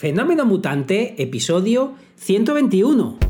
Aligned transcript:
Fenómeno 0.00 0.46
Mutante, 0.46 1.22
episodio 1.22 1.92
121. 2.16 3.29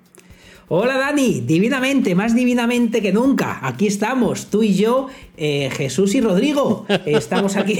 Hola 0.73 0.97
Dani, 0.97 1.41
divinamente, 1.41 2.15
más 2.15 2.33
divinamente 2.33 3.01
que 3.01 3.11
nunca. 3.11 3.59
Aquí 3.61 3.87
estamos, 3.87 4.45
tú 4.45 4.63
y 4.63 4.73
yo, 4.73 5.07
eh, 5.35 5.69
Jesús 5.69 6.15
y 6.15 6.21
Rodrigo. 6.21 6.85
Estamos 7.05 7.57
aquí, 7.57 7.77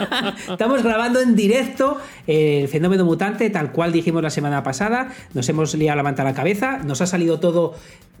estamos 0.50 0.82
grabando 0.82 1.22
en 1.22 1.36
directo 1.36 1.96
el 2.26 2.68
fenómeno 2.68 3.06
mutante, 3.06 3.48
tal 3.48 3.72
cual 3.72 3.92
dijimos 3.92 4.22
la 4.22 4.28
semana 4.28 4.62
pasada. 4.62 5.08
Nos 5.32 5.48
hemos 5.48 5.74
liado 5.74 6.02
la 6.02 6.12
la 6.12 6.34
cabeza, 6.34 6.80
nos 6.84 7.00
ha 7.00 7.06
salido 7.06 7.40
todo 7.40 7.76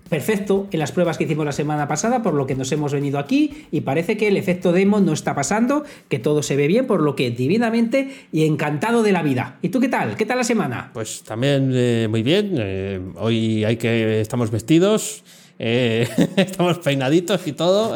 perfecto 0.08 0.68
en 0.70 0.78
las 0.78 0.92
pruebas 0.92 1.18
que 1.18 1.24
hicimos 1.24 1.44
la 1.44 1.52
semana 1.52 1.88
pasada, 1.88 2.22
por 2.22 2.34
lo 2.34 2.46
que 2.46 2.54
nos 2.54 2.70
hemos 2.72 2.92
venido 2.92 3.18
aquí 3.18 3.66
y 3.70 3.80
parece 3.82 4.16
que 4.16 4.28
el 4.28 4.36
efecto 4.36 4.72
demo 4.72 5.00
no 5.00 5.12
está 5.12 5.34
pasando, 5.34 5.84
que 6.08 6.18
todo 6.18 6.42
se 6.42 6.56
ve 6.56 6.66
bien, 6.66 6.86
por 6.86 7.02
lo 7.02 7.16
que 7.16 7.30
divinamente 7.30 8.10
y 8.32 8.44
encantado 8.44 9.02
de 9.02 9.12
la 9.12 9.22
vida. 9.22 9.58
¿Y 9.62 9.70
tú 9.70 9.80
qué 9.80 9.88
tal? 9.88 10.16
¿Qué 10.16 10.26
tal 10.26 10.38
la 10.38 10.44
semana? 10.44 10.90
Pues 10.92 11.22
también 11.22 11.70
eh, 11.74 12.06
muy 12.10 12.22
bien. 12.22 12.54
Eh, 12.58 13.00
hoy 13.16 13.64
hay 13.64 13.76
que 13.76 14.20
estamos 14.20 14.50
vestidos, 14.50 15.24
eh, 15.58 16.08
estamos 16.36 16.78
peinaditos 16.78 17.46
y 17.46 17.52
todo, 17.52 17.94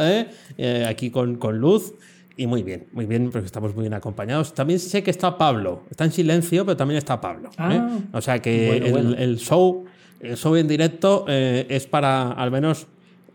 aquí 0.86 1.11
con, 1.11 1.36
con 1.36 1.59
luz. 1.59 1.95
Y 2.36 2.47
muy 2.47 2.62
bien, 2.62 2.86
muy 2.92 3.05
bien, 3.05 3.31
porque 3.33 3.47
estamos 3.47 3.75
muy 3.75 3.83
bien 3.83 3.95
acompañados. 3.95 4.55
También 4.55 4.79
sé 4.79 5.03
que 5.03 5.11
está 5.11 5.36
Pablo. 5.36 5.83
Está 5.91 6.05
en 6.05 6.12
silencio, 6.12 6.64
pero 6.64 6.77
también 6.77 6.98
está 6.98 7.20
Pablo. 7.20 7.51
Ah, 7.59 7.98
o 8.12 8.20
sea 8.20 8.39
que 8.39 8.77
el, 8.77 9.17
el 9.19 9.39
show 9.39 9.88
eso 10.20 10.56
en 10.56 10.69
directo 10.69 11.24
eh, 11.28 11.66
es 11.69 11.86
para 11.86 12.33
al 12.33 12.50
menos 12.50 12.86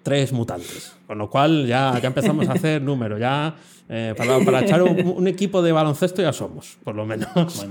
tres 0.04 0.34
mutantes. 0.34 0.94
Con 1.08 1.18
lo 1.18 1.30
cual 1.30 1.66
ya, 1.66 1.98
ya 2.00 2.08
empezamos 2.08 2.48
a 2.50 2.54
hacer 2.54 2.82
números. 2.82 3.20
Ya 3.20 3.56
eh, 3.90 4.14
para, 4.16 4.62
echar 4.62 4.82
un, 4.82 5.28
equipo 5.28 5.62
de 5.62 5.74
baloncesto 5.74 6.22
ya 6.22 6.32
somos, 6.32 6.78
por 6.84 6.96
lo 6.96 7.06
menos. 7.06 7.28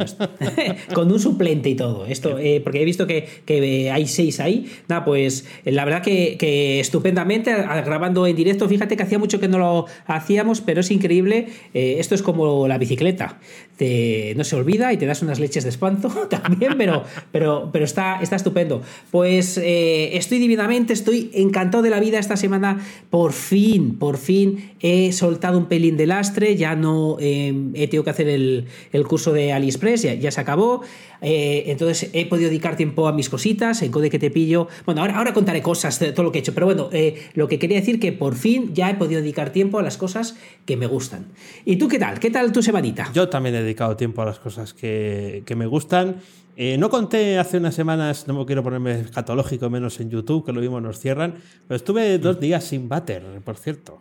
con 0.95 1.11
un 1.11 1.19
suplente 1.19 1.71
y 1.71 1.75
todo. 1.75 2.05
Esto, 2.07 2.39
eh, 2.39 2.61
porque 2.63 2.83
he 2.83 2.85
visto 2.85 3.07
que, 3.07 3.91
hay 3.91 4.07
seis 4.07 4.39
ahí. 4.39 4.71
Nada, 4.89 5.05
pues 5.05 5.47
la 5.65 5.85
verdad 5.85 6.03
que, 6.03 6.81
estupendamente, 6.81 7.55
grabando 7.55 8.27
en 8.27 8.37
directo. 8.37 8.69
Fíjate 8.69 8.97
que 8.97 9.03
hacía 9.03 9.19
mucho 9.19 9.41
que 9.41 9.49
no 9.49 9.59
lo 9.59 9.87
hacíamos, 10.07 10.61
pero 10.61 10.81
es 10.81 10.91
increíble. 10.91 11.49
Eh, 11.73 11.97
esto 11.99 12.15
es 12.15 12.23
como 12.23 12.69
la 12.69 12.77
bicicleta. 12.77 13.39
Te, 13.77 14.35
no 14.37 14.45
se 14.45 14.55
olvida 14.55 14.93
y 14.93 14.99
te 14.99 15.07
das 15.07 15.23
unas 15.23 15.41
leches 15.41 15.65
de 15.65 15.71
espanto 15.71 16.09
también, 16.31 16.75
pero, 16.77 17.05
pero, 17.33 17.71
pero 17.73 17.85
está, 17.87 18.21
está 18.21 18.37
estupendo. 18.37 18.83
Pues 19.11 19.59
estoy 19.59 20.39
divinamente, 20.39 20.93
estoy 20.93 21.31
encantado 21.33 21.83
de 21.83 21.91
la 21.91 22.01
vida 22.01 22.19
esta 22.19 22.37
semana. 22.37 22.81
Por 23.09 23.33
fin, 23.33 23.99
por 23.99 24.19
fin 24.19 24.73
he 24.81 25.11
soltado 25.13 25.57
un 25.57 25.67
pelín 25.67 25.97
de 25.97 26.02
lastre, 26.07 26.57
ya 26.57 26.75
no 26.75 27.17
em, 27.21 27.73
he 27.75 27.87
tenido 27.89 28.05
que 28.05 28.11
hacer 28.11 28.29
el, 28.29 28.67
curso 29.07 29.33
de 29.33 29.53
AliExpress, 29.53 30.03
ya, 30.21 30.31
se 30.31 30.41
acabó. 30.41 30.83
Eh, 31.21 31.65
entonces 31.69 32.11
he 32.13 32.27
podido 32.27 32.49
dedicar 32.49 32.77
tiempo 32.77 33.07
a 33.07 33.13
mis 33.13 33.29
cositas, 33.29 33.83
en 33.83 33.93
Code 33.93 34.11
que 34.11 34.19
te 34.19 34.31
pillo. 34.31 34.69
Bueno, 34.85 35.03
ahora, 35.03 35.17
ahora 35.17 35.33
contaré 35.33 35.63
cosas 35.63 35.99
de 36.01 36.13
todo 36.13 36.25
lo 36.25 36.33
que 36.33 36.39
he 36.39 36.41
hecho, 36.41 36.55
pero 36.55 36.67
bueno, 36.67 36.89
eh, 36.93 37.31
lo 37.35 37.49
que 37.49 37.59
quería 37.59 37.79
decir 37.79 38.01
que 38.01 38.13
por 38.13 38.35
fin 38.35 38.75
ya 38.75 38.91
he 38.91 38.95
podido 38.95 39.21
dedicar 39.21 39.51
tiempo 39.51 39.79
a 39.79 39.83
las 39.83 39.97
cosas 39.97 40.37
que 40.67 40.77
me 40.77 40.87
gustan. 40.87 41.27
¿Y 41.65 41.77
tú 41.77 41.89
qué 41.89 41.99
tal? 41.99 42.19
¿Qué 42.19 42.31
tal 42.31 42.53
tu 42.53 42.63
semanita? 42.63 43.11
Yo 43.15 43.29
también 43.29 43.55
he 43.55 43.63
dedicado 43.63 43.97
tiempo 43.97 44.23
a 44.23 44.25
las 44.25 44.39
cosas 44.39 44.75
que, 44.75 45.45
me 45.57 45.67
gustan. 45.67 46.17
Eh, 46.57 46.77
no 46.79 46.91
conté 46.91 47.39
hace 47.39 47.59
unas 47.59 47.75
semanas, 47.75 48.27
no 48.27 48.35
me 48.35 48.45
quiero 48.47 48.63
ponerme 48.63 49.01
escatológico, 49.01 49.71
menos 49.71 50.01
en 50.01 50.11
YouTube, 50.11 50.45
que 50.45 50.53
lo 50.53 50.61
mismo 50.61 50.81
nos 50.81 50.99
cierran, 50.99 51.35
pero 51.69 51.77
estuve 51.77 52.19
dos 52.19 52.41
días 52.41 52.65
sin 52.65 52.89
bater, 52.89 53.23
por 53.45 53.57
cierto. 53.57 54.01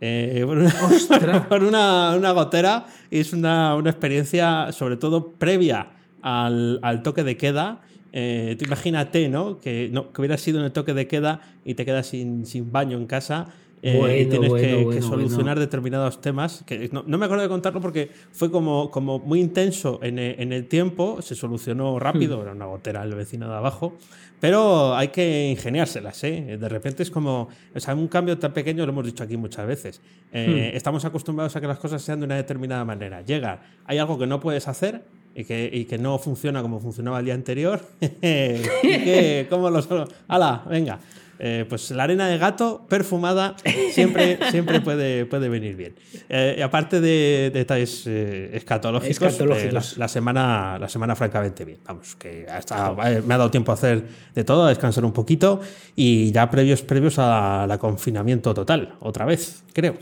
Eh, 0.00 0.44
por, 1.48 1.64
una, 1.64 2.14
una, 2.16 2.30
gotera 2.30 2.86
y 3.10 3.18
es 3.18 3.32
una, 3.32 3.74
una, 3.74 3.90
experiencia 3.90 4.70
sobre 4.70 4.96
todo 4.96 5.32
previa 5.32 5.90
al, 6.22 6.78
al 6.82 7.02
toque 7.02 7.24
de 7.24 7.36
queda. 7.36 7.80
Eh, 8.12 8.56
tú 8.58 8.64
imagínate, 8.64 9.28
¿no? 9.28 9.60
Que, 9.60 9.90
¿no? 9.92 10.12
que 10.12 10.20
hubiera 10.20 10.38
sido 10.38 10.60
en 10.60 10.66
el 10.66 10.72
toque 10.72 10.94
de 10.94 11.06
queda 11.06 11.40
y 11.64 11.74
te 11.74 11.84
quedas 11.84 12.06
sin, 12.06 12.46
sin 12.46 12.70
baño 12.72 12.96
en 12.96 13.06
casa 13.06 13.48
eh, 13.82 14.22
y 14.22 14.26
tienes 14.26 14.52
que, 14.52 15.02
solucionar 15.02 15.58
determinados 15.58 16.20
temas. 16.20 16.64
Que 16.66 16.88
no, 16.92 17.02
me 17.04 17.24
acuerdo 17.24 17.42
de 17.42 17.48
contarlo 17.48 17.80
porque 17.80 18.10
fue 18.32 18.50
como, 18.50 18.90
como 18.90 19.18
muy 19.18 19.40
intenso 19.40 20.00
en 20.02 20.18
el, 20.18 20.40
en 20.40 20.52
el 20.52 20.66
tiempo, 20.66 21.22
se 21.22 21.34
solucionó 21.34 21.98
rápido, 21.98 22.38
hmm. 22.38 22.42
era 22.42 22.52
una 22.52 22.66
gotera 22.66 23.02
el 23.02 23.14
vecino 23.14 23.48
de 23.48 23.54
abajo, 23.54 23.96
pero 24.40 24.94
hay 24.94 25.08
que 25.08 25.48
ingeniárselas. 25.50 26.22
¿eh? 26.24 26.56
De 26.58 26.68
repente 26.68 27.02
es 27.02 27.10
como, 27.10 27.48
o 27.74 27.80
sea, 27.80 27.94
un 27.94 28.08
cambio 28.08 28.38
tan 28.38 28.52
pequeño, 28.52 28.84
lo 28.84 28.92
hemos 28.92 29.06
dicho 29.06 29.24
aquí 29.24 29.36
muchas 29.36 29.66
veces. 29.66 30.00
Eh, 30.32 30.70
hmm. 30.72 30.76
Estamos 30.76 31.04
acostumbrados 31.04 31.54
a 31.56 31.60
que 31.60 31.66
las 31.66 31.78
cosas 31.78 32.02
sean 32.02 32.20
de 32.20 32.26
una 32.26 32.36
determinada 32.36 32.84
manera. 32.84 33.22
Llega, 33.22 33.62
hay 33.84 33.98
algo 33.98 34.18
que 34.18 34.26
no 34.26 34.40
puedes 34.40 34.68
hacer, 34.68 35.02
y 35.34 35.44
que, 35.44 35.70
y 35.72 35.84
que, 35.84 35.98
no 35.98 36.18
funciona 36.18 36.62
como 36.62 36.80
funcionaba 36.80 37.20
el 37.20 37.26
día 37.26 37.34
anterior. 37.34 37.80
y 38.00 38.08
que, 38.10 39.46
¿Cómo 39.48 39.70
lo 39.70 39.80
solo? 39.82 40.08
¡Hala! 40.26 40.64
Venga. 40.68 40.98
Eh, 41.38 41.66
pues 41.68 41.90
la 41.92 42.04
arena 42.04 42.26
de 42.26 42.36
gato 42.38 42.84
perfumada 42.88 43.54
siempre, 43.92 44.38
siempre 44.50 44.80
puede, 44.80 45.24
puede 45.26 45.48
venir 45.48 45.76
bien. 45.76 45.94
Eh, 46.28 46.60
aparte 46.62 47.00
de, 47.00 47.50
detalles 47.52 48.04
eh, 48.06 48.50
escatológicos, 48.54 49.96
la, 49.96 50.08
semana, 50.08 50.78
la 50.78 50.88
semana 50.88 51.14
francamente 51.14 51.64
bien. 51.64 51.78
Vamos, 51.86 52.16
que 52.16 52.46
hasta, 52.48 52.92
me 52.92 53.34
ha 53.34 53.38
dado 53.38 53.50
tiempo 53.50 53.72
a 53.72 53.74
hacer 53.74 54.04
de 54.34 54.44
todo, 54.44 54.64
a 54.64 54.68
descansar 54.70 55.04
un 55.04 55.12
poquito 55.12 55.60
y 55.94 56.32
ya 56.32 56.50
previos, 56.50 56.82
previos 56.82 57.18
a 57.18 57.66
la 57.68 57.78
confinamiento 57.78 58.52
total, 58.54 58.94
otra 59.00 59.24
vez, 59.24 59.62
creo 59.72 59.96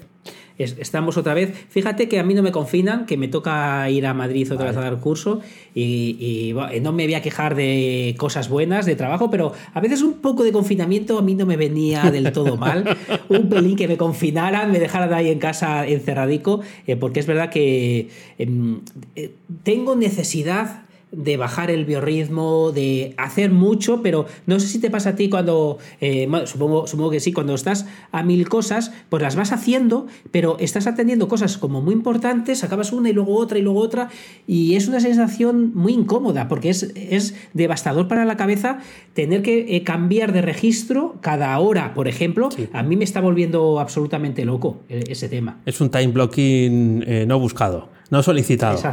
estamos 0.59 1.17
otra 1.17 1.35
vez. 1.35 1.67
Fíjate 1.69 2.09
que 2.09 2.19
a 2.19 2.23
mí 2.23 2.35
no 2.35 2.43
me 2.43 2.53
confinan, 2.53 3.07
que 3.07 3.17
me 3.17 3.29
toca 3.29 3.89
ir 3.91 4.07
a 4.07 4.15
Madrid 4.15 4.51
otra 4.53 4.67
vez 4.67 4.77
a 4.77 4.81
dar 4.81 4.99
curso 5.01 5.41
y, 5.75 6.55
no 6.83 6.93
me 6.93 7.05
voy 7.05 7.15
a 7.15 7.23
quejar 7.23 7.55
de 7.55 8.15
cosas 8.19 8.49
buenas, 8.49 8.87
de 8.87 8.97
trabajo, 8.97 9.31
pero 9.31 9.53
a 9.75 9.81
veces 9.81 10.03
un 10.03 10.15
poco 10.15 10.45
de 10.45 10.53
confinamiento 10.53 11.19
a 11.19 11.23
mí 11.23 11.35
no 11.35 11.47
me 11.47 11.57
venía 11.57 12.11
del 12.11 12.33
todo 12.33 12.57
mal. 12.57 12.97
un 13.29 13.49
pelín 13.49 13.77
que 13.77 13.89
me 13.89 13.97
confinaran, 13.97 14.71
me 14.73 14.79
dejaran 14.79 15.13
ahí 15.13 15.31
en 15.31 15.39
casa 15.39 15.87
encerradico, 15.87 16.61
eh, 16.87 16.97
porque 16.97 17.21
es 17.21 17.27
verdad 17.27 17.51
que 17.51 18.09
em, 18.39 18.81
eh, 19.15 19.33
tengo 19.63 19.97
necesidad 19.97 20.86
de 21.13 21.37
bajar 21.37 21.71
el 21.71 21.85
biorritmo, 21.85 22.73
de 22.73 23.15
hacer 23.17 23.51
mucho, 23.51 24.03
pero 24.03 24.27
no 24.47 24.59
sé 24.59 24.67
si 24.67 24.81
te 24.81 24.91
pasa 24.91 25.11
a 25.11 25.17
ti 25.17 25.29
cuando, 25.29 25.79
eh, 26.01 26.29
supongo, 26.45 26.87
supongo 26.87 27.11
que 27.11 27.21
sí, 27.21 27.33
cuando 27.33 27.55
estás 27.55 27.87
a 28.11 28.23
mil 28.23 28.49
cosas, 28.49 28.93
pues 29.09 29.23
las 29.23 29.37
vas 29.37 29.53
haciendo, 29.53 30.07
pero 30.31 30.57
estás 30.59 30.87
atendiendo 30.87 31.29
cosas 31.29 31.59
como 31.59 31.81
muy 31.81 31.95
importantes, 31.95 32.65
acabas 32.65 32.93
una 32.93 33.09
y 33.09 33.13
luego 33.13 33.37
otra 33.37 33.59
y 33.59 33.63
luego 33.63 33.81
otra, 33.81 34.09
y 34.47 34.75
es 34.75 34.89
una 34.89 35.01
sensación 35.01 35.73
muy 35.75 35.93
incómoda, 35.93 36.49
porque 36.49 36.71
es, 36.71 36.93
es 36.95 37.35
devastador 37.55 38.09
para 38.09 38.25
la 38.25 38.37
cabeza 38.37 38.81
tener 39.15 39.43
que 39.43 39.77
eh, 39.77 39.85
cambiar 39.85 40.33
de 40.33 40.43
registro 40.43 41.17
cada 41.21 41.57
hora, 41.59 41.95
por 41.95 42.09
ejemplo, 42.09 42.49
a 42.73 42.83
mí 42.83 42.97
me 42.97 43.05
está 43.05 43.21
volviendo 43.21 43.79
absolutamente 43.79 44.45
loco 44.45 44.81
eh, 44.89 45.05
ese 45.09 45.29
tema. 45.29 45.61
Es 45.67 45.81
un 45.81 45.91
time 45.91 46.09
blocking 46.09 47.27
no 47.27 47.39
buscado. 47.39 47.96
No 48.11 48.23
solicitado. 48.23 48.81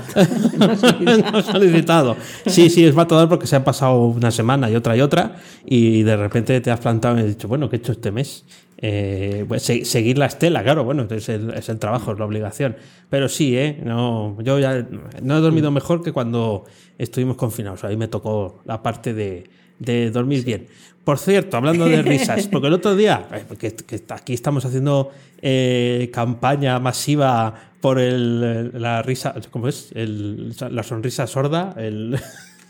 No 1.33 1.41
solicitado. 1.43 2.15
Sí, 2.45 2.69
sí, 2.69 2.85
es 2.85 2.95
matador 2.95 3.29
porque 3.29 3.47
se 3.47 3.55
ha 3.55 3.63
pasado 3.63 4.05
una 4.05 4.31
semana 4.31 4.69
y 4.69 4.75
otra 4.75 4.95
y 4.97 5.01
otra 5.01 5.35
y 5.65 6.03
de 6.03 6.17
repente 6.17 6.59
te 6.61 6.71
has 6.71 6.79
plantado 6.79 7.17
y 7.17 7.21
has 7.21 7.27
dicho, 7.27 7.47
bueno, 7.47 7.69
¿qué 7.69 7.75
he 7.75 7.79
hecho 7.79 7.91
este 7.91 8.11
mes? 8.11 8.45
Eh, 8.77 9.45
pues 9.47 9.63
seguir 9.63 10.17
la 10.17 10.25
estela, 10.25 10.61
claro, 10.61 10.83
bueno, 10.83 11.07
es 11.09 11.29
el, 11.29 11.51
es 11.53 11.69
el 11.69 11.79
trabajo, 11.79 12.11
es 12.11 12.19
la 12.19 12.25
obligación. 12.25 12.75
Pero 13.09 13.29
sí, 13.29 13.57
¿eh? 13.57 13.79
No, 13.83 14.37
yo 14.41 14.59
ya 14.59 14.85
no 15.21 15.37
he 15.37 15.41
dormido 15.41 15.71
mejor 15.71 16.03
que 16.03 16.11
cuando 16.11 16.65
estuvimos 16.97 17.37
confinados. 17.37 17.83
Ahí 17.83 17.95
me 17.95 18.07
tocó 18.07 18.61
la 18.65 18.83
parte 18.83 19.13
de, 19.13 19.49
de 19.79 20.11
dormir 20.11 20.43
bien. 20.43 20.67
Por 21.03 21.19
cierto, 21.19 21.57
hablando 21.57 21.85
de 21.85 22.01
risas, 22.01 22.47
porque 22.47 22.67
el 22.67 22.73
otro 22.73 22.95
día, 22.95 23.27
que, 23.59 23.75
aquí 24.09 24.33
estamos 24.33 24.63
haciendo 24.63 25.11
eh, 25.41 26.09
campaña 26.13 26.79
masiva 26.79 27.72
por 27.83 27.99
el, 27.99 28.71
la 28.81 29.01
risa, 29.01 29.35
¿cómo 29.51 29.67
es? 29.67 29.89
la 29.93 30.83
sonrisa 30.83 31.27
sorda, 31.27 31.75
el... 31.77 32.17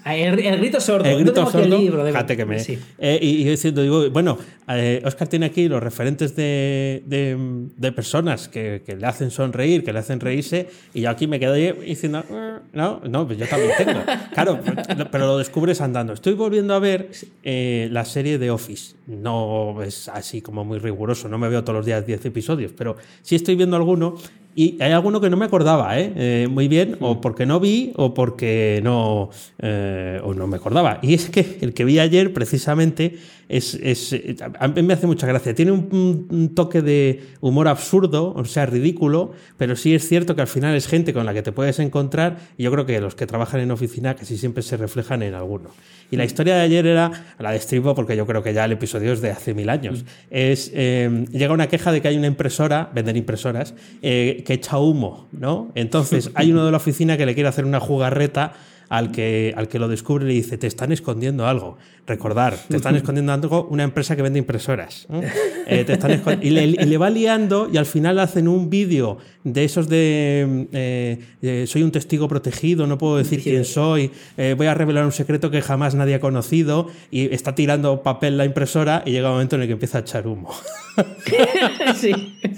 Ah, 0.05 0.17
El, 0.17 0.37
el 0.39 0.57
grito 0.57 0.81
sordo. 0.81 1.05
El 1.09 1.11
No 1.19 1.19
grito 1.23 1.41
el 1.43 1.47
sordo, 1.47 1.77
libro, 1.79 2.03
de- 2.03 2.11
fíjate 2.11 2.35
que 2.35 2.45
me... 2.45 2.59
Sí. 2.59 2.77
Eh, 2.97 3.19
y, 3.21 3.29
y 3.41 3.43
diciendo, 3.45 3.81
digo, 3.83 4.09
bueno, 4.09 4.37
eh, 4.67 5.01
Oscar 5.05 5.29
tiene 5.29 5.45
aquí 5.45 5.69
los 5.69 5.81
referentes 5.81 6.35
de, 6.35 7.03
de- 7.05 7.37
de 7.77 7.91
personas 7.93 8.49
que, 8.49 8.81
que 8.85 8.97
le 8.97 9.05
hacen 9.07 9.31
sonreír, 9.31 9.81
que 9.85 9.93
le 9.93 9.99
hacen 9.99 10.19
reírse, 10.19 10.67
y 10.93 11.01
yo 11.01 11.09
aquí 11.09 11.25
me 11.27 11.39
quedo 11.39 11.53
diciendo, 11.53 12.21
"Eh, 12.29 12.53
no, 12.73 12.99
no, 13.07 13.25
pues 13.27 13.37
yo 13.39 13.47
también 13.47 13.71
tengo. 13.77 14.01
Claro, 14.33 14.59
pero- 14.87 15.09
pero 15.11 15.27
lo 15.27 15.37
descubres 15.37 15.79
andando. 15.79 16.11
Estoy 16.11 16.33
volviendo 16.33 16.73
a 16.73 16.79
ver 16.79 17.09
eh, 17.43 17.87
la 17.91 18.03
serie 18.03 18.37
de 18.39 18.49
Office. 18.51 18.95
No 19.07 19.81
es 19.83 20.09
así 20.09 20.41
como 20.41 20.65
muy 20.65 20.79
riguroso, 20.79 21.29
no 21.29 21.37
me 21.37 21.47
veo 21.47 21.63
todos 21.63 21.77
los 21.77 21.85
días 21.85 22.05
10 22.05 22.25
episodios, 22.25 22.73
pero 22.75 22.97
sí 23.21 23.35
estoy 23.35 23.55
viendo 23.55 23.77
alguno. 23.77 24.15
Y 24.55 24.77
hay 24.81 24.91
alguno 24.91 25.19
que 25.19 25.29
no 25.29 25.37
me 25.37 25.45
acordaba, 25.45 25.99
¿eh? 25.99 26.13
Eh, 26.15 26.47
muy 26.49 26.67
bien, 26.67 26.97
o 26.99 27.21
porque 27.21 27.45
no 27.45 27.59
vi 27.59 27.91
o 27.95 28.13
porque 28.13 28.81
no, 28.83 29.29
eh, 29.59 30.21
o 30.23 30.33
no 30.33 30.45
me 30.45 30.57
acordaba. 30.57 30.99
Y 31.01 31.15
es 31.15 31.29
que 31.29 31.57
el 31.61 31.73
que 31.73 31.85
vi 31.85 31.97
ayer, 31.97 32.33
precisamente, 32.33 33.17
es, 33.49 33.75
es- 33.75 34.15
a 34.59 34.67
mí 34.67 34.81
me 34.83 34.93
hace 34.93 35.07
mucha 35.07 35.27
gracia. 35.27 35.53
Tiene 35.53 35.71
un, 35.71 36.51
toque 36.55 36.81
de 36.81 37.23
humor 37.41 37.67
absurdo, 37.67 38.33
o 38.35 38.45
sea, 38.45 38.65
ridículo, 38.65 39.31
pero 39.57 39.75
sí 39.75 39.93
es 39.95 40.07
cierto 40.07 40.35
que 40.35 40.41
al 40.41 40.47
final 40.47 40.75
es 40.75 40.87
gente 40.87 41.13
con 41.13 41.25
la 41.25 41.33
que 41.33 41.41
te 41.41 41.51
puedes 41.51 41.79
encontrar. 41.79 42.37
Y 42.57 42.63
yo 42.63 42.71
creo 42.71 42.85
que 42.85 42.99
los 43.01 43.15
que 43.15 43.25
trabajan 43.27 43.59
en 43.61 43.71
oficina 43.71 44.15
casi 44.15 44.37
siempre 44.37 44.63
se 44.63 44.77
reflejan 44.77 45.23
en 45.23 45.33
alguno. 45.33 45.69
Y 46.11 46.15
la 46.15 46.25
historia 46.25 46.55
de 46.55 46.61
ayer 46.61 46.85
era, 46.85 47.11
la 47.39 47.51
destribo 47.51 47.95
porque 47.95 48.15
yo 48.15 48.27
creo 48.27 48.43
que 48.43 48.53
ya 48.53 48.65
el 48.65 48.71
episodio 48.73 49.13
es 49.13 49.21
de 49.21 49.31
hace 49.31 49.53
mil 49.53 49.69
años. 49.69 50.05
Es, 50.29 50.71
eh, 50.75 51.25
llega 51.31 51.53
una 51.53 51.67
queja 51.67 51.91
de 51.91 52.01
que 52.01 52.07
hay 52.07 52.17
una 52.17 52.27
impresora, 52.27 52.91
venden 52.93 53.17
impresoras, 53.17 53.73
eh, 54.01 54.43
que 54.45 54.53
echa 54.53 54.77
humo, 54.77 55.27
¿no? 55.31 55.71
Entonces 55.75 56.29
hay 56.35 56.51
uno 56.51 56.65
de 56.65 56.71
la 56.71 56.77
oficina 56.77 57.17
que 57.17 57.25
le 57.25 57.33
quiere 57.33 57.49
hacer 57.49 57.65
una 57.65 57.79
jugarreta 57.79 58.53
al 58.89 59.11
que, 59.11 59.53
al 59.57 59.67
que 59.69 59.79
lo 59.79 59.87
descubre 59.87 60.25
y 60.25 60.27
le 60.27 60.33
dice, 60.35 60.57
te 60.59 60.67
están 60.67 60.91
escondiendo 60.91 61.47
algo. 61.47 61.77
Recordar, 62.05 62.57
te 62.67 62.75
están 62.75 62.95
escondiendo 62.97 63.31
algo 63.31 63.65
una 63.71 63.83
empresa 63.83 64.15
que 64.17 64.21
vende 64.21 64.37
impresoras. 64.39 65.07
¿eh? 65.09 65.31
Eh, 65.67 65.83
te 65.85 65.93
están 65.93 66.21
y, 66.41 66.49
le, 66.49 66.65
y 66.65 66.75
le 66.75 66.97
va 66.97 67.09
liando 67.09 67.69
y 67.71 67.77
al 67.77 67.85
final 67.85 68.19
hacen 68.19 68.49
un 68.49 68.69
vídeo 68.69 69.19
de 69.45 69.63
esos 69.63 69.87
de 69.87 70.67
eh, 70.73 71.19
eh, 71.41 71.65
soy 71.67 71.81
un 71.83 71.91
testigo 71.91 72.27
protegido, 72.27 72.87
no 72.87 72.97
puedo 72.97 73.15
decir 73.17 73.41
quién 73.41 73.63
soy, 73.65 74.11
voy 74.57 74.67
a 74.67 74.73
revelar 74.73 75.05
un 75.05 75.11
secreto 75.13 75.49
que 75.51 75.61
jamás 75.61 75.95
nadie 75.95 76.15
ha 76.15 76.19
conocido 76.19 76.87
y 77.11 77.33
está 77.33 77.55
tirando 77.55 78.03
papel 78.03 78.37
la 78.37 78.45
impresora 78.45 79.03
y 79.05 79.11
llega 79.11 79.29
un 79.29 79.35
momento 79.35 79.55
en 79.55 79.61
el 79.61 79.67
que 79.67 79.73
empieza 79.73 79.99
a 79.99 80.01
echar 80.01 80.27
humo. 80.27 80.49
sí. 81.95 82.11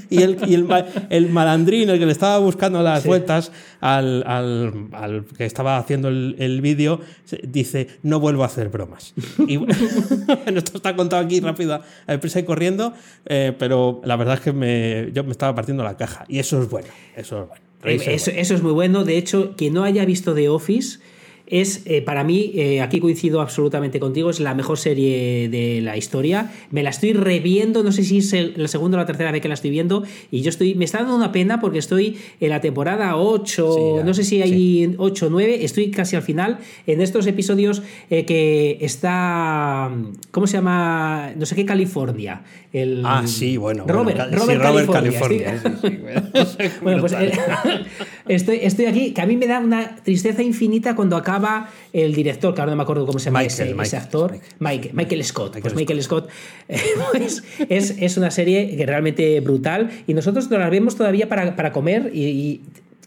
Y 0.09 0.21
el, 0.21 0.38
y 0.48 0.53
el, 0.53 0.63
ma- 0.65 0.86
el 1.09 1.30
malandrín, 1.30 1.89
el 1.89 2.00
que 2.00 2.06
le 2.06 2.12
estaba 2.12 2.38
buscando 2.39 2.81
las 2.83 3.06
vueltas 3.06 3.51
al, 3.81 4.24
al- 4.27 4.88
al 4.91 5.25
que 5.38 5.45
estaba 5.45 5.77
haciendo 5.77 6.07
el, 6.09 6.36
el 6.39 6.62
vídeo, 6.62 7.01
dice, 7.48 7.88
no 8.03 8.19
vuelvo 8.19 8.44
a 8.44 8.48
hacer 8.48 8.69
bromas. 8.69 9.13
Y 9.48 9.58
bueno, 9.58 9.74
esto 10.46 10.78
está 10.78 10.96
contado 10.96 11.24
aquí 11.24 11.40
rápido, 11.40 11.82
a 12.08 12.12
deprisa 12.12 12.40
y 12.40 12.44
corriendo, 12.44 12.94
eh, 13.26 13.54
pero 13.58 14.02
la 14.04 14.16
verdad 14.16 14.36
es 14.36 14.42
que 14.42 14.54
me, 14.54 15.10
yo 15.14 15.24
me 15.24 15.32
estaba 15.32 15.54
partiendo 15.56 15.84
la 15.84 15.98
caja. 15.98 16.26
Y 16.28 16.40
eso 16.40 16.62
es 16.62 16.70
bueno, 16.70 16.88
eso 17.16 17.42
es 17.44 17.48
bueno. 17.48 17.66
Es 17.84 18.02
Eso, 18.08 18.32
bueno. 18.32 18.42
eso 18.42 18.56
es 18.56 18.64
muy 18.64 18.72
bueno. 18.72 19.04
De 19.04 19.18
hecho, 19.18 19.54
quien 19.56 19.74
no 19.74 19.84
haya 19.84 20.06
visto 20.06 20.34
The 20.34 20.50
Office 20.50 21.00
es, 21.47 21.83
eh, 21.86 22.01
para 22.01 22.24
mí, 22.24 22.51
eh, 22.56 22.81
aquí 22.81 23.00
coincido 23.00 23.39
absolutamente 23.42 24.00
contigo, 24.00 24.30
es 24.30 24.39
la 24.39 24.53
mejor 24.56 24.77
serie 24.80 25.47
de 25.50 25.80
la 25.81 25.95
historia. 25.97 26.51
Me 26.71 26.81
la 26.83 26.89
estoy 26.89 27.13
reviendo, 27.13 27.83
no 27.83 27.92
sé 27.92 28.03
si 28.03 28.18
es 28.19 28.33
el- 28.33 28.53
la 28.57 28.68
segunda 28.68 28.97
o 28.97 29.01
la 29.01 29.06
tercera 29.06 29.31
vez 29.31 29.42
que 29.42 29.47
la 29.47 29.53
estoy 29.53 29.69
viendo, 29.69 30.03
y 30.31 30.42
yo 30.42 30.50
estoy, 30.50 30.74
me 30.75 30.86
está 30.86 31.00
dando 31.00 31.15
una 31.15 31.31
pena 31.31 31.59
porque 31.62 31.80
estoy 31.80 32.18
en 32.39 32.50
la 32.50 32.62
temporada 32.62 33.15
8, 33.15 33.74
Sí, 33.75 33.81
ya, 33.97 34.03
no 34.03 34.13
sé 34.13 34.24
si 34.24 34.42
hay 34.42 34.95
8 34.97 35.27
o 35.27 35.30
9, 35.30 35.63
estoy 35.63 35.92
casi 35.92 36.15
al 36.15 36.24
final, 36.24 36.57
en 36.88 37.01
estos 37.01 37.27
episodios 37.27 37.83
eh, 38.09 38.25
que 38.25 38.77
está, 38.81 39.91
¿cómo 40.31 40.48
se 40.48 40.53
llama? 40.57 41.31
No 41.38 41.45
sé 41.45 41.56
qué, 41.56 41.65
California. 41.65 42.41
El, 42.74 43.03
Ah, 43.06 43.24
sí, 43.25 43.57
bueno. 43.57 43.86
Robert, 43.88 44.18
bueno, 44.18 44.36
Robert, 44.38 44.62
sí, 44.62 44.68
Robert 44.68 44.91
California. 44.91 45.59
California. 45.62 46.31
Sí, 46.33 46.57
sí, 46.59 46.68
bueno. 46.81 47.00
pues 47.01 47.13
eh, 47.13 47.31
estoy, 48.27 48.59
estoy 48.63 48.86
aquí, 48.86 49.12
que 49.13 49.21
a 49.21 49.25
mí 49.25 49.38
me 49.38 49.48
da 49.48 49.59
una 49.59 49.95
tristeza 49.98 50.41
infinita 50.44 50.95
cuando 50.95 51.15
acaba 51.15 51.35
el 51.94 52.14
director, 52.14 52.54
que 52.54 52.62
ahora 52.62 52.72
no 52.72 52.78
me 52.78 52.84
acuerdo 52.84 53.06
cómo 53.06 53.20
se 53.20 53.26
llama 53.26 53.40
Michael, 53.40 53.54
ese, 53.54 53.64
ese 53.64 53.76
Michael, 53.76 54.02
actor, 54.04 54.40
Mike, 54.60 54.92
Michael 54.94 55.24
Scott. 55.24 55.52
pues 55.60 55.76
Michael 55.76 55.76
Michael 55.76 56.04
Scott 56.04 56.30
eh, 56.70 56.80
pues, 57.12 57.44
es, 57.70 57.96
es 58.00 58.18
una 58.18 58.32
serie 58.32 58.76
que 58.76 58.86
realmente 58.86 59.40
brutal 59.42 59.90
y 60.08 60.14
nosotros 60.14 60.50
nos 60.50 60.60
la 60.60 60.70
vemos 60.70 60.96
todavía 60.96 61.30
para, 61.30 61.56
para 61.56 61.72
comer 61.72 62.12
y, 62.14 62.24
y 62.26 62.62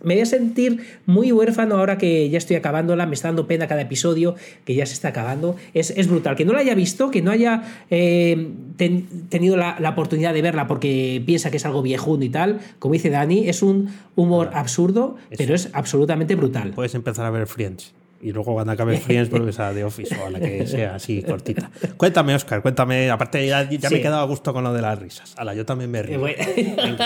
me 0.04 0.14
voy 0.14 0.22
a 0.22 0.26
sentir 0.26 0.84
muy 1.06 1.32
huérfano 1.32 1.76
ahora 1.76 1.98
que 1.98 2.30
ya 2.30 2.38
estoy 2.38 2.54
acabándola, 2.54 3.04
me 3.06 3.14
está 3.14 3.26
dando 3.28 3.48
pena 3.48 3.66
cada 3.66 3.80
episodio 3.80 4.36
que 4.64 4.76
ya 4.76 4.86
se 4.86 4.92
está 4.94 5.08
acabando. 5.08 5.56
Es, 5.74 5.90
es 5.90 6.06
brutal. 6.06 6.36
Que 6.36 6.44
no 6.44 6.52
la 6.52 6.60
haya 6.60 6.76
visto, 6.76 7.10
que 7.10 7.20
no 7.20 7.32
haya 7.32 7.64
eh, 7.90 8.48
ten- 8.76 9.08
tenido 9.28 9.56
la, 9.56 9.76
la 9.80 9.90
oportunidad 9.90 10.32
de 10.34 10.40
verla 10.42 10.68
porque 10.68 11.20
piensa 11.26 11.50
que 11.50 11.56
es 11.56 11.66
algo 11.66 11.82
viejuno 11.82 12.24
y 12.24 12.28
tal, 12.28 12.60
como 12.78 12.92
dice 12.94 13.10
Dani, 13.10 13.48
es 13.48 13.60
un 13.60 13.88
humor 14.14 14.50
absurdo, 14.54 15.16
pero 15.36 15.56
es 15.56 15.68
absolutamente 15.72 16.36
brutal. 16.36 16.70
Puedes 16.76 16.94
empezar 16.94 17.26
a 17.26 17.30
ver 17.30 17.48
Friends. 17.48 17.92
Y 18.20 18.32
luego 18.32 18.54
cuando 18.54 18.72
acabes 18.72 19.00
Friends 19.00 19.30
vuelves 19.30 19.60
a 19.60 19.72
The 19.72 19.84
Office 19.84 20.16
o 20.16 20.26
a 20.26 20.30
la 20.30 20.40
que 20.40 20.66
sea 20.66 20.96
así 20.96 21.22
cortita. 21.22 21.70
Cuéntame, 21.96 22.34
Oscar, 22.34 22.62
cuéntame. 22.62 23.10
Aparte, 23.10 23.46
ya, 23.46 23.68
ya 23.70 23.90
me 23.90 23.98
he 23.98 24.02
quedado 24.02 24.22
a 24.22 24.26
gusto 24.26 24.52
con 24.52 24.64
lo 24.64 24.72
de 24.72 24.82
las 24.82 24.98
risas. 24.98 25.34
Ala, 25.36 25.54
yo 25.54 25.64
también 25.64 25.90
me 25.90 26.02
río. 26.02 26.18
bueno. 26.18 26.36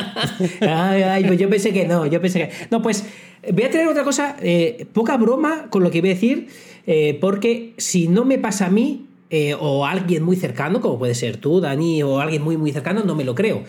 ay, 0.60 1.02
ay, 1.02 1.24
pues 1.24 1.38
yo 1.38 1.50
pensé 1.50 1.72
que 1.72 1.86
no, 1.86 2.06
yo 2.06 2.20
pensé 2.20 2.48
que. 2.48 2.66
No, 2.70 2.80
pues 2.80 3.04
voy 3.52 3.64
a 3.64 3.70
traer 3.70 3.88
otra 3.88 4.04
cosa, 4.04 4.36
eh, 4.40 4.86
poca 4.92 5.16
broma 5.18 5.68
con 5.68 5.82
lo 5.82 5.90
que 5.90 6.00
voy 6.00 6.10
a 6.10 6.14
decir, 6.14 6.48
eh, 6.86 7.18
porque 7.20 7.74
si 7.76 8.08
no 8.08 8.24
me 8.24 8.38
pasa 8.38 8.66
a 8.66 8.70
mí, 8.70 9.06
eh, 9.34 9.56
o 9.58 9.86
alguien 9.86 10.22
muy 10.22 10.36
cercano, 10.36 10.82
como 10.82 10.98
puede 10.98 11.14
ser 11.14 11.38
tú, 11.38 11.58
Dani, 11.58 12.02
o 12.02 12.20
alguien 12.20 12.42
muy, 12.42 12.58
muy 12.58 12.70
cercano, 12.70 13.02
no 13.02 13.14
me 13.14 13.24
lo 13.24 13.34
creo. 13.34 13.64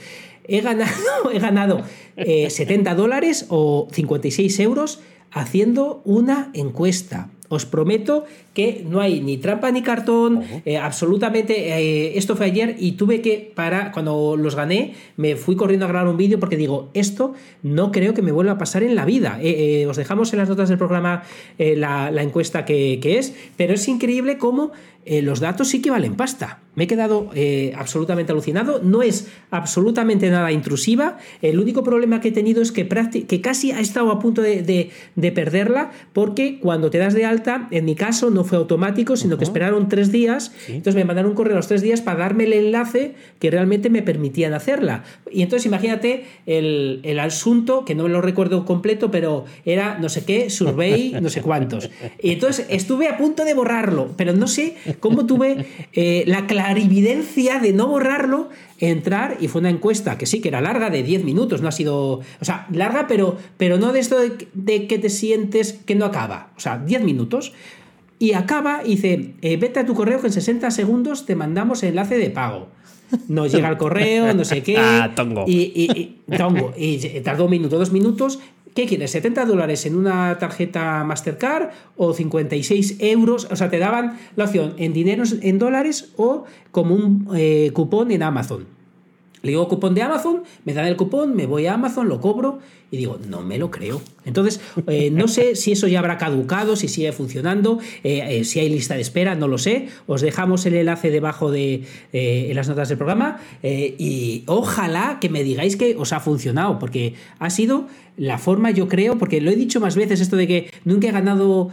He 0.45 0.60
ganado, 0.60 0.92
he 1.34 1.40
ganado 1.40 1.81
eh, 2.18 2.50
70 2.50 2.94
dólares 2.95 3.45
o 3.48 3.88
56 3.90 4.60
euros 4.60 5.00
haciendo 5.33 6.01
una 6.06 6.51
encuesta. 6.53 7.30
Os 7.54 7.66
prometo 7.66 8.26
que 8.54 8.84
no 8.90 9.00
hay 9.02 9.22
ni 9.22 9.38
trampa 9.38 9.72
ni 9.72 9.82
cartón, 9.82 10.42
eh, 10.66 10.78
absolutamente. 10.78 11.54
eh, 11.70 12.18
esto 12.18 12.36
fue 12.36 12.48
ayer 12.48 12.76
y 12.80 12.94
tuve 12.94 13.22
que, 13.22 13.52
para 13.56 13.92
cuando 13.92 14.36
los 14.38 14.56
gané, 14.56 14.94
me 15.18 15.36
fui 15.36 15.56
corriendo 15.56 15.86
a 15.86 15.90
grabar 15.90 16.08
un 16.10 16.18
vídeo 16.18 16.40
porque 16.40 16.58
digo, 16.58 16.90
esto 16.94 17.34
no 17.62 17.92
creo 17.92 18.14
que 18.14 18.22
me 18.22 18.32
vuelva 18.32 18.54
a 18.54 18.58
pasar 18.58 18.84
en 18.84 18.96
la 18.96 19.06
vida. 19.06 19.40
Eh, 19.42 19.86
os 19.88 19.98
dejamos 19.98 20.34
en 20.34 20.40
las 20.40 20.50
notas 20.50 20.70
del 20.70 20.78
programa 20.78 21.24
la, 21.58 22.12
la 22.12 22.22
encuesta 22.24 22.66
que, 22.66 23.00
que 23.02 23.18
es, 23.20 23.34
pero 23.58 23.74
es 23.74 23.88
increíble 23.88 24.38
cómo 24.38 24.72
los 25.06 25.42
datos 25.42 25.68
sí 25.68 25.82
que 25.82 25.92
valen 25.92 26.16
pasta. 26.16 26.62
Me 26.76 26.86
he 26.86 26.88
quedado 26.88 27.30
absolutamente 27.76 28.32
alucinado. 28.32 28.80
No 28.82 29.02
es 29.04 29.28
absolutamente 29.52 30.30
nada 30.30 30.50
intrusiva. 30.54 31.18
El 31.42 31.60
único 31.60 31.84
problema 31.84 32.22
que 32.22 32.30
he 32.30 32.32
tenido 32.32 32.62
es 32.62 32.72
que, 32.72 32.88
que 33.28 33.42
casi 33.42 33.72
ha 33.74 33.82
estado 33.82 34.12
a 34.12 34.20
punto 34.20 34.42
de, 34.42 34.64
de- 34.64 34.90
de 35.16 35.32
perderla 35.34 35.92
porque 36.14 36.58
cuando 36.64 36.90
te 36.90 37.00
das 37.04 37.14
de 37.20 37.26
alta, 37.26 37.43
en 37.72 37.86
mi 37.86 37.95
caso 37.95 38.30
no 38.30 38.44
fue 38.44 38.57
automático, 38.57 39.16
sino 39.16 39.38
que 39.38 39.44
esperaron 39.44 39.90
tres 39.90 40.12
días. 40.12 40.52
Entonces 40.68 40.95
me 40.95 41.06
mandaron 41.06 41.31
un 41.31 41.35
correo 41.35 41.54
a 41.54 41.57
los 41.57 41.68
tres 41.68 41.81
días 41.81 42.02
para 42.02 42.19
darme 42.19 42.45
el 42.45 42.54
enlace 42.54 43.16
que 43.40 43.52
realmente 43.52 43.90
me 43.90 44.02
permitían 44.02 44.54
hacerla. 44.54 45.04
Y 45.31 45.42
entonces 45.42 45.66
imagínate 45.66 46.26
el, 46.45 47.00
el 47.04 47.19
asunto, 47.19 47.85
que 47.85 47.95
no 47.95 48.04
me 48.04 48.09
lo 48.09 48.21
recuerdo 48.21 48.66
completo, 48.66 49.12
pero 49.12 49.45
era 49.66 49.97
no 50.00 50.09
sé 50.09 50.26
qué, 50.26 50.50
survey, 50.50 51.16
no 51.21 51.30
sé 51.30 51.42
cuántos. 51.42 51.90
Y 52.21 52.31
entonces 52.31 52.66
estuve 52.69 53.07
a 53.07 53.18
punto 53.18 53.45
de 53.45 53.54
borrarlo, 53.54 54.12
pero 54.18 54.33
no 54.33 54.47
sé 54.47 54.76
cómo 55.00 55.26
tuve 55.26 55.66
eh, 55.94 56.23
la 56.28 56.47
clarividencia 56.47 57.59
de 57.59 57.73
no 57.73 57.88
borrarlo, 57.88 58.50
entrar 58.90 59.37
y 59.40 59.47
fue 59.47 59.59
una 59.61 59.69
encuesta 59.69 60.18
que 60.18 60.25
sí, 60.25 60.42
que 60.42 60.49
era 60.49 60.61
larga, 60.61 60.90
de 60.90 61.04
10 61.04 61.23
minutos, 61.23 61.61
no 61.61 61.68
ha 61.68 61.71
sido, 61.71 62.19
o 62.19 62.45
sea, 62.45 62.68
larga, 62.71 63.07
pero, 63.07 63.37
pero 63.57 63.78
no 63.78 63.92
de 63.94 63.99
esto 63.99 64.19
de, 64.19 64.33
que- 64.33 64.47
de 64.54 64.87
que 64.87 64.99
te 64.99 65.09
sientes 65.09 65.73
que 65.73 65.95
no 65.95 66.06
acaba, 66.06 66.52
o 66.57 66.59
sea, 66.59 66.78
10 66.78 67.04
minutos. 67.04 67.54
Y 68.19 68.33
acaba 68.33 68.81
y 68.85 68.90
dice, 68.95 69.33
eh, 69.42 69.57
vete 69.57 69.80
a 69.81 69.85
tu 69.85 69.94
correo 69.95 70.21
que 70.21 70.28
en 70.28 70.33
60 70.33 70.71
segundos 70.71 71.25
te 71.25 71.35
mandamos 71.35 71.83
el 71.83 71.90
enlace 71.90 72.18
de 72.18 72.30
pago. 72.30 72.68
Nos 73.28 73.52
llega 73.52 73.68
el 73.69 73.78
correo, 73.78 74.33
no 74.33 74.45
sé 74.45 74.63
qué. 74.63 74.78
Ah, 74.80 75.11
tongo. 75.16 75.44
Y, 75.47 75.71
y- 75.75 76.19
y- 76.31 76.37
tongo. 76.37 76.73
Y 76.78 76.97
tardó 77.21 77.45
un 77.45 77.52
minuto, 77.52 77.78
dos 77.78 77.92
minutos. 77.92 78.40
¿Qué 78.75 78.87
quieres? 78.87 79.13
¿70 79.13 79.45
dólares 79.45 79.85
en 79.85 79.95
una 79.95 80.40
tarjeta 80.40 81.04
Mastercard 81.04 81.69
o 81.95 82.13
56 82.13 82.95
euros? 82.99 83.47
O 83.52 83.56
sea, 83.56 83.69
te 83.69 83.78
daban 83.78 84.18
la 84.35 84.45
opción 84.45 84.73
en 84.78 84.94
dinero 84.94 85.23
en 85.42 85.59
dólares 85.59 86.11
o 86.18 86.45
como 86.71 86.95
un 86.95 87.28
eh, 87.35 87.69
cupón 87.73 88.09
en 88.11 88.23
Amazon. 88.23 88.66
Le 89.44 89.50
digo 89.50 89.68
cupón 89.68 89.94
de 89.94 90.02
Amazon, 90.02 90.44
me 90.64 90.73
dan 90.73 90.85
el 90.85 90.95
cupón, 90.95 91.35
me 91.35 91.45
voy 91.45 91.68
a 91.68 91.73
Amazon, 91.73 92.07
lo 92.07 92.21
cobro 92.21 92.59
y 92.94 92.97
digo, 92.97 93.18
no 93.28 93.42
me 93.42 93.57
lo 93.57 93.71
creo. 93.71 94.04
Entonces, 94.23 94.62
eh, 94.85 95.09
no 95.09 95.28
sé 95.28 95.56
si 95.56 95.71
eso 95.71 95.88
ya 95.88 95.97
habrá 95.97 96.19
caducado, 96.19 96.76
si 96.76 96.88
sigue 96.88 97.12
funcionando, 97.12 97.80
eh, 98.04 98.23
eh, 98.28 98.44
si 98.44 98.59
hay 98.59 98.69
lista 98.69 98.94
de 98.94 99.02
espera, 99.02 99.33
no 99.33 99.47
lo 99.47 99.57
sé. 99.57 99.88
Os 100.06 100.21
dejamos 100.21 100.64
el 100.68 100.76
enlace 100.76 101.09
debajo 101.09 101.50
de 101.50 101.85
en 102.12 102.56
las 102.56 102.68
notas 102.68 102.90
del 102.90 103.00
programa 103.00 103.40
y 103.64 104.44
ojalá 104.45 105.18
que 105.19 105.30
me 105.30 105.44
digáis 105.44 105.76
que 105.76 105.95
os 105.97 106.14
ha 106.14 106.19
funcionado, 106.19 106.78
porque 106.78 107.16
ha 107.40 107.50
sido 107.50 107.88
la 108.16 108.38
forma, 108.38 108.69
yo 108.69 108.88
creo, 108.88 109.18
porque 109.18 109.42
lo 109.42 109.50
he 109.50 109.56
dicho 109.56 109.80
más 109.80 109.95
veces, 109.95 110.21
esto 110.21 110.35
de 110.35 110.45
que 110.45 110.69
nunca 110.85 111.07
he 111.07 111.12
ganado 111.12 111.69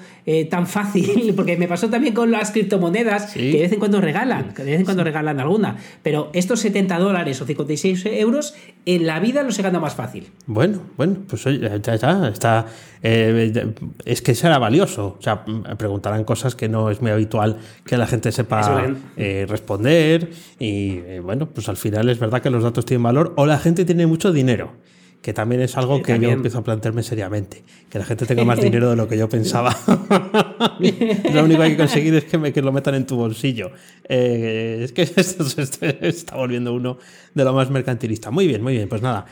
tan 0.49 0.67
fácil, 0.67 1.35
porque 1.37 1.59
me 1.59 1.69
pasó 1.69 1.91
también 1.91 2.15
con 2.15 2.31
las 2.31 2.50
criptomonedas, 2.50 3.35
que 3.35 3.53
de 3.53 3.61
vez 3.61 3.73
en 3.73 3.79
cuando 3.79 4.00
regalan, 4.00 4.55
que 4.55 4.65
de 4.65 4.71
vez 4.71 4.81
en 4.81 4.87
cuando 4.87 5.05
regalan 5.05 5.39
alguna, 5.39 5.77
pero 6.03 6.31
estos 6.33 6.61
70 6.61 6.99
dólares 6.99 7.41
o 7.43 7.45
56 7.47 8.07
euros, 8.07 8.55
en 8.87 9.07
la 9.07 9.21
vida 9.21 9.43
los 9.43 9.59
he 9.59 9.62
ganado 9.62 9.83
más 9.83 9.95
fácil. 9.95 10.29
Bueno, 10.47 10.81
bueno, 10.97 11.10
pues 11.14 11.45
ya, 11.45 11.76
ya, 11.76 12.29
está. 12.29 12.67
Eh, 13.02 13.75
es 14.05 14.23
que 14.23 14.35
será 14.35 14.59
valioso. 14.59 15.17
O 15.19 15.23
sea, 15.23 15.45
preguntarán 15.79 16.25
cosas 16.25 16.55
que 16.55 16.69
no 16.69 16.90
es 16.90 17.00
muy 17.00 17.11
habitual 17.11 17.59
que 17.85 17.97
la 17.97 18.07
gente 18.07 18.33
sepa 18.33 18.95
eh, 19.17 19.47
responder. 19.49 20.31
Y 20.59 20.99
eh, 20.99 21.21
bueno, 21.23 21.49
pues 21.49 21.69
al 21.69 21.76
final 21.76 22.09
es 22.09 22.19
verdad 22.19 22.43
que 22.43 22.50
los 22.50 22.62
datos 22.62 22.85
tienen 22.85 23.02
valor 23.02 23.35
o 23.37 23.47
la 23.47 23.59
gente 23.59 23.85
tiene 23.85 24.07
mucho 24.07 24.33
dinero 24.33 24.73
que 25.23 25.35
también 25.35 25.61
es 25.61 25.77
algo 25.77 26.03
que 26.03 26.19
yo 26.19 26.31
empiezo 26.31 26.59
a 26.59 26.65
plantearme 26.65 27.03
seriamente, 27.03 27.62
que 27.91 27.99
la 27.99 28.05
gente 28.05 28.25
tenga 28.25 28.45
más 28.45 28.61
dinero 28.62 28.91
de 28.91 28.97
lo 28.97 29.07
que 29.07 29.19
yo 29.19 29.29
pensaba. 29.29 29.77
lo 31.35 31.45
único 31.45 31.59
que 31.59 31.65
hay 31.65 31.71
que 31.73 31.77
conseguir 31.77 32.15
es 32.15 32.25
que, 32.25 32.39
me, 32.39 32.53
que 32.53 32.62
lo 32.62 32.73
metan 32.73 32.95
en 32.95 33.07
tu 33.07 33.17
bolsillo. 33.17 33.71
es 34.09 34.93
que 34.93 35.03
esto 35.17 35.45
se 35.45 35.62
está 36.00 36.37
volviendo 36.37 36.73
uno 36.73 36.99
de 37.35 37.45
lo 37.45 37.53
más 37.53 37.71
mercantilista. 37.71 38.31
Muy 38.31 38.47
bien, 38.47 38.62
muy 38.62 38.75
bien, 38.75 38.89
pues 38.89 39.03
nada, 39.03 39.27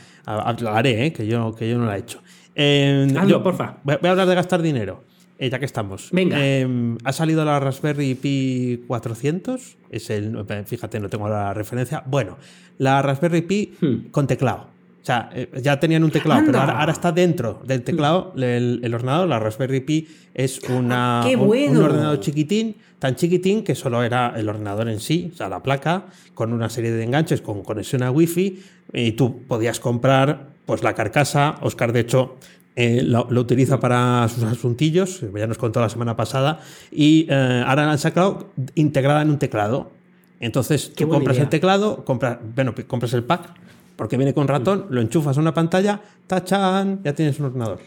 lo 0.59 0.69
haré, 0.69 1.11
que, 1.11 1.25
yo, 1.25 1.55
que 1.55 1.69
yo 1.69 1.77
no 1.77 1.85
lo 1.85 1.93
he 1.93 1.97
hecho. 1.97 2.21
Eh, 2.55 3.07
Hazlo, 3.17 3.41
porfa. 3.41 3.77
Voy 3.83 3.97
a 4.03 4.11
hablar 4.11 4.27
de 4.27 4.35
gastar 4.35 4.61
dinero, 4.61 5.03
eh, 5.37 5.49
ya 5.49 5.59
que 5.59 5.65
estamos. 5.65 6.09
Venga. 6.11 6.45
Em, 6.45 6.97
ha 7.03 7.13
salido 7.13 7.45
la 7.45 7.59
Raspberry 7.59 8.15
Pi 8.15 8.83
400. 8.85 9.77
Es 9.89 10.09
el, 10.09 10.37
fíjate, 10.65 10.99
no 10.99 11.09
tengo 11.09 11.29
la 11.29 11.53
referencia. 11.53 12.03
Bueno, 12.05 12.37
la 12.77 13.01
Raspberry 13.01 13.41
Pi 13.41 13.73
hmm. 13.79 13.95
con 14.11 14.27
teclado. 14.27 14.78
Sea, 15.09 15.27
eh, 15.33 15.49
ya 15.63 15.79
tenían 15.79 16.03
un 16.03 16.11
teclado, 16.11 16.43
pero 16.45 16.59
ahora, 16.59 16.91
está 16.91 17.11
dentro 17.11 17.63
del 17.65 17.81
teclado 17.81 18.31
el, 18.37 18.93
ordenador. 18.93 19.27
La 19.27 19.39
Raspberry 19.39 19.79
Pi 19.79 20.07
es 20.35 20.61
una, 20.69 21.25
un, 21.25 21.77
ordenador 21.77 22.19
chiquitín, 22.19 22.75
tan 22.99 23.15
chiquitín 23.15 23.63
que 23.63 23.73
solo 23.73 24.03
era 24.03 24.35
el 24.37 24.47
ordenador 24.47 24.87
en 24.87 24.99
sí, 24.99 25.31
o 25.33 25.35
sea, 25.35 25.49
la 25.49 25.63
placa, 25.63 26.05
con 26.35 26.53
una 26.53 26.69
serie 26.69 26.91
de 26.91 27.03
enganches 27.03 27.41
con 27.41 27.63
conexión 27.63 28.03
a 28.03 28.11
Wi-Fi. 28.11 28.61
Y 28.93 29.13
tú 29.13 29.41
podías 29.47 29.79
comprar 29.79 30.49
pues 30.67 30.83
la 30.83 30.93
carcasa, 30.93 31.55
Oscar 31.61 31.91
de 31.91 32.01
hecho 32.01 32.35
eh, 32.75 33.01
lo, 33.01 33.25
utiliza 33.31 33.79
para 33.79 34.27
sus 34.29 34.43
asuntillos, 34.43 35.21
ya 35.35 35.47
nos 35.47 35.57
contó 35.57 35.81
la 35.81 35.89
semana 35.89 36.15
pasada, 36.15 36.59
y 36.91 37.25
eh, 37.31 37.63
ahora 37.65 37.87
la 37.87 37.93
han 37.93 37.97
sacado 37.97 38.51
integrada 38.75 39.23
en 39.23 39.31
un 39.31 39.39
teclado. 39.39 39.89
Entonces 40.39 40.93
tú 40.93 41.09
compras 41.09 41.39
el 41.39 41.49
teclado, 41.49 42.05
compras, 42.05 42.37
bueno, 42.53 42.75
compras 42.87 43.13
el 43.13 43.23
pack, 43.23 43.55
porque 43.99 44.15
viene 44.15 44.33
con 44.33 44.47
ratón, 44.47 44.85
lo 44.91 45.01
enchufas 45.01 45.37
a 45.37 45.41
una 45.41 45.53
pantalla, 45.53 45.99
tachan, 46.25 47.01
ya 47.03 47.13
tienes 47.13 47.37
un 47.41 47.47
ordenador. 47.47 47.79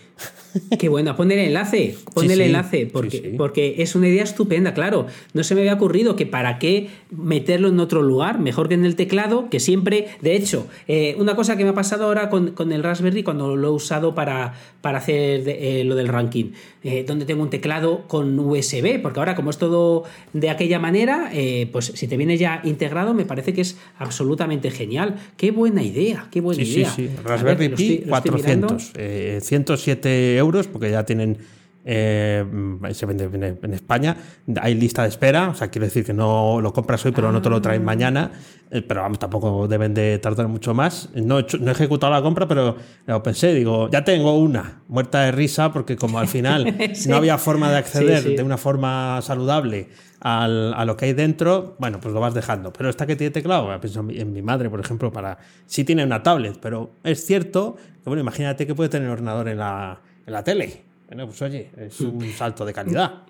Qué 0.78 0.88
buena, 0.88 1.16
pon 1.16 1.31
el 1.33 1.38
enlace, 1.38 1.97
pon 2.12 2.31
el 2.31 2.40
enlace, 2.40 2.87
porque, 2.87 3.35
porque 3.38 3.76
es 3.78 3.95
una 3.95 4.09
idea 4.09 4.23
estupenda, 4.23 4.75
claro. 4.75 5.07
No 5.33 5.42
se 5.42 5.54
me 5.54 5.62
había 5.62 5.75
ocurrido 5.75 6.14
que 6.14 6.26
para 6.26 6.59
qué 6.59 6.90
meterlo 7.11 7.69
en 7.69 7.81
otro 7.81 8.02
lugar, 8.02 8.38
mejor 8.38 8.69
que 8.69 8.75
en 8.75 8.85
el 8.85 8.95
teclado, 8.95 9.49
que 9.49 9.61
siempre, 9.61 10.09
de 10.21 10.37
hecho, 10.37 10.66
eh, 10.88 11.16
una 11.19 11.35
cosa 11.35 11.57
que 11.57 11.64
me 11.64 11.71
ha 11.71 11.75
pasado 11.75 12.04
ahora 12.04 12.28
con, 12.28 12.73
el 12.73 12.83
Raspberry 12.83 13.23
cuando 13.23 13.57
lo 13.57 13.69
he 13.69 13.71
usado 13.71 14.14
para, 14.14 14.54
para 14.83 14.99
hacer 14.99 15.42
eh, 15.47 15.85
lo 15.85 15.95
del 15.95 16.09
ranking, 16.09 16.52
eh, 16.85 17.04
donde 17.07 17.25
tengo 17.25 17.42
un 17.42 17.50
teclado 17.50 18.07
con 18.07 18.38
USB, 18.38 19.00
porque 19.00 19.21
ahora 19.21 19.35
como 19.35 19.50
es 19.50 19.59
todo 19.59 20.04
de 20.33 20.50
aquella 20.50 20.78
manera, 20.78 21.31
pues 21.73 21.87
si 21.95 22.07
te 22.07 22.16
viene 22.16 22.37
ya 22.37 22.61
integrado, 22.64 23.14
me 23.14 23.25
parece 23.25 23.54
que 23.54 23.62
es 23.62 23.78
absolutamente 23.99 24.71
genial. 24.71 25.16
Qué 25.37 25.50
buena 25.50 25.83
idea, 25.83 26.01
qué 26.30 26.40
buena 26.40 26.62
idea. 26.62 26.90
Sí, 26.90 27.09
sí, 27.09 27.11
Raspberry 27.25 27.68
Pi 27.71 28.04
400, 28.09 28.92
107 29.40 30.37
euros, 30.37 30.66
porque 30.68 30.90
ya 30.90 31.04
tienen 31.04 31.38
eh, 31.85 32.44
se 32.92 33.06
vende 33.06 33.25
en 33.62 33.75
España. 33.75 34.16
Hay 34.61 34.75
lista 34.75 35.02
de 35.02 35.09
espera, 35.09 35.49
o 35.49 35.54
sea, 35.54 35.68
quiero 35.68 35.87
decir 35.87 36.04
que 36.04 36.12
no 36.12 36.61
lo 36.61 36.73
compras 36.73 37.04
hoy, 37.04 37.12
pero 37.12 37.32
no 37.32 37.42
te 37.42 37.50
lo 37.50 37.61
traen 37.61 37.82
ah. 37.82 37.85
mañana. 37.85 38.30
Eh, 38.71 38.82
pero 38.82 39.02
vamos, 39.02 39.18
tampoco 39.18 39.66
deben 39.66 39.92
de 39.94 40.18
tardar 40.18 40.49
mucho 40.49 40.75
más. 40.75 41.11
No 41.14 41.40
he, 41.40 41.47
no 41.59 41.68
he 41.68 41.73
ejecutado 41.73 42.12
la 42.12 42.23
compra, 42.23 42.47
pero 42.47 42.76
lo 43.06 43.23
pensé, 43.23 43.52
digo, 43.54 43.90
ya 43.90 44.04
tengo 44.04 44.38
una, 44.38 44.82
muerta 44.88 45.23
de 45.23 45.32
risa, 45.32 45.73
porque 45.73 45.97
como 45.97 46.18
al 46.18 46.28
final 46.28 46.76
no 47.09 47.16
había 47.16 47.38
forma 47.38 47.71
de 47.71 47.78
acceder 47.78 48.37
de 48.37 48.42
una 48.42 48.59
forma 48.59 49.21
saludable 49.23 49.88
al, 50.23 50.73
a 50.75 50.85
lo 50.85 50.97
que 50.97 51.07
hay 51.07 51.12
dentro, 51.12 51.75
bueno, 51.79 52.00
pues 52.00 52.14
lo 52.14 52.21
vas 52.21 52.33
dejando. 52.33 52.73
Pero 52.73 52.88
esta 52.88 53.07
que 53.07 53.17
tiene 53.17 53.33
teclado, 53.33 53.69
pienso 53.81 54.07
en 54.09 54.33
mi 54.33 54.41
madre, 54.41 54.71
por 54.71 54.81
ejemplo, 54.81 55.12
para 55.12 55.38
sí 55.67 55.85
tiene 55.85 56.05
una 56.05 56.23
tablet, 56.23 56.59
pero 56.61 56.93
es 57.02 57.26
cierto 57.26 57.76
que, 57.76 58.09
bueno, 58.09 58.21
imagínate 58.21 58.67
que 58.67 58.75
puede 58.75 58.88
tener 58.88 59.09
ordenador 59.09 59.49
en 59.49 59.59
la, 59.59 60.00
en 60.25 60.33
la 60.33 60.45
tele. 60.45 60.83
Bueno, 61.09 61.26
pues 61.26 61.43
oye, 61.43 61.71
es 61.76 62.00
un 62.00 62.23
salto 62.33 62.64
de 62.64 62.73
calidad. 62.73 63.25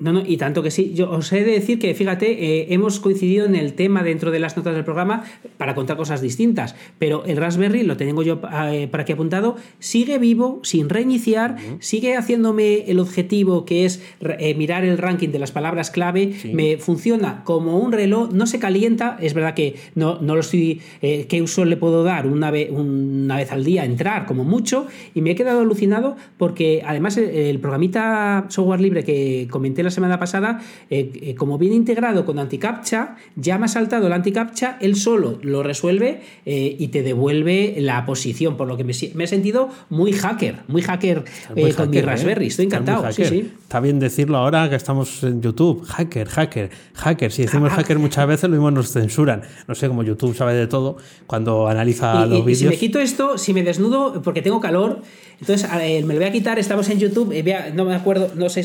No, 0.00 0.12
no, 0.12 0.22
y 0.26 0.36
tanto 0.38 0.62
que 0.62 0.72
sí. 0.72 0.92
Yo 0.94 1.08
os 1.10 1.32
he 1.32 1.44
de 1.44 1.52
decir 1.52 1.78
que, 1.78 1.94
fíjate, 1.94 2.32
eh, 2.32 2.66
hemos 2.70 2.98
coincidido 2.98 3.46
en 3.46 3.54
el 3.54 3.74
tema 3.74 4.02
dentro 4.02 4.32
de 4.32 4.40
las 4.40 4.56
notas 4.56 4.74
del 4.74 4.82
programa 4.82 5.22
para 5.56 5.76
contar 5.76 5.96
cosas 5.96 6.20
distintas, 6.20 6.74
pero 6.98 7.24
el 7.26 7.36
Raspberry, 7.36 7.84
lo 7.84 7.96
tengo 7.96 8.24
yo 8.24 8.40
eh, 8.72 8.88
para 8.90 9.02
aquí 9.02 9.12
apuntado, 9.12 9.56
sigue 9.78 10.18
vivo, 10.18 10.58
sin 10.64 10.88
reiniciar, 10.88 11.56
sigue 11.78 12.16
haciéndome 12.16 12.90
el 12.90 12.98
objetivo 12.98 13.64
que 13.64 13.84
es 13.84 14.02
eh, 14.20 14.54
mirar 14.54 14.84
el 14.84 14.98
ranking 14.98 15.28
de 15.28 15.38
las 15.38 15.52
palabras 15.52 15.92
clave, 15.92 16.34
me 16.52 16.76
funciona 16.76 17.44
como 17.44 17.78
un 17.78 17.92
reloj, 17.92 18.32
no 18.32 18.46
se 18.46 18.58
calienta, 18.58 19.16
es 19.20 19.32
verdad 19.32 19.54
que 19.54 19.76
no, 19.94 20.18
no 20.20 20.34
lo 20.34 20.40
estoy, 20.40 20.80
¿qué 21.00 21.40
uso 21.40 21.64
le 21.64 21.76
puedo 21.76 22.02
dar? 22.02 22.26
Una 22.26 22.50
vez, 22.50 22.68
una 22.70 23.36
vez 23.36 23.52
al 23.52 23.64
día, 23.64 23.84
entrar 23.84 24.26
como 24.26 24.42
mucho, 24.42 24.88
y 25.14 25.20
me 25.20 25.32
he 25.32 25.34
quedado 25.36 25.60
alucinado 25.60 26.16
porque 26.36 26.82
además 26.84 27.16
el 27.16 27.60
programita 27.60 28.46
software 28.48 28.80
libre 28.80 29.04
que 29.04 29.46
comenté 29.50 29.83
la 29.84 29.90
semana 29.90 30.18
pasada, 30.18 30.60
eh, 30.90 31.10
eh, 31.14 31.34
como 31.34 31.58
viene 31.58 31.76
integrado 31.76 32.24
con 32.24 32.38
anticaptcha, 32.38 33.16
ya 33.36 33.58
me 33.58 33.66
ha 33.66 33.68
saltado 33.68 34.06
el 34.06 34.12
anticaptcha, 34.12 34.78
él 34.80 34.96
solo 34.96 35.38
lo 35.42 35.62
resuelve 35.62 36.22
eh, 36.46 36.76
y 36.78 36.88
te 36.88 37.02
devuelve 37.02 37.76
la 37.78 38.04
posición, 38.06 38.56
por 38.56 38.68
lo 38.68 38.76
que 38.76 38.84
me, 38.84 38.92
he 38.92 39.26
sentido 39.26 39.68
muy 39.90 40.12
hacker, 40.12 40.60
muy 40.68 40.82
hacker 40.82 41.24
con 41.76 41.90
mi 41.90 42.00
Raspberry, 42.00 42.46
estoy 42.46 42.66
encantado. 42.66 43.06
Está 43.08 43.80
bien 43.80 43.98
decirlo 43.98 44.38
ahora 44.38 44.68
que 44.70 44.76
estamos 44.76 45.22
en 45.22 45.42
YouTube, 45.42 45.84
hacker, 45.84 46.28
hacker, 46.28 46.70
hacker. 46.94 47.32
Si 47.32 47.42
decimos 47.42 47.72
hacker 47.72 47.98
muchas 47.98 48.26
veces, 48.26 48.44
lo 48.44 48.56
mismo 48.56 48.70
nos 48.70 48.92
censuran. 48.92 49.42
No 49.66 49.74
sé, 49.74 49.88
como 49.88 50.02
YouTube 50.02 50.34
sabe 50.34 50.54
de 50.54 50.66
todo, 50.66 50.96
cuando 51.26 51.68
analiza 51.68 52.26
los 52.26 52.44
vídeos. 52.44 52.58
Si 52.58 52.66
me 52.66 52.76
quito 52.76 53.00
esto, 53.00 53.38
si 53.38 53.52
me 53.52 53.62
desnudo, 53.62 54.22
porque 54.22 54.42
tengo 54.42 54.60
calor, 54.60 55.02
entonces 55.40 55.68
me 55.72 56.14
lo 56.14 56.20
voy 56.20 56.28
a 56.28 56.32
quitar, 56.32 56.58
estamos 56.58 56.88
en 56.90 56.98
YouTube, 56.98 57.34
no 57.74 57.84
me 57.84 57.94
acuerdo, 57.94 58.30
no 58.34 58.48
sé 58.48 58.64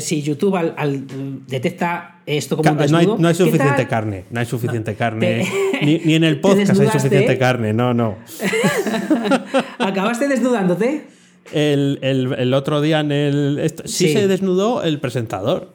si 0.00 0.22
YouTube 0.26 0.56
al, 0.56 1.06
detecta 1.46 2.20
esto 2.26 2.56
como 2.56 2.70
un 2.70 2.76
desnudo. 2.76 3.16
No 3.18 3.28
hay, 3.28 3.34
suficiente 3.34 3.86
carne, 3.86 4.24
no 4.30 4.40
hay 4.40 4.46
suficiente 4.46 4.94
carne. 4.94 5.46
Ni, 5.82 6.14
en 6.14 6.24
el 6.24 6.40
podcast 6.40 6.78
hay 6.78 6.88
suficiente 6.88 7.38
carne, 7.38 7.72
no, 7.72 7.94
no. 7.94 8.16
¿Acabaste 9.78 10.28
desnudándote? 10.28 11.06
El, 11.52 12.52
otro 12.54 12.80
día 12.80 13.00
en 13.00 13.12
el. 13.12 13.72
sí, 13.84 14.12
se 14.12 14.26
desnudó 14.26 14.82
el 14.82 15.00
presentador. 15.00 15.72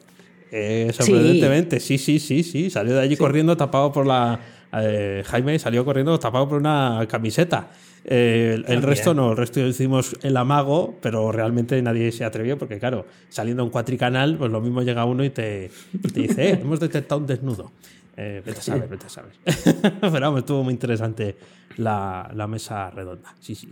Eh, 0.54 0.90
sorprendentemente, 0.92 1.80
sí. 1.80 1.96
sí, 1.96 2.18
sí, 2.18 2.42
sí, 2.42 2.68
Salió 2.68 2.94
de 2.94 3.00
allí 3.00 3.16
corriendo 3.16 3.56
tapado 3.56 3.90
por 3.90 4.06
la. 4.06 4.38
Eh, 4.74 5.22
Jaime 5.26 5.58
salió 5.58 5.84
corriendo 5.84 6.18
tapado 6.18 6.48
por 6.48 6.58
una 6.58 7.06
camiseta. 7.08 7.70
Eh, 8.04 8.62
el, 8.66 8.82
resto 8.82 9.14
no, 9.14 9.30
el 9.30 9.36
resto 9.36 9.60
hicimos 9.60 10.16
el 10.22 10.36
amago, 10.36 10.98
pero 11.00 11.30
realmente 11.30 11.80
nadie 11.82 12.10
se 12.10 12.24
atrevió 12.24 12.58
porque, 12.58 12.78
claro, 12.78 13.06
saliendo 13.28 13.62
a 13.62 13.66
un 13.66 13.70
cuatricanal, 13.70 14.36
pues 14.36 14.50
lo 14.50 14.60
mismo 14.60 14.82
llega 14.82 15.04
uno 15.04 15.24
y 15.24 15.30
te, 15.30 15.70
dice, 16.14 16.50
eh, 16.50 16.58
hemos 16.60 16.80
detectado 16.80 17.20
un 17.20 17.26
desnudo. 17.26 17.70
Eh, 18.16 18.42
vete 18.44 18.58
a 18.58 18.62
saber, 18.62 18.88
vete 18.88 19.06
a 19.06 19.08
saber. 19.08 19.32
pero 20.00 20.20
vamos, 20.20 20.40
estuvo 20.40 20.64
muy 20.64 20.74
interesante 20.74 21.36
la, 21.76 22.46
mesa 22.48 22.90
redonda. 22.90 23.34
Sí, 23.40 23.54
sí. 23.54 23.68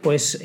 Pues 0.00 0.42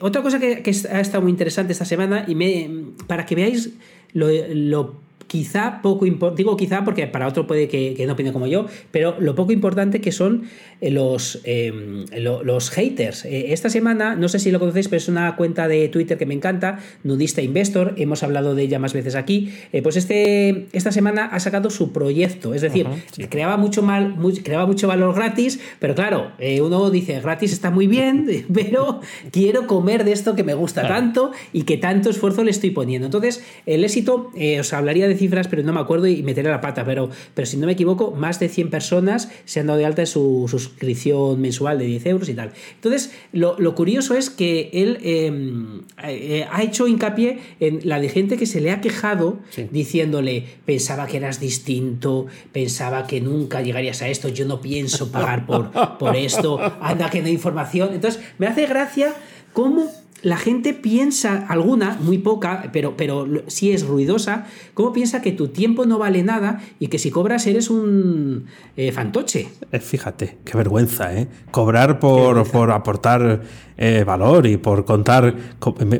otra 0.00 0.22
cosa 0.22 0.40
que, 0.40 0.62
ha 0.90 1.00
estado 1.00 1.22
muy 1.22 1.30
interesante 1.30 1.72
esta 1.72 1.84
semana, 1.84 2.24
y 2.26 2.34
me, 2.34 2.68
para 3.06 3.26
que 3.26 3.34
veáis 3.34 3.74
lo 4.12 5.03
quizá 5.26 5.80
poco 5.82 6.06
importante, 6.06 6.42
digo 6.42 6.56
quizá 6.56 6.84
porque 6.84 7.06
para 7.06 7.26
otro 7.26 7.46
puede 7.46 7.68
que, 7.68 8.02
no 8.06 8.12
opine 8.12 8.32
como 8.32 8.46
yo, 8.46 8.66
pero 8.90 9.16
lo 9.18 9.34
poco 9.34 9.52
importante 9.52 10.00
que 10.00 10.12
son 10.12 10.44
eh, 10.80 10.90
los, 10.90 11.40
em, 11.44 12.04
los 12.12 12.70
haters. 12.70 13.24
Eh, 13.24 13.52
esta 13.52 13.70
semana, 13.70 14.16
no 14.16 14.28
sé 14.28 14.38
si 14.38 14.50
lo 14.50 14.60
conocéis, 14.60 14.88
pero 14.88 14.98
es 14.98 15.08
una 15.08 15.36
cuenta 15.36 15.68
de 15.68 15.88
Twitter 15.88 16.18
que 16.18 16.26
me 16.26 16.34
encanta, 16.34 16.78
Nudista 17.02 17.42
Investor, 17.42 17.94
hemos 17.96 18.22
hablado 18.22 18.54
de 18.54 18.62
ella 18.62 18.78
más 18.78 18.92
veces 18.92 19.14
aquí, 19.14 19.52
eh, 19.72 19.82
pues 19.82 19.96
este, 19.96 20.66
esta 20.72 20.92
semana 20.92 21.26
ha 21.26 21.40
sacado 21.40 21.70
su 21.70 21.92
proyecto, 21.92 22.54
es 22.54 22.62
decir, 22.62 22.86
creaba, 23.28 23.56
mucho 23.56 23.82
mal, 23.82 24.16
creaba 24.42 24.66
mucho 24.66 24.88
valor 24.88 25.14
gratis, 25.14 25.60
pero 25.78 25.94
claro, 25.94 26.32
uno 26.62 26.90
dice, 26.90 27.20
gratis 27.20 27.52
está 27.52 27.70
muy 27.70 27.86
bien, 27.86 28.46
pero 28.52 29.00
quiero 29.30 29.66
comer 29.66 30.04
de 30.04 30.12
esto 30.12 30.34
que 30.34 30.44
me 30.44 30.54
gusta 30.54 30.86
tanto 30.86 31.32
y 31.52 31.62
que 31.62 31.76
tanto 31.76 32.10
esfuerzo 32.10 32.44
le 32.44 32.50
estoy 32.50 32.70
poniendo. 32.70 33.06
Entonces, 33.06 33.42
el 33.66 33.84
éxito, 33.84 34.30
os 34.60 34.72
hablaría 34.72 35.08
de 35.08 35.13
cifras, 35.16 35.48
pero 35.48 35.62
no 35.62 35.72
me 35.72 35.80
acuerdo 35.80 36.06
y 36.06 36.22
meteré 36.22 36.50
la 36.50 36.60
pata, 36.60 36.84
pero, 36.84 37.10
pero 37.34 37.46
si 37.46 37.56
no 37.56 37.66
me 37.66 37.72
equivoco, 37.72 38.12
más 38.12 38.40
de 38.40 38.48
100 38.48 38.70
personas 38.70 39.30
se 39.44 39.60
han 39.60 39.66
dado 39.66 39.78
de 39.78 39.86
alta 39.86 40.02
en 40.02 40.06
su 40.06 40.46
suscripción 40.48 41.40
mensual 41.40 41.78
de 41.78 41.86
10 41.86 42.06
euros 42.06 42.28
y 42.28 42.34
tal. 42.34 42.52
Entonces, 42.74 43.12
lo, 43.32 43.74
curioso 43.74 44.14
es 44.14 44.30
que 44.30 44.70
él 44.72 44.98
em, 45.02 45.82
eh, 46.02 46.46
ha 46.50 46.62
hecho 46.62 46.86
hincapié 46.86 47.38
en 47.60 47.80
la 47.84 48.00
de 48.00 48.08
gente 48.08 48.36
que 48.36 48.46
se 48.46 48.60
le 48.60 48.70
ha 48.70 48.80
quejado 48.80 49.38
diciéndole, 49.70 50.44
pensaba 50.64 51.06
que 51.06 51.16
eras 51.16 51.40
distinto, 51.40 52.26
pensaba 52.52 53.06
que 53.06 53.20
nunca 53.20 53.62
llegarías 53.62 54.02
a 54.02 54.08
esto, 54.08 54.28
yo 54.28 54.46
no 54.46 54.60
pienso 54.60 55.10
pagar 55.10 55.46
por, 55.46 55.70
por 55.98 56.16
esto, 56.16 56.58
anda 56.80 57.10
que 57.10 57.20
no 57.20 57.26
hay 57.26 57.32
información. 57.32 57.90
Entonces, 57.94 58.22
me 58.38 58.46
hace 58.46 58.66
gracia 58.66 59.14
cómo 59.52 60.03
la 60.24 60.38
gente 60.38 60.72
piensa, 60.72 61.44
alguna, 61.48 61.98
muy 62.00 62.16
poca, 62.16 62.70
pero, 62.72 62.96
pero 62.96 63.28
sí 63.46 63.72
es 63.72 63.86
ruidosa, 63.86 64.46
¿cómo 64.72 64.92
piensa 64.94 65.20
que 65.20 65.32
tu 65.32 65.48
tiempo 65.48 65.84
no 65.84 65.98
vale 65.98 66.22
nada 66.22 66.62
y 66.80 66.88
que 66.88 66.98
si 66.98 67.10
cobras 67.10 67.46
eres 67.46 67.68
un 67.68 68.46
eh, 68.78 68.90
fantoche? 68.90 69.48
Eh, 69.70 69.80
fíjate, 69.80 70.38
qué 70.44 70.56
vergüenza, 70.56 71.14
¿eh? 71.14 71.28
Cobrar 71.50 71.98
por, 71.98 72.50
por 72.50 72.70
aportar 72.70 73.42
eh, 73.76 74.04
valor 74.04 74.46
y 74.46 74.56
por 74.56 74.84
contar. 74.84 75.34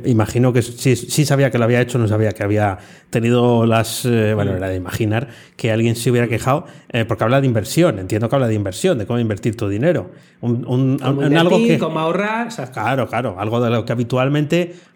imagino 0.05 0.53
que 0.53 0.63
sí, 0.63 0.97
sabía 0.97 1.51
que 1.51 1.59
lo 1.59 1.65
había 1.65 1.81
hecho, 1.81 1.99
no 1.99 2.09
sabía 2.09 2.33
que 2.33 2.45
había 2.45 2.79
tenido 3.11 3.67
las. 3.67 4.05
Bueno, 4.05 4.57
era 4.57 4.69
de 4.69 4.77
imaginar 4.77 5.29
que 5.57 5.71
alguien 5.73 5.97
se 5.97 6.11
hubiera 6.11 6.29
quejado, 6.29 6.67
eh, 6.91 7.05
porque 7.05 7.25
habla 7.25 7.41
de 7.41 7.47
inversión. 7.47 7.99
Entiendo 7.99 8.29
que 8.29 8.37
habla 8.37 8.49
de 8.49 8.55
inversión, 8.55 8.99
de 8.99 9.07
cómo 9.07 9.19
invertir 9.19 9.57
tu 9.57 9.69
dinero. 9.69 10.13
Un, 10.41 10.99
algo 11.03 11.59
que. 11.59 11.79
Cómo 11.79 11.99
ahorrar. 11.99 12.49
Claro, 12.73 13.09
claro. 13.09 13.37
Algo 13.39 13.61
de 13.61 13.71
lo 13.71 13.85
que 13.85 13.93
habitualmente 13.93 14.14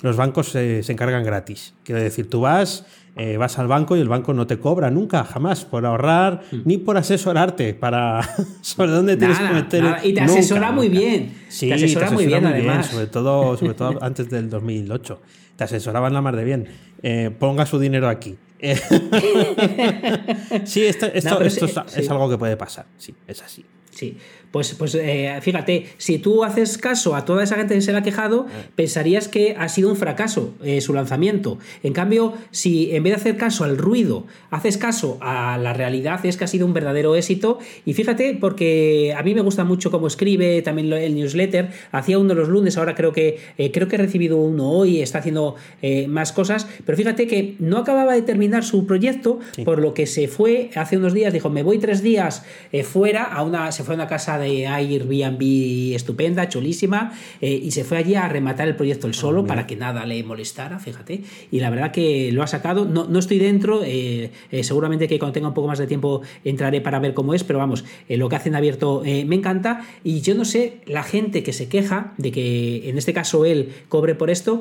los 0.03 0.17
bancos 0.17 0.49
se 0.49 0.81
encargan 0.89 1.25
gratis. 1.25 1.75
Quiero 1.85 2.01
decir, 2.01 2.29
tú 2.29 2.41
vas 2.41 2.85
eh, 3.21 3.37
vas 3.37 3.59
al 3.59 3.67
banco 3.67 3.97
y 3.97 4.01
el 4.01 4.09
banco 4.09 4.33
no 4.33 4.47
te 4.47 4.61
cobra 4.61 4.93
nunca, 4.93 5.25
jamás, 5.25 5.65
por 5.65 5.85
ahorrar 5.85 6.43
mm. 6.53 6.59
ni 6.65 6.79
por 6.79 6.97
asesorarte 6.97 7.75
para 7.75 8.21
sobre 8.61 8.93
dónde 8.93 9.17
tienes 9.17 9.41
que 9.41 9.53
meter. 9.53 9.97
Y 10.05 10.15
te 10.15 10.21
asesora 10.21 10.71
muy 10.71 10.89
bien. 10.89 11.35
Sí, 11.49 11.67
te 11.67 11.75
asesora, 11.75 12.13
muy 12.13 12.27
bien, 12.27 12.47
además. 12.47 12.87
sobre 12.87 13.09
todo, 13.09 13.57
sobre 13.57 13.75
todo 13.75 13.99
antes 14.05 14.31
del 14.31 14.49
2008. 14.49 15.21
Te 15.57 15.65
asesoraban 15.65 16.15
la 16.15 16.23
mar 16.23 16.37
de 16.37 16.45
bien. 16.45 16.69
Eh, 17.03 17.33
ponga 17.37 17.67
su 17.67 17.81
dinero 17.81 18.09
aquí. 18.09 18.37
sí, 20.65 20.85
esto, 20.85 21.07
esto, 21.07 21.43
es 21.43 22.11
algo 22.11 22.31
que 22.31 22.39
puede 22.39 22.57
pasar. 22.57 22.87
Sí, 22.99 23.17
es 23.27 23.43
así. 23.43 23.65
Sí. 23.99 24.17
Pues, 24.51 24.75
pues 24.75 24.95
eh, 24.95 25.37
fíjate, 25.43 25.87
si 25.99 26.19
tú 26.19 26.43
haces 26.45 26.79
caso 26.79 27.15
a 27.15 27.25
toda 27.25 27.43
esa 27.43 27.57
gente 27.57 27.75
que 27.75 27.81
se 27.83 27.93
le 27.93 27.99
ha 27.99 28.03
quejado, 28.03 28.47
ah. 28.49 28.67
pensarías 28.77 29.29
que 29.29 29.55
ha 29.59 29.69
sido 29.69 29.91
un 29.91 29.97
fracaso 29.97 30.55
eh, 30.63 30.81
su 30.81 30.95
lanzamiento. 30.95 31.59
En 31.83 31.93
cambio, 31.93 32.33
si 32.51 32.95
en 32.95 33.03
vez 33.03 33.13
de 33.13 33.17
hacer 33.17 33.37
caso 33.37 33.65
al 33.65 33.77
ruido, 33.77 34.25
haces 34.51 34.79
caso 34.79 35.19
a 35.21 35.59
la 35.59 35.75
realidad, 35.75 36.25
es 36.25 36.37
que 36.37 36.45
ha 36.45 36.47
sido 36.47 36.65
un 36.65 36.73
verdadero 36.73 37.15
éxito. 37.15 37.59
Y 37.85 37.93
fíjate, 37.93 38.39
porque 38.41 39.15
a 39.17 39.23
mí 39.23 39.35
me 39.35 39.43
gusta 39.43 39.65
mucho 39.65 39.91
cómo 39.91 40.07
escribe, 40.07 40.63
también 40.63 40.93
el 40.93 41.15
newsletter. 41.15 41.71
Hacía 41.93 42.19
uno 42.19 42.35
los 42.35 42.49
lunes, 42.49 42.79
ahora 42.79 42.95
creo 42.95 43.13
que 43.13 43.39
eh, 43.59 43.71
creo 43.71 43.89
que 43.89 43.97
he 43.97 43.99
recibido 43.99 44.39
uno 44.39 44.71
hoy, 44.71 45.03
está 45.03 45.19
haciendo 45.19 45.57
más 46.09 46.33
cosas. 46.33 46.67
Pero 46.87 46.97
fíjate 46.97 47.27
que 47.27 47.57
no 47.59 47.79
acababa 47.79 48.15
de 48.15 48.23
terminar 48.23 48.65
su 48.65 48.87
proyecto, 48.87 49.41
por 49.65 49.81
lo 49.81 49.93
que 49.93 50.07
se 50.07 50.29
fue 50.29 50.71
hace 50.75 50.97
unos 50.97 51.13
días, 51.13 51.33
dijo, 51.33 51.51
me 51.51 51.63
voy 51.63 51.79
tres 51.79 52.03
días 52.03 52.45
fuera, 52.85 53.25
a 53.25 53.43
una, 53.43 53.73
se 53.73 53.85
fue 53.89 53.95
a 53.95 53.97
una 53.97 54.07
casa 54.07 54.39
de 54.39 54.67
Airbnb 54.67 55.95
estupenda, 55.95 56.47
chulísima, 56.47 57.13
eh, 57.41 57.59
y 57.65 57.71
se 57.71 57.85
fue 57.85 57.97
allí 57.97 58.17
a 58.17 58.29
rematar 58.29 58.69
el 58.69 58.77
proyecto 58.77 59.07
el 59.07 59.15
solo 59.15 59.47
para 59.47 59.67
que 59.67 59.77
nada 59.77 60.05
le 60.05 60.23
molestara, 60.23 60.79
fíjate. 60.79 61.23
Y 61.51 61.61
la 61.61 61.71
verdad 61.71 61.91
que 61.91 62.31
lo 62.33 62.43
ha 62.43 62.47
sacado. 62.47 62.85
No, 62.85 63.07
no 63.09 63.19
estoy 63.19 63.39
dentro, 63.39 63.83
eh, 63.83 64.31
eh, 64.51 64.63
seguramente 64.63 65.09
que 65.09 65.19
cuando 65.19 65.33
tenga 65.33 65.49
un 65.49 65.55
poco 65.55 65.69
más 65.69 65.79
de 65.79 65.87
tiempo 65.87 66.21
entraré 66.45 66.83
para 66.83 66.99
ver 66.99 67.15
cómo 67.15 67.33
es, 67.33 67.45
pero 67.45 67.59
vamos, 67.59 67.85
lo 68.11 68.29
que 68.29 68.37
hacen 68.37 68.55
abierto 68.55 69.03
me 69.05 69.37
encanta. 69.37 69.87
Y 70.05 70.21
yo 70.21 70.35
no 70.35 70.45
sé, 70.45 70.81
la 70.85 71.03
gente 71.03 71.43
que 71.43 71.55
se 71.55 71.69
queja 71.69 72.13
de 72.19 72.31
que 72.31 72.91
en 72.91 72.99
este 72.99 73.15
caso 73.15 73.47
él 73.47 73.71
cobre 73.89 74.15
por 74.15 74.29
esto, 74.29 74.61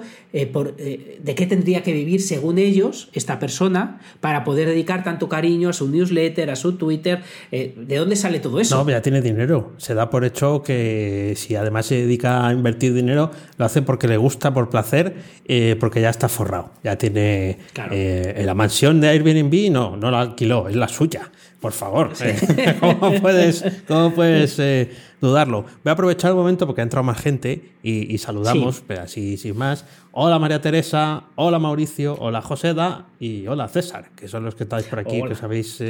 por, 0.54 0.78
de 0.78 1.36
qué 1.36 1.46
tendría 1.46 1.84
que 1.84 1.92
vivir 1.92 2.22
según 2.22 2.60
ellos 2.60 3.10
esta 3.12 3.40
persona 3.40 4.00
para 4.22 4.46
poder 4.46 4.70
dedicar 4.70 5.04
tanto 5.04 5.28
cariño 5.28 5.68
a 5.68 5.74
su 5.74 5.90
newsletter, 5.90 6.50
a 6.50 6.56
su 6.56 6.78
Twitter. 6.78 7.24
¿De 7.52 7.96
dónde 7.98 8.16
sale 8.16 8.40
todo 8.40 8.62
eso? 8.62 8.82
No, 8.82 8.90
ya 8.90 9.02
tiene 9.02 9.17
dinero. 9.22 9.74
Se 9.78 9.94
da 9.94 10.10
por 10.10 10.26
hecho 10.26 10.64
que 10.64 11.34
si 11.36 11.56
además 11.56 11.86
se 11.86 11.96
dedica 11.96 12.48
a 12.48 12.54
invertir 12.54 12.94
dinero, 12.94 13.32
lo 13.58 13.66
hace 13.66 13.82
porque 13.82 14.08
le 14.08 14.18
gusta, 14.18 14.54
por 14.54 14.70
placer, 14.70 15.16
eh, 15.46 15.76
porque 15.80 16.02
ya 16.02 16.10
está 16.10 16.30
forrado. 16.30 16.72
Ya 16.84 16.98
tiene 16.98 17.60
eh, 17.92 18.42
la 18.46 18.54
mansión 18.54 19.02
de 19.02 19.10
Airbnb, 19.10 19.72
no, 19.72 19.98
no 19.98 20.12
la 20.12 20.22
alquiló, 20.22 20.68
es 20.68 20.76
la 20.76 20.88
suya. 20.88 21.32
Por 21.60 21.72
favor, 21.72 22.12
¿cómo 22.80 23.20
puedes, 23.20 23.66
cómo 23.88 24.14
puedes 24.14 24.60
eh, 24.60 24.92
dudarlo? 25.20 25.64
Voy 25.84 25.90
a 25.90 25.92
aprovechar 25.92 26.32
un 26.32 26.38
momento 26.38 26.68
porque 26.68 26.82
ha 26.82 26.84
entrado 26.84 27.04
más 27.04 27.20
gente 27.20 27.72
y, 27.82 28.16
saludamos, 28.20 28.84
pero 28.86 29.02
así 29.02 29.38
sin 29.38 29.58
más. 29.58 29.84
Hola 30.12 30.38
María 30.38 30.62
Teresa, 30.62 31.24
hola 31.36 31.58
Mauricio, 31.58 32.16
hola 32.20 32.42
Joseda. 32.42 33.08
Y 33.20 33.48
hola 33.48 33.68
César, 33.70 34.12
que 34.16 34.28
son 34.28 34.46
los 34.46 34.54
que 34.54 34.64
estáis 34.64 34.86
por 34.86 35.00
aquí, 35.00 35.20
que 35.24 35.34
os 35.34 35.42
habéis 35.42 35.82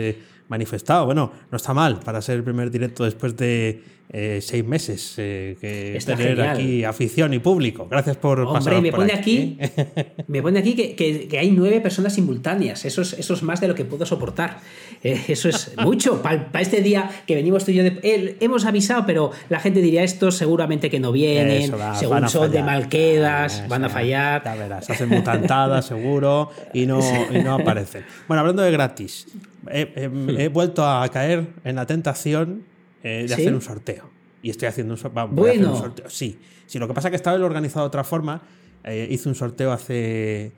manifestado. 0.49 1.05
Bueno, 1.05 1.31
no 1.51 1.55
está 1.55 1.73
mal 1.73 1.99
para 1.99 2.21
ser 2.21 2.37
el 2.37 2.43
primer 2.43 2.71
directo 2.71 3.03
después 3.03 3.35
de 3.35 3.83
eh, 4.09 4.39
seis 4.41 4.63
meses 4.65 5.15
eh, 5.17 5.57
que 5.59 5.99
tener 6.05 6.41
aquí 6.41 6.85
afición 6.85 7.33
y 7.33 7.39
público. 7.39 7.87
Gracias 7.89 8.15
por 8.15 8.39
Hombre, 8.39 8.79
me 8.81 8.91
pone 8.91 9.13
aquí, 9.13 9.57
¿eh? 9.59 10.23
me 10.27 10.41
pone 10.41 10.59
aquí 10.59 10.75
que, 10.75 11.37
hay 11.37 11.51
nueve 11.51 11.81
personas 11.81 12.13
simultáneas. 12.13 12.85
Eso 12.85 13.01
es, 13.01 13.13
eso 13.13 13.33
es 13.33 13.43
más 13.43 13.59
de 13.59 13.67
lo 13.67 13.75
que 13.75 13.83
puedo 13.83 14.05
soportar. 14.05 14.59
eso 15.03 15.49
es 15.49 15.73
mucho. 15.77 16.21
Para 16.21 16.61
este 16.61 16.81
día 16.81 17.09
que 17.25 17.35
venimos 17.35 17.65
tú 17.65 17.71
y 17.71 17.75
yo, 17.75 17.83
hemos 18.03 18.65
avisado, 18.65 19.05
pero 19.05 19.31
la 19.49 19.59
gente 19.59 19.81
diría 19.81 20.03
esto 20.03 20.31
seguramente 20.31 20.89
que 20.89 21.01
no 21.01 21.11
vienen, 21.11 21.73
según 21.95 22.29
son 22.29 22.49
de 22.49 22.63
malquedas, 22.63 23.67
van 23.67 23.83
a 23.83 23.89
fallar. 23.89 24.41
Ya 24.45 24.55
verás, 24.55 24.89
hacen 24.89 25.09
mutantadas 25.09 25.85
seguro 25.87 26.49
y 26.73 26.85
no, 26.85 27.01
y 27.29 27.39
no 27.39 27.55
aparecen. 27.55 28.05
Bueno, 28.27 28.39
hablando 28.41 28.61
de 28.61 28.71
gratis, 28.71 29.27
he, 29.69 30.47
vuelto 30.47 30.87
a 30.87 31.07
caer 31.09 31.47
en 31.63 31.75
la 31.75 31.85
tentación 31.85 32.63
eh, 33.03 33.25
de 33.27 33.33
hacer 33.33 33.53
un 33.53 33.61
sorteo. 33.61 34.09
Y 34.41 34.49
estoy 34.49 34.67
haciendo 34.67 34.93
un, 34.93 35.35
bueno. 35.35 35.75
sorteo. 35.75 36.09
Sí. 36.09 36.39
sí, 36.65 36.79
lo 36.79 36.87
que 36.87 36.93
pasa 36.93 37.07
es 37.07 37.11
que 37.11 37.15
estaba 37.15 37.43
organizado 37.43 37.85
de 37.85 37.87
otra 37.87 38.03
forma. 38.03 38.41
Eh, 38.83 39.07
hice 39.09 39.29
un 39.29 39.35
sorteo 39.35 39.71
hace. 39.71 40.51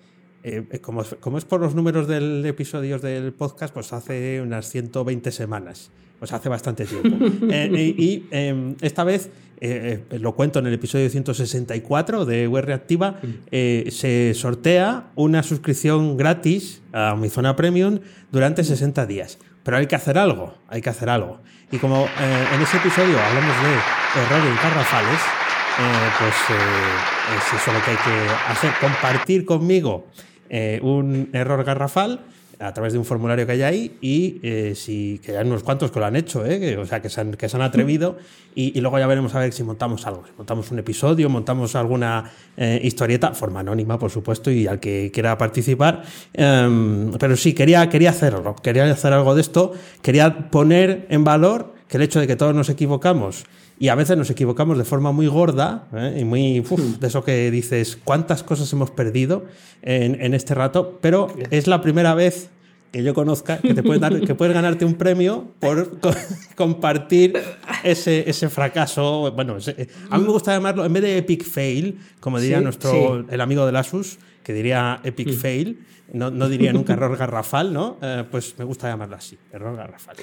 Eh, 0.43 0.79
como, 0.81 1.03
como, 1.19 1.37
es 1.37 1.45
por 1.45 1.59
los 1.59 1.75
números 1.75 2.07
de 2.07 2.47
episodios 2.47 3.01
del 3.01 3.33
podcast, 3.33 3.73
pues 3.73 3.91
hace 3.93 4.41
unas 4.41 4.69
120 4.69 5.31
semanas. 5.31 5.91
Pues 6.19 6.33
hace 6.33 6.49
bastante 6.49 6.85
tiempo. 6.85 7.25
y 7.49 8.25
em, 8.31 8.75
esta 8.81 9.05
vez, 9.05 9.29
lo 10.11 10.35
cuento 10.35 10.59
en 10.59 10.67
el 10.67 10.73
episodio 10.73 11.09
164 11.09 12.25
de 12.25 12.47
Web 12.47 12.65
Reactiva, 12.65 13.19
mm. 13.21 13.89
se 13.89 14.33
sortea 14.35 15.11
una 15.15 15.43
suscripción 15.43 16.17
gratis 16.17 16.81
a 16.91 17.15
mi 17.15 17.29
zona 17.29 17.55
premium 17.55 17.99
durante 18.31 18.65
60 18.65 19.05
días. 19.05 19.39
Pero 19.63 19.77
hay 19.77 19.87
que 19.87 19.95
hacer 19.95 20.17
algo, 20.17 20.55
hay 20.67 20.81
que 20.81 20.89
hacer 20.89 21.09
algo. 21.09 21.39
Y 21.71 21.77
como 21.77 22.05
eh, 22.05 22.47
en 22.53 22.61
ese 22.61 22.77
episodio 22.77 23.17
hablamos 23.19 23.55
de 23.61 24.21
errores 24.21 24.63
garrafales, 24.63 25.19
eh, 25.79 26.09
pues 26.17 26.35
eh, 26.49 27.55
es 27.55 27.73
lo 27.73 27.83
que 27.83 27.91
hay 27.91 27.97
que 27.97 28.51
hacer, 28.51 28.73
compartir 28.81 29.45
conmigo 29.45 30.07
un 30.81 31.29
error 31.31 31.63
garrafal 31.63 32.21
a 32.59 32.73
través 32.73 32.91
de 32.91 32.99
un 32.99 33.05
formulario 33.05 33.45
que 33.45 33.53
hay 33.53 33.61
ahí 33.61 33.97
y 34.01 34.39
eh, 34.43 34.73
si, 34.75 35.19
que 35.23 35.37
hay 35.37 35.47
unos 35.47 35.63
cuantos 35.63 35.91
que 35.91 35.99
lo 35.99 36.05
han 36.05 36.17
hecho, 36.17 36.45
¿eh? 36.45 36.77
o 36.77 36.85
sea, 36.85 37.01
que 37.01 37.09
se 37.09 37.21
han, 37.21 37.31
que 37.31 37.47
se 37.47 37.55
han 37.55 37.63
atrevido 37.63 38.17
y, 38.53 38.79
luego 38.81 38.99
ya 38.99 39.07
veremos 39.07 39.33
a 39.35 39.39
ver 39.39 39.53
si 39.53 39.63
montamos 39.63 40.05
algo, 40.05 40.25
si 40.25 40.33
montamos 40.37 40.69
un 40.71 40.79
episodio, 40.79 41.29
montamos 41.29 41.75
alguna 41.75 42.29
eh, 42.57 42.81
historieta, 42.83 43.33
forma 43.33 43.61
anónima, 43.61 43.97
por 43.97 44.11
supuesto, 44.11 44.51
y 44.51 44.67
al 44.67 44.81
que 44.81 45.11
quiera 45.13 45.37
participar. 45.37 46.03
Em, 46.33 47.11
pero 47.13 47.37
sí, 47.37 47.53
quería, 47.53 47.87
quería 47.87 48.09
hacerlo, 48.09 48.55
quería 48.61 48.91
hacer 48.91 49.13
algo 49.13 49.33
de 49.35 49.41
esto, 49.41 49.71
quería 50.01 50.49
poner 50.49 51.07
en 51.09 51.23
valor 51.23 51.73
que 51.87 51.97
el 51.97 52.03
hecho 52.03 52.19
de 52.19 52.27
que 52.27 52.35
todos 52.35 52.53
nos 52.53 52.69
equivocamos 52.69 53.45
y 53.79 53.87
a 53.87 53.95
veces 53.95 54.17
nos 54.17 54.29
equivocamos 54.29 54.77
de 54.77 54.83
forma 54.83 55.11
muy 55.11 55.27
gorda 55.27 55.87
¿eh? 55.93 56.17
y 56.19 56.25
muy 56.25 56.59
de 56.99 57.07
eso 57.07 57.23
que 57.23 57.49
dices, 57.49 57.97
¿cuántas 58.03 58.43
cosas 58.43 58.71
hemos 58.73 58.91
perdido 58.91 59.45
en, 59.81 60.21
en, 60.21 60.33
este 60.33 60.53
rato? 60.53 60.99
Pero 61.01 61.27
es 61.49 61.65
la 61.67 61.81
primera 61.81 62.13
vez 62.13 62.49
que 62.91 63.03
yo 63.03 63.13
conozca 63.13 63.59
que, 63.59 63.73
te 63.75 63.83
puedes, 63.83 64.01
dar, 64.01 64.19
que 64.19 64.33
puedes 64.35 64.53
ganarte 64.53 64.83
un 64.83 64.95
premio 64.95 65.51
por 65.59 65.99
co- 66.01 66.11
compartir 66.55 67.33
ese, 67.83 68.29
ese 68.29 68.49
fracaso. 68.49 69.31
Bueno, 69.35 69.57
ese- 69.57 69.87
a 70.09 70.17
mí 70.17 70.25
me 70.25 70.31
gusta 70.31 70.53
llamarlo, 70.53 70.83
en 70.85 70.91
vez 70.93 71.03
de 71.03 71.17
epic 71.19 71.43
fail, 71.43 71.99
como 72.19 72.39
diría 72.39 72.57
Sí, 72.57 72.63
nuestro, 72.63 72.91
sí. 72.91 73.25
el 73.29 73.41
amigo 73.41 73.65
de 73.65 73.77
Asus, 73.77 74.17
que 74.43 74.53
diría 74.53 74.99
epic 75.03 75.31
fail, 75.33 75.79
no, 76.11 76.31
no 76.31 76.49
diría 76.49 76.73
nunca 76.73 76.93
error 76.93 77.15
garrafal, 77.15 77.71
¿no? 77.71 77.97
Eh, 78.01 78.23
pues 78.31 78.55
me 78.57 78.65
gusta 78.65 78.89
llamarlo 78.89 79.15
así, 79.15 79.37
error 79.53 79.75
garrafal. 79.77 80.15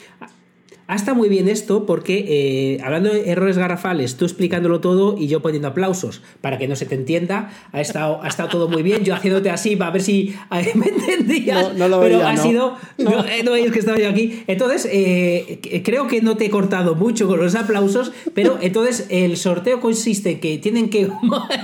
Ah, 0.88 0.94
está 0.94 1.14
muy 1.14 1.28
bien 1.28 1.48
esto 1.48 1.84
porque 1.84 2.24
eh, 2.28 2.80
hablando 2.84 3.12
de 3.12 3.28
errores 3.30 3.58
garrafales, 3.58 4.16
tú 4.16 4.24
explicándolo 4.24 4.80
todo 4.80 5.16
y 5.18 5.26
yo 5.26 5.42
poniendo 5.42 5.66
aplausos 5.66 6.22
para 6.40 6.58
que 6.58 6.68
no 6.68 6.76
se 6.76 6.86
te 6.86 6.94
entienda, 6.94 7.50
ha 7.72 7.80
estado, 7.80 8.20
ha 8.22 8.28
estado 8.28 8.48
todo 8.50 8.68
muy 8.68 8.84
bien. 8.84 9.02
Yo 9.02 9.12
haciéndote 9.14 9.50
así 9.50 9.74
para 9.74 9.90
ver 9.90 10.02
si 10.02 10.34
eh, 10.52 10.72
me 10.76 10.86
entendías. 10.86 11.72
No, 11.72 11.78
no 11.80 11.88
lo 11.88 12.00
pero 12.00 12.18
veía, 12.18 12.30
ha 12.30 12.34
no. 12.36 12.42
sido. 12.42 12.76
No, 12.98 13.24
eh, 13.24 13.42
no 13.44 13.52
veis 13.52 13.72
que 13.72 13.80
estaba 13.80 13.98
yo 13.98 14.08
aquí. 14.08 14.44
Entonces, 14.46 14.88
eh, 14.92 15.82
creo 15.84 16.06
que 16.06 16.20
no 16.22 16.36
te 16.36 16.46
he 16.46 16.50
cortado 16.50 16.94
mucho 16.94 17.26
con 17.26 17.40
los 17.40 17.56
aplausos, 17.56 18.12
pero 18.32 18.58
entonces 18.60 19.06
el 19.10 19.36
sorteo 19.36 19.80
consiste 19.80 20.30
en 20.30 20.40
que 20.40 20.58
tienen 20.58 20.88
que 20.88 21.08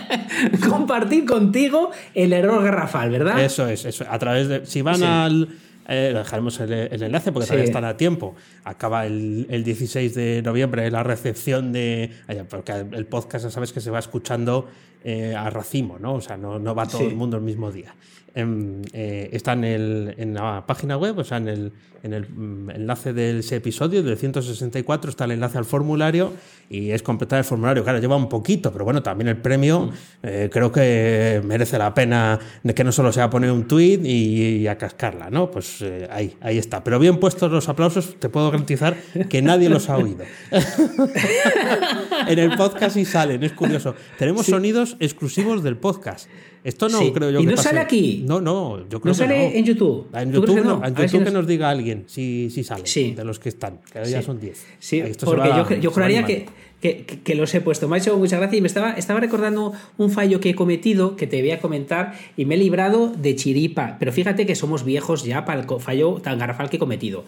compartir 0.68 1.24
contigo 1.26 1.90
el 2.14 2.32
error 2.32 2.62
garrafal, 2.64 3.10
¿verdad? 3.10 3.42
Eso 3.44 3.68
es, 3.68 3.84
eso. 3.84 4.04
A 4.10 4.18
través 4.18 4.48
de. 4.48 4.66
Si 4.66 4.82
van 4.82 4.96
Sí. 4.96 5.04
al. 5.06 5.48
Eh, 5.88 6.12
dejaremos 6.14 6.58
el, 6.60 6.72
el 6.72 7.02
enlace 7.02 7.32
porque 7.32 7.46
todavía 7.46 7.64
Sí. 7.66 7.70
están 7.70 7.84
a 7.84 7.96
tiempo. 7.96 8.34
Acaba 8.64 9.06
el, 9.06 9.46
el 9.50 9.64
16 9.64 10.14
de 10.14 10.42
noviembre 10.42 10.90
la 10.90 11.02
recepción 11.02 11.72
de. 11.72 12.10
Porque 12.48 12.72
el 12.72 13.06
podcast 13.06 13.44
ya 13.46 13.50
sabes 13.50 13.72
que 13.72 13.80
se 13.80 13.90
va 13.90 13.98
escuchando 13.98 14.68
eh, 15.04 15.34
a 15.36 15.50
racimo, 15.50 15.98
¿no? 15.98 16.14
O 16.14 16.20
sea, 16.20 16.36
no, 16.36 16.58
no 16.58 16.74
va 16.74 16.86
todo 16.86 16.98
Sí. 17.00 17.06
el 17.06 17.16
mundo 17.16 17.36
el 17.36 17.42
mismo 17.42 17.72
día. 17.72 17.94
Em, 18.34 18.80
eh, 18.94 19.28
está 19.32 19.52
en, 19.52 19.64
el, 19.64 20.14
en 20.16 20.32
la 20.32 20.64
página 20.66 20.96
web, 20.96 21.18
o 21.18 21.24
sea, 21.24 21.36
en 21.36 21.48
el, 21.48 21.72
en 22.02 22.14
el 22.14 22.26
mm, 22.26 22.70
enlace 22.70 23.12
de 23.12 23.40
ese 23.40 23.56
episodio, 23.56 24.02
del 24.02 24.16
164, 24.16 25.10
está 25.10 25.26
el 25.26 25.32
enlace 25.32 25.58
al 25.58 25.66
formulario 25.66 26.32
y 26.70 26.92
es 26.92 27.02
completar 27.02 27.38
el 27.40 27.44
formulario. 27.44 27.84
Claro, 27.84 27.98
lleva 27.98 28.16
un 28.16 28.30
poquito, 28.30 28.72
pero 28.72 28.86
bueno, 28.86 29.02
también 29.02 29.28
el 29.28 29.36
premio 29.36 29.90
eh, 30.22 30.48
creo 30.50 30.72
que 30.72 31.42
merece 31.44 31.76
la 31.76 31.92
pena 31.92 32.38
de 32.62 32.74
que 32.74 32.84
no 32.84 32.92
solo 32.92 33.12
sea 33.12 33.28
poner 33.28 33.50
un 33.50 33.68
tweet 33.68 34.00
y, 34.02 34.60
y 34.60 34.66
a 34.66 34.78
cascarla, 34.78 35.28
¿no? 35.28 35.50
Pues 35.50 35.82
eh, 35.82 36.08
ahí, 36.10 36.34
ahí 36.40 36.56
está. 36.56 36.82
Pero 36.82 36.98
bien 36.98 37.20
puestos 37.20 37.52
los 37.52 37.68
aplausos, 37.68 38.18
te 38.18 38.30
puedo 38.30 38.50
garantizar 38.50 38.96
que 39.28 39.42
nadie 39.42 39.68
los 39.68 39.90
ha 39.90 39.98
oído. 39.98 40.24
en 42.28 42.38
el 42.38 42.56
podcast 42.56 42.94
sí 42.94 43.04
salen, 43.04 43.42
es 43.42 43.52
curioso. 43.52 43.94
Tenemos 44.18 44.46
sonidos 44.46 44.96
exclusivos 45.00 45.62
del 45.62 45.76
podcast. 45.76 46.30
Esto 46.64 46.88
no 46.88 46.98
Sí. 47.00 47.10
creo 47.12 47.30
yo 47.30 47.40
¿Y 47.40 47.44
que 47.44 47.50
no 47.50 47.56
pase. 47.56 47.68
sale 47.70 47.80
aquí? 47.80 48.24
No, 48.26 48.40
no, 48.40 48.78
yo 48.88 49.00
creo 49.00 49.12
¿No 49.12 49.12
que 49.12 49.14
sale 49.14 49.50
no. 49.50 49.56
en 49.56 49.64
YouTube? 49.64 50.06
En 50.14 50.32
¿Tú 50.32 50.42
crees 50.42 50.56
YouTube, 50.56 50.56
que 50.56 50.62
no, 50.62 50.74
en 50.86 50.94
ver 50.94 51.08
si 51.08 51.12
YouTube 51.16 51.18
que 51.18 51.24
nos- 51.32 51.42
nos 51.42 51.46
diga 51.46 51.70
alguien 51.70 52.04
si, 52.06 52.50
si 52.50 52.62
sale 52.64 52.86
Sí. 52.86 53.12
de 53.14 53.24
los 53.24 53.38
que 53.38 53.48
están, 53.48 53.80
que 53.92 53.98
ya 54.08 54.20
Sí. 54.20 54.26
son 54.26 54.38
10. 54.40 54.64
Sí, 54.78 54.98
Esto 55.00 55.26
porque 55.26 55.48
va- 55.48 55.68
yo, 55.68 55.76
yo 55.76 55.90
juraría 55.90 56.24
que, 56.24 56.46
que, 56.80 57.04
que- 57.22 57.34
los 57.36 57.54
he 57.54 57.60
puesto. 57.60 57.88
Me 57.88 57.94
ha 57.96 57.98
hecho 58.00 58.16
mucha 58.18 58.38
gracia 58.38 58.58
y 58.58 58.60
me 58.60 58.66
estaba, 58.66 58.92
estaba 58.94 59.20
recordando 59.20 59.72
un 59.98 60.10
fallo 60.10 60.40
que 60.40 60.50
he 60.50 60.54
cometido 60.56 61.14
que 61.16 61.28
te 61.28 61.40
voy 61.40 61.52
a 61.52 61.60
comentar 61.60 62.14
y 62.36 62.44
me 62.44 62.56
he 62.56 62.58
librado 62.58 63.08
de 63.16 63.36
chiripa. 63.36 63.96
Pero 64.00 64.10
fíjate 64.12 64.46
que 64.46 64.56
somos 64.56 64.84
viejos 64.84 65.22
ya 65.24 65.44
para 65.44 65.60
el 65.60 65.66
fallo 65.80 66.14
tan 66.22 66.38
garrafal 66.40 66.68
que 66.70 66.76
he 66.76 66.80
cometido. 66.80 67.24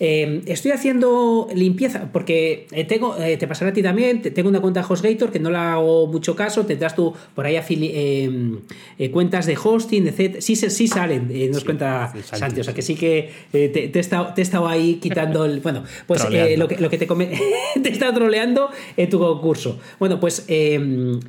Eh, 0.00 0.42
estoy 0.46 0.72
haciendo 0.72 1.46
limpieza 1.54 2.08
porque 2.12 2.66
eh, 2.72 2.84
tengo, 2.84 3.16
eh, 3.16 3.36
te 3.36 3.46
pasará 3.46 3.70
a 3.70 3.74
ti 3.74 3.82
también. 3.82 4.22
te- 4.22 4.30
tengo 4.32 4.48
una 4.48 4.60
cuenta 4.60 4.80
de 4.80 4.86
HostGator 4.92 5.30
que 5.30 5.38
no 5.38 5.50
la 5.50 5.74
hago 5.74 6.08
mucho 6.08 6.34
caso. 6.34 6.66
Tendrás 6.66 6.96
tú 6.96 7.14
por 7.36 7.46
ahí 7.46 7.54
afili- 7.54 7.92
eh, 7.94 8.58
eh, 8.98 9.10
cuentas 9.10 9.46
de 9.46 9.56
hosting, 9.62 10.06
etc. 10.08 10.36
Sí, 10.40 10.56
salen, 10.56 11.28
eh, 11.32 11.48
nos 11.48 11.58
Sí, 11.60 11.64
cuenta 11.64 12.10
sí, 12.12 12.20
Santi, 12.22 12.38
Santi. 12.40 12.60
O 12.60 12.64
sea 12.64 12.74
que 12.74 12.82
sí 12.82 12.94
que 12.94 13.30
eh, 13.52 13.68
te, 13.68 13.88
te 13.88 13.98
he 13.98 14.00
estado, 14.00 14.32
te 14.34 14.40
he 14.40 14.44
estado 14.44 14.68
ahí 14.68 14.96
quitando 14.96 15.44
el. 15.44 15.60
Bueno, 15.60 15.84
pues 16.06 16.20
lo 16.56 16.68
que, 16.68 16.76
lo 16.78 16.90
que 16.90 16.98
te 16.98 17.06
come- 17.06 17.30
te 17.82 17.88
he 17.88 17.92
estado 17.92 18.14
troleando 18.14 18.70
en 18.96 19.10
tu 19.10 19.18
concurso. 19.18 19.78
Bueno, 19.98 20.20
pues 20.20 20.44
eh, 20.48 20.74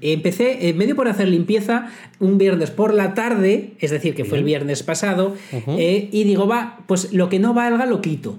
empecé, 0.01 0.69
en 0.69 0.77
medio 0.77 0.95
por 0.95 1.07
hacer 1.07 1.27
limpieza, 1.27 1.89
un 2.19 2.37
viernes 2.37 2.71
por 2.71 2.93
la 2.93 3.13
tarde, 3.13 3.73
es 3.79 3.91
decir, 3.91 4.15
que 4.15 4.25
fue 4.25 4.37
el 4.39 4.43
viernes 4.43 4.83
pasado, 4.83 5.35
y 5.77 6.23
digo, 6.23 6.47
va, 6.47 6.79
pues 6.87 7.13
lo 7.13 7.29
que 7.29 7.39
no 7.39 7.53
valga 7.53 7.85
lo 7.85 8.01
quito. 8.01 8.37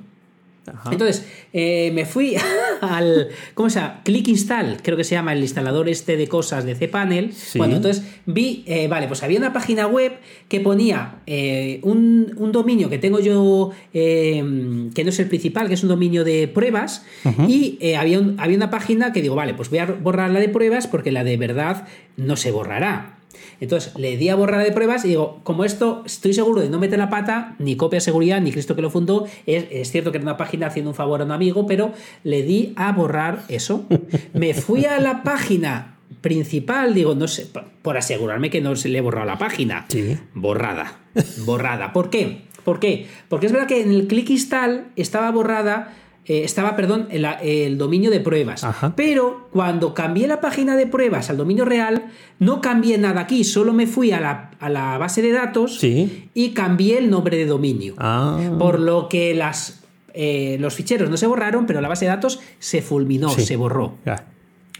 Ajá. 0.74 0.90
Entonces, 0.92 1.26
eh, 1.52 1.90
me 1.94 2.04
fui 2.07 2.37
al. 2.81 3.28
¿Cómo 3.54 3.70
se 3.70 3.81
llama? 3.81 4.00
Click 4.04 4.28
Install, 4.28 4.78
creo 4.83 4.96
que 4.96 5.04
se 5.04 5.14
llama 5.14 5.33
el 5.33 5.40
instalador 5.40 5.88
este 5.88 6.16
de 6.16 6.26
cosas 6.28 6.64
de 6.64 6.74
cPanel. 6.74 7.33
Sí. 7.33 7.59
Bueno, 7.59 7.76
entonces 7.76 8.04
vi, 8.26 8.64
eh, 8.66 8.88
vale, 8.88 9.09
pues 9.09 9.22
había 9.22 9.38
una 9.38 9.52
página 9.52 9.87
web 9.87 10.12
que 10.48 10.61
ponía 10.61 11.16
eh, 11.26 11.81
un, 11.83 12.35
un 12.37 12.52
dominio 12.52 12.88
que 12.88 12.98
tengo 12.98 13.20
yo, 13.20 13.70
eh, 13.94 14.88
que 14.94 15.04
no 15.04 15.11
es 15.11 15.18
el 15.18 15.26
principal, 15.28 15.68
que 15.68 15.74
es 15.74 15.83
un 15.83 15.88
dominio 15.88 16.24
de 16.24 16.48
pruebas, 16.48 17.04
y 17.48 17.78
eh, 17.81 17.96
había, 17.96 18.18
un- 18.18 18.37
había 18.38 18.57
una 18.57 18.70
página 18.70 19.12
que 19.12 19.22
digo, 19.22 19.35
vale, 19.35 19.54
pues 19.54 19.70
voy 19.70 19.78
a 19.81 19.87
borrar 19.87 20.31
la 20.31 20.40
de 20.40 20.48
pruebas 20.48 20.87
porque 20.87 21.12
la 21.12 21.24
de 21.24 21.37
verdad 21.37 21.87
no 22.16 22.37
se 22.37 22.50
borrará. 22.50 23.17
Entonces 23.61 23.94
le 23.96 24.16
di 24.16 24.29
a 24.29 24.35
borrar 24.37 24.64
de 24.64 24.72
pruebas 24.72 25.05
y 25.05 25.09
digo, 25.09 25.40
como 25.44 25.64
esto 25.64 26.03
estoy 26.07 26.33
seguro 26.35 26.61
de 26.61 26.68
no 26.68 26.79
meter 26.79 26.98
la 26.98 27.11
pata, 27.11 27.55
ni 27.59 27.77
copia 27.77 27.96
de 27.98 28.01
seguridad, 28.03 28.40
ni 28.40 28.53
Cristo 28.53 28.74
que 28.77 28.83
lo 28.83 28.90
fundó, 28.90 29.27
es, 29.46 29.66
es 29.70 29.90
cierto 29.90 30.11
que 30.12 30.18
era 30.18 30.24
una 30.24 30.37
página 30.37 30.66
haciendo 30.68 30.90
un 30.90 30.94
favor 30.96 31.20
a 31.20 31.24
un 31.24 31.33
amigo, 31.33 31.66
pero 31.66 31.92
le 32.24 32.42
di 32.42 32.72
a 32.77 32.92
borrar 32.92 33.42
eso. 33.48 33.85
Me 34.33 34.55
fui 34.55 34.85
a 34.85 35.01
la 35.01 35.22
página 35.22 35.96
principal, 36.20 36.94
digo, 36.94 37.14
no 37.14 37.29
sé, 37.29 37.46
por- 37.83 37.96
asegurarme 37.96 38.51
que 38.51 38.61
no 38.61 38.77
se 38.77 38.88
le 38.90 38.98
he 38.98 39.01
borrado 39.01 39.27
la 39.27 39.38
página. 39.38 39.87
Sí. 39.88 40.16
Borrada, 40.35 40.98
borrada. 41.46 41.92
¿Por 41.92 42.11
qué? 42.11 42.42
¿Por 42.64 42.81
qué? 42.81 43.07
Porque 43.31 43.46
es 43.46 43.53
verdad 43.53 43.66
que 43.66 43.81
en 43.83 43.90
el 43.92 44.07
click 44.09 44.29
install 44.29 44.88
estaba 44.96 45.31
borrada, 45.31 45.94
eh, 46.28 46.44
estaba, 46.44 46.76
perdón, 46.76 47.08
el, 47.10 47.24
el 47.42 47.78
dominio 47.78 48.10
de 48.10 48.20
pruebas. 48.20 48.62
Ajá. 48.62 48.92
Pero 48.94 49.48
cuando 49.50 49.94
cambié 49.94 50.26
la 50.28 50.40
página 50.40 50.76
de 50.76 50.86
pruebas 50.86 51.30
al 51.30 51.38
dominio 51.38 51.64
real, 51.64 52.06
no 52.38 52.60
cambié 52.60 52.98
nada 52.98 53.22
aquí, 53.22 53.44
solo 53.44 53.72
me 53.72 53.86
fui 53.86 54.12
a 54.12 54.20
la, 54.20 54.50
a 54.60 54.68
la 54.68 54.98
base 54.98 55.22
de 55.22 55.32
datos 55.32 55.78
Sí. 55.78 56.28
y 56.34 56.50
cambié 56.50 56.98
el 56.98 57.08
nombre 57.10 57.36
de 57.38 57.46
dominio. 57.46 57.94
Ah. 57.98 58.38
Por 58.58 58.78
lo 58.78 59.08
que 59.08 59.34
las, 59.34 59.80
eh, 60.14 60.58
los 60.60 60.74
ficheros 60.74 61.08
no 61.10 61.16
se 61.16 61.26
borraron, 61.26 61.64
pero 61.66 61.80
la 61.80 61.88
base 61.88 62.04
de 62.04 62.10
datos 62.10 62.40
se 62.58 62.82
fulminó, 62.82 63.30
Sí. 63.30 63.42
se 63.46 63.56
borró. 63.56 63.94
Ya. 64.04 64.26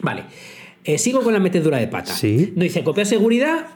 Vale. 0.01 0.25
Eh, 0.85 0.97
sigo 0.99 1.23
con 1.23 1.33
la 1.35 1.41
metedura 1.41 1.79
de 1.79 1.89
pata. 1.89 2.15
Sí. 2.15 2.53
No 2.57 2.65
hice 2.65 2.83
copia 2.85 3.03
de 3.05 3.11
seguridad 3.11 3.67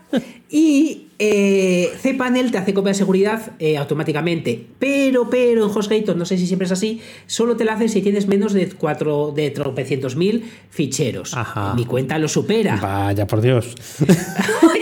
y 0.50 1.08
eh, 1.24 1.92
cPanel 2.02 2.50
te 2.50 2.58
hace 2.58 2.74
copia 2.74 2.88
de 2.90 2.94
seguridad 2.98 3.52
eh, 3.60 3.76
automáticamente. 3.76 4.66
Pero, 4.80 5.30
pero 5.30 5.66
en 5.66 5.70
HostGator, 5.70 6.16
no 6.16 6.24
sé 6.24 6.36
si 6.36 6.48
siempre 6.48 6.66
es 6.66 6.72
así, 6.72 7.00
solo 7.28 7.54
te 7.56 7.64
la 7.64 7.74
hace 7.74 7.88
si 7.88 8.02
tienes 8.02 8.26
menos 8.26 8.52
de 8.52 8.68
cuatro, 8.70 9.30
de 9.34 9.50
tropecientos 9.52 10.16
mil 10.16 10.50
ficheros. 10.70 11.36
Ajá. 11.36 11.74
Mi 11.74 11.84
cuenta 11.86 12.18
lo 12.18 12.26
supera. 12.26 12.74
Vaya, 12.76 13.26
por 13.28 13.40
Dios. 13.40 13.76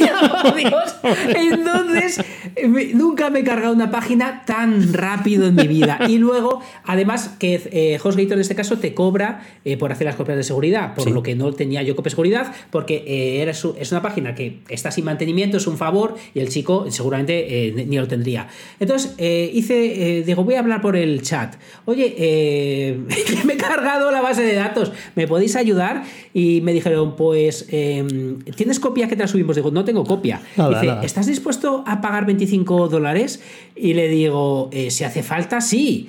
Ya, 0.00 0.42
por 0.42 0.54
Dios. 0.54 0.94
Entonces, 1.36 2.20
me- 2.66 2.86
nunca 2.94 3.28
me 3.30 3.40
he 3.40 3.44
cargado 3.44 3.74
una 3.74 3.90
página 3.90 4.44
tan 4.46 4.92
rápido 4.94 5.46
en 5.46 5.54
mi 5.54 5.68
vida. 5.68 5.98
Y 6.08 6.16
luego, 6.18 6.62
además, 6.84 7.30
que 7.38 7.60
eh, 7.72 7.98
HostGator 8.02 8.34
en 8.34 8.40
este 8.40 8.54
caso 8.54 8.78
te 8.78 8.94
cobra 8.94 9.42
eh, 9.64 9.76
por 9.76 9.92
hacer 9.92 10.06
las 10.06 10.16
copias 10.16 10.36
de 10.38 10.42
seguridad, 10.44 10.94
por 10.94 11.04
Sí. 11.04 11.10
lo 11.10 11.22
que 11.22 11.34
no 11.34 11.52
tenía 11.52 11.82
yo 11.82 11.94
copias 11.96 12.12
de 12.12 12.16
seguridad, 12.16 12.54
porque 12.70 13.04
eh, 13.06 13.42
era 13.42 13.52
su- 13.54 13.74
es 13.78 13.92
una 13.92 14.00
página 14.02 14.34
que 14.34 14.60
está 14.68 14.90
sin 14.90 15.04
mantenimiento, 15.04 15.56
es 15.58 15.66
un 15.66 15.76
favor, 15.76 16.14
y 16.34 16.40
el 16.40 16.48
chico 16.48 16.90
seguramente 16.90 17.68
eh, 17.68 17.72
ni 17.86 17.96
lo 17.96 18.06
tendría. 18.08 18.48
Entonces, 18.78 19.14
eh, 19.18 19.50
hice, 19.52 20.18
eh, 20.18 20.22
digo, 20.22 20.44
voy 20.44 20.54
a 20.54 20.60
hablar 20.60 20.80
por 20.80 20.96
el 20.96 21.22
chat. 21.22 21.56
Oye, 21.86 22.14
me 23.44 23.54
he 23.54 23.56
cargado 23.56 24.10
la 24.10 24.20
base 24.20 24.42
de 24.42 24.54
datos, 24.54 24.92
¿me 25.14 25.26
podéis 25.26 25.56
ayudar? 25.56 26.04
Y 26.32 26.60
me 26.62 26.72
dijeron, 26.72 27.16
pues, 27.16 27.66
eh, 27.70 28.36
¿tienes 28.56 28.80
copia 28.80 29.08
que 29.08 29.16
te 29.16 29.22
la 29.22 29.28
subimos? 29.28 29.56
Digo, 29.56 29.70
no 29.70 29.84
tengo 29.84 30.04
copia. 30.04 30.40
Nada, 30.56 30.70
Dice, 30.70 30.86
nada. 30.86 31.02
¿estás 31.04 31.26
dispuesto 31.26 31.84
a 31.86 32.00
pagar 32.00 32.26
25 32.26 32.88
dólares? 32.88 33.40
Y 33.76 33.94
le 33.94 34.08
digo, 34.08 34.70
si 34.88 35.04
hace 35.04 35.22
falta, 35.22 35.60
sí, 35.60 36.08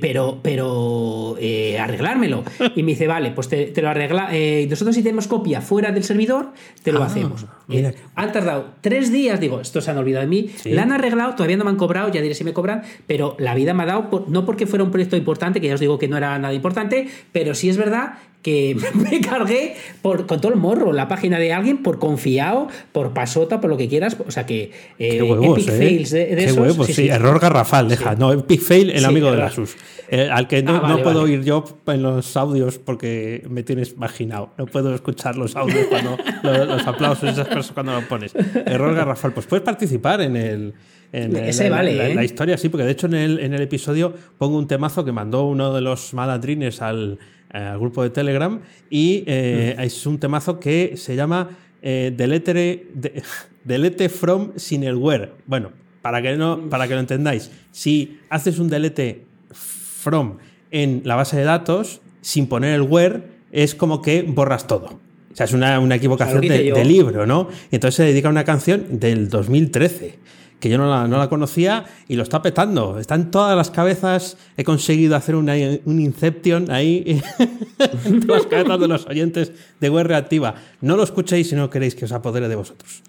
pero, 0.00 0.38
pero 0.42 1.36
arreglármelo. 1.80 2.44
Y 2.76 2.82
me 2.82 2.92
dice, 2.92 3.06
vale, 3.06 3.30
pues 3.32 3.48
te, 3.48 3.66
te 3.66 3.82
lo 3.82 3.88
arregla. 3.90 4.30
nosotros 4.68 4.94
si 4.94 5.02
tenemos 5.02 5.26
copia 5.26 5.60
fuera 5.60 5.90
del 5.92 6.04
servidor, 6.04 6.52
te 6.82 6.92
lo 6.92 7.02
Ah, 7.02 7.06
hacemos. 7.06 7.46
mira. 7.66 7.92
Han 8.14 8.32
tardado 8.32 8.70
tres 8.80 9.12
días, 9.12 9.40
digo, 9.50 9.60
estos 9.60 9.84
se 9.84 9.90
han 9.90 9.98
olvidado 9.98 10.22
de 10.22 10.28
mí. 10.28 10.48
Sí. 10.56 10.70
La 10.70 10.82
han 10.82 10.92
arreglado, 10.92 11.34
todavía 11.34 11.56
no 11.56 11.64
me 11.64 11.70
han 11.70 11.76
cobrado, 11.76 12.10
ya 12.12 12.20
diré 12.20 12.34
si 12.34 12.44
me 12.44 12.52
cobran, 12.52 12.82
pero 13.06 13.36
la 13.38 13.54
vida 13.54 13.74
me 13.74 13.82
ha 13.82 13.86
dado, 13.86 14.10
por- 14.10 14.28
no 14.28 14.44
porque 14.44 14.66
fuera 14.66 14.84
un 14.84 14.90
proyecto 14.90 15.16
importante, 15.16 15.60
que 15.60 15.68
ya 15.68 15.74
os 15.74 15.80
digo 15.80 15.98
que 15.98 16.08
no 16.08 16.16
era 16.16 16.38
nada 16.38 16.54
importante, 16.54 17.08
pero 17.32 17.54
sí 17.54 17.68
es 17.68 17.76
verdad 17.76 18.14
que 18.42 18.76
me 18.94 19.20
cargué 19.20 19.74
por, 20.00 20.26
con 20.26 20.40
todo 20.40 20.52
el 20.52 20.58
morro 20.58 20.92
la 20.92 21.08
página 21.08 21.38
de 21.38 21.52
alguien 21.52 21.82
por 21.82 21.98
confiado, 21.98 22.68
por 22.92 23.12
pasota, 23.12 23.60
por 23.60 23.68
lo 23.70 23.76
que 23.76 23.88
quieras. 23.88 24.16
O 24.26 24.30
sea 24.30 24.46
que 24.46 24.70
eh, 24.98 25.10
Qué 25.18 25.22
huevos, 25.22 25.58
epic 25.58 25.68
¿eh? 25.74 25.76
fails 25.78 26.10
de, 26.10 26.26
de 26.26 26.36
Qué 26.36 26.44
esos. 26.44 26.58
huevos, 26.58 26.86
sí, 26.86 27.08
error 27.08 27.40
garrafal, 27.40 27.88
deja. 27.88 28.14
No, 28.14 28.32
Epic 28.32 28.60
Fail, 28.60 28.90
el 28.90 29.04
amigo 29.04 29.32
de. 29.32 29.42
Asus. 29.42 29.76
Eh, 30.10 30.30
al 30.32 30.48
que 30.48 30.62
no, 30.62 30.76
Ah, 30.76 30.80
vale, 30.80 30.94
no 30.96 31.02
puedo 31.02 31.20
vale. 31.20 31.32
oír 31.34 31.44
yo 31.44 31.64
en 31.86 32.02
los 32.02 32.34
audios 32.36 32.78
porque 32.78 33.44
me 33.50 33.62
tienes 33.62 33.92
imaginado. 33.92 34.52
No 34.56 34.64
puedo 34.66 34.94
escuchar 34.94 35.36
los 35.36 35.54
audios 35.56 35.86
cuando 35.90 36.16
lo- 36.42 36.64
los 36.64 36.86
aplausos 36.86 37.30
esas 37.30 37.48
cosas 37.48 37.72
cuando 37.72 37.92
lo 37.92 38.06
pones. 38.08 38.32
Error 38.64 38.94
garrafal. 38.94 39.32
Pues 39.34 39.46
puedes 39.46 39.64
participar 39.64 40.22
en 40.22 40.36
el, 40.36 40.74
En 41.12 41.36
Ese 41.36 41.68
la, 41.68 41.76
vale, 41.76 41.94
la- 41.94 42.08
¿eh? 42.08 42.14
la 42.14 42.24
historia 42.24 42.56
sí, 42.56 42.68
porque 42.70 42.84
de 42.84 42.92
hecho 42.92 43.06
en 43.06 43.14
el, 43.14 43.38
en 43.40 43.52
el 43.52 43.60
episodio 43.62 44.14
pongo 44.38 44.56
un 44.56 44.66
temazo 44.66 45.04
que 45.04 45.12
mandó 45.12 45.44
uno 45.44 45.74
de 45.74 45.80
los 45.82 46.14
malandrines 46.14 46.80
al, 46.80 47.12
eh, 47.12 47.18
al 47.50 47.78
grupo 47.78 48.02
de 48.02 48.10
Telegram 48.10 48.60
y 48.90 49.24
eh, 49.26 49.74
Mm. 49.76 49.80
es 49.82 50.06
un 50.06 50.18
temazo 50.18 50.58
que 50.60 50.94
se 50.96 51.16
llama 51.16 51.50
eh, 51.82 52.12
delete, 52.16 52.52
de- 52.52 53.22
delete 53.64 54.08
from 54.08 54.52
sin 54.56 54.82
el 54.84 54.96
where. 54.96 55.30
Bueno, 55.46 55.70
para 56.02 56.20
que, 56.22 56.36
no, 56.36 56.68
para 56.68 56.86
que 56.88 56.94
lo 56.94 57.00
entendáis, 57.00 57.50
si 57.70 58.18
haces 58.30 58.58
un 58.58 58.68
delete 58.68 59.24
from 59.52 60.38
en 60.70 61.02
la 61.04 61.14
base 61.16 61.36
de 61.36 61.44
datos 61.44 62.00
sin 62.20 62.46
poner 62.46 62.74
el 62.74 62.82
where, 62.82 63.22
es 63.52 63.74
como 63.74 64.02
que 64.02 64.22
borras 64.22 64.66
todo. 64.66 65.00
O 65.32 65.36
sea, 65.38 65.44
es 65.46 65.52
una, 65.52 65.78
una 65.80 65.94
equivocación 65.96 66.40
de, 66.42 66.72
de 66.72 66.84
libro, 66.84 67.24
¿no? 67.26 67.48
Y 67.70 67.76
entonces 67.76 67.94
se 67.96 68.02
dedica 68.04 68.28
a 68.28 68.30
una 68.30 68.44
canción 68.44 68.98
del 68.98 69.28
2013, 69.28 70.14
que 70.60 70.68
yo 70.68 70.78
no 70.78 70.88
la, 70.88 71.06
no 71.06 71.18
la 71.18 71.28
conocía 71.28 71.84
y 72.08 72.16
lo 72.16 72.22
está 72.22 72.42
petando. 72.42 72.98
Está 72.98 73.14
en 73.14 73.30
todas 73.30 73.56
las 73.56 73.70
cabezas. 73.70 74.36
He 74.56 74.64
conseguido 74.64 75.16
hacer 75.16 75.36
una, 75.36 75.54
un 75.84 76.00
Inception 76.00 76.70
ahí 76.70 77.20
en 78.04 78.20
todas 78.26 78.42
las 78.42 78.50
cabezas 78.50 78.80
de 78.80 78.88
los 78.88 79.06
oyentes 79.06 79.52
de 79.80 79.90
web 79.90 80.06
reactiva. 80.06 80.54
No 80.80 80.96
lo 80.96 81.02
escuchéis 81.02 81.50
si 81.50 81.54
no 81.54 81.70
queréis 81.70 81.94
que 81.94 82.04
os 82.04 82.12
apodere 82.12 82.48
de 82.48 82.56
vosotros. 82.56 83.02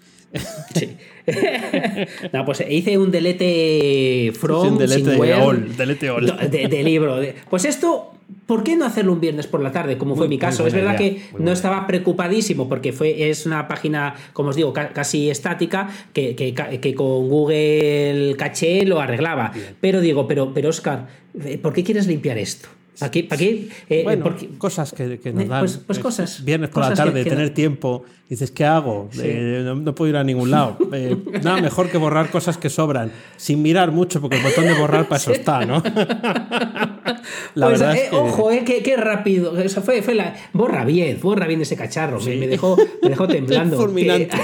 Sí. 0.74 0.96
no, 2.32 2.44
pues 2.44 2.64
hice 2.68 2.98
un 2.98 3.10
delete 3.10 4.32
from, 4.38 4.62
Sí, 4.62 4.68
un 4.72 4.78
delete 4.78 5.10
sin 5.14 5.32
all, 5.32 5.76
delete 5.76 6.10
all. 6.10 6.26
De, 6.50 6.68
de 6.68 6.82
libro. 6.82 7.20
Pues 7.48 7.64
esto, 7.64 8.12
¿por 8.46 8.62
qué 8.62 8.76
no 8.76 8.84
hacerlo 8.84 9.12
un 9.12 9.20
viernes 9.20 9.46
por 9.46 9.60
la 9.60 9.72
tarde, 9.72 9.98
como 9.98 10.14
fue 10.16 10.26
Muy- 10.26 10.36
mi 10.36 10.38
caso? 10.38 10.66
Es 10.66 10.72
verdad 10.74 10.98
idea, 11.00 11.14
que 11.14 11.22
no 11.32 11.38
buena 11.38 11.52
estaba 11.52 11.86
preocupadísimo 11.86 12.68
porque 12.68 12.92
fue, 12.92 13.28
es 13.30 13.46
una 13.46 13.68
página, 13.68 14.14
como 14.32 14.50
os 14.50 14.56
digo, 14.56 14.72
ca- 14.72 14.90
casi 14.92 15.30
estática, 15.30 15.88
que, 16.12 16.34
que, 16.36 16.54
que 16.54 16.94
con 16.94 17.28
Google 17.28 18.34
Caché 18.38 18.84
lo 18.86 19.00
arreglaba. 19.00 19.52
Pero 19.80 20.00
digo, 20.00 20.26
pero, 20.26 20.52
pero 20.54 20.68
Oscar, 20.70 21.08
eh, 21.44 21.58
¿por 21.58 21.72
qué 21.72 21.84
quieres 21.84 22.06
limpiar 22.06 22.38
esto? 22.38 22.68
¿Para 22.98 23.10
qué? 23.10 23.24
¿Para 23.24 23.38
qué? 23.38 23.68
Eh, 23.88 24.02
Bueno, 24.04 24.24
porque- 24.24 24.48
cosas 24.58 24.92
que, 24.92 25.18
que 25.20 25.32
nos 25.32 25.44
Eh, 25.44 25.48
dan. 25.48 25.60
pues- 25.60 25.78
pues 25.86 25.98
Es 25.98 26.02
cosas, 26.02 26.44
Viernes 26.44 26.70
por 26.70 26.82
la 26.82 26.90
cosas 26.90 27.06
tarde, 27.06 27.24
que 27.24 27.30
tener 27.30 27.50
tiempo. 27.54 28.04
Dices, 28.28 28.50
¿qué 28.50 28.64
hago? 28.64 29.08
Eh, 29.22 29.62
no, 29.64 29.74
no 29.76 29.94
puedo 29.94 30.10
ir 30.10 30.16
a 30.16 30.24
ningún 30.24 30.50
lado. 30.50 30.76
Eh, 30.92 31.16
nada 31.42 31.60
mejor 31.60 31.88
que 31.88 31.98
borrar 31.98 32.30
cosas 32.30 32.58
que 32.58 32.68
sobran. 32.68 33.10
Sin 33.36 33.62
mirar 33.62 33.90
mucho, 33.92 34.20
porque 34.20 34.36
el 34.36 34.42
botón 34.42 34.64
de 34.64 34.74
borrar 34.74 35.06
para 35.08 35.16
eso 35.20 35.32
está, 35.32 35.64
¿no? 35.64 35.82
la 37.54 37.66
Pues, 37.66 37.80
verdad 37.80 37.94
eh, 37.96 38.04
es 38.04 38.10
que. 38.10 38.16
Ojo, 38.16 38.50
eh, 38.50 38.62
qué, 38.64 38.82
qué 38.82 38.96
rápido. 38.96 39.56
Eso 39.58 39.82
fue, 39.82 40.02
fue 40.02 40.14
la. 40.14 40.34
Borra 40.52 40.84
bien, 40.84 41.18
borra 41.22 41.46
bien 41.46 41.60
ese 41.62 41.76
cacharro. 41.76 42.20
Me, 42.20 42.36
me 42.36 42.46
dejó, 42.48 42.76
me 43.02 43.08
dejó 43.10 43.26
temblando. 43.28 43.76
Fulminante. 43.76 44.36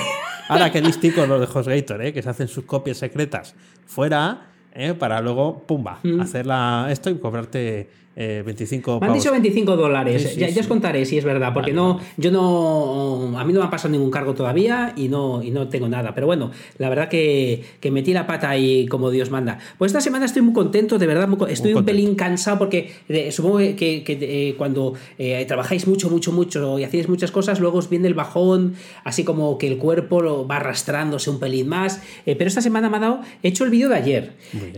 Ahora 0.49 0.71
que 0.71 0.81
listicos 0.81 1.29
los 1.29 1.41
de 1.41 1.47
HostGator, 1.53 2.03
¿eh? 2.05 2.13
que 2.13 2.23
se 2.23 2.29
hacen 2.31 2.47
sus 2.49 2.65
copias 2.65 2.99
secretas 2.99 3.55
fuera 3.85 4.47
¿eh? 4.75 4.95
para 4.95 5.21
luego, 5.21 5.65
pumba, 5.67 5.99
hacer 6.21 6.47
la- 6.47 6.87
esto 6.91 7.11
y 7.11 7.17
cobrarte 7.19 7.91
eh, 8.19 8.43
25 8.45 8.99
Me 9.01 9.09
han 9.09 9.13
dicho 9.13 9.31
25 9.31 9.77
dólares. 9.77 10.23
Sí, 10.23 10.29
sí, 10.29 10.41
ya, 10.41 10.49
sí. 10.49 10.55
ya 10.55 10.63
os 10.63 10.67
contaré 10.67 11.05
si 11.05 11.19
es 11.19 11.25
verdad, 11.25 11.53
porque 11.53 11.75
no, 11.75 12.01
yo 12.17 12.31
no, 12.31 13.39
a 13.39 13.45
mí 13.45 13.53
no 13.53 13.61
me 13.61 13.67
ha 13.67 13.71
pasado 13.71 13.93
ningún 13.93 14.11
cargo 14.11 14.35
todavía 14.35 14.95
y 14.97 15.09
no, 15.09 15.43
y 15.43 15.51
no 15.51 15.69
tengo 15.69 15.87
nada. 15.87 16.15
Pero 16.15 16.27
bueno, 16.27 16.51
la 16.79 16.89
verdad 16.89 17.11
que, 17.11 17.63
que 17.79 17.91
metí 17.91 18.15
la 18.15 18.27
pata 18.27 18.49
ahí 18.49 18.87
como 18.87 19.11
Dios 19.11 19.31
manda. 19.31 19.59
Pues 19.77 19.91
esta 19.91 20.01
semana 20.01 20.25
estoy 20.25 20.41
muy 20.41 20.55
contento, 20.55 20.99
de 20.99 21.07
verdad, 21.07 21.29
muy 21.29 21.37
estoy 21.51 21.75
un 21.75 21.85
pelín 21.85 22.15
cansado 22.15 22.59
porque 22.59 22.91
eh, 23.09 23.31
supongo 23.33 23.59
que, 23.59 23.77
que, 23.77 24.03
que, 24.03 24.19
eh, 24.49 24.55
cuando 24.57 24.95
eh, 25.19 25.45
trabajáis 25.47 25.87
mucho, 25.87 26.09
mucho, 26.09 26.33
mucho 26.33 26.79
y 26.79 26.85
hacéis 26.85 27.11
muchas 27.11 27.31
cosas, 27.31 27.61
luego 27.61 27.79
os 27.79 27.91
viene 27.91 28.09
el 28.09 28.15
bajón, 28.15 28.77
así 29.05 29.25
como 29.25 29.59
que 29.59 29.69
el 29.69 29.77
cuerpo 29.77 30.23
lo 30.23 30.47
va 30.47 30.57
arrastrándose 30.57 31.29
un 31.29 31.39
pelín 31.39 31.69
más. 31.69 32.01
Pero 32.25 32.47
esta 32.47 32.63
semana 32.63 32.89
me 32.89 32.97
ha 32.97 33.01
dado, 33.01 33.21
he 33.43 33.49
hecho 33.49 33.65
el 33.65 33.71
vídeo 33.71 33.91
de 33.91 33.97
ayer. 33.97 34.33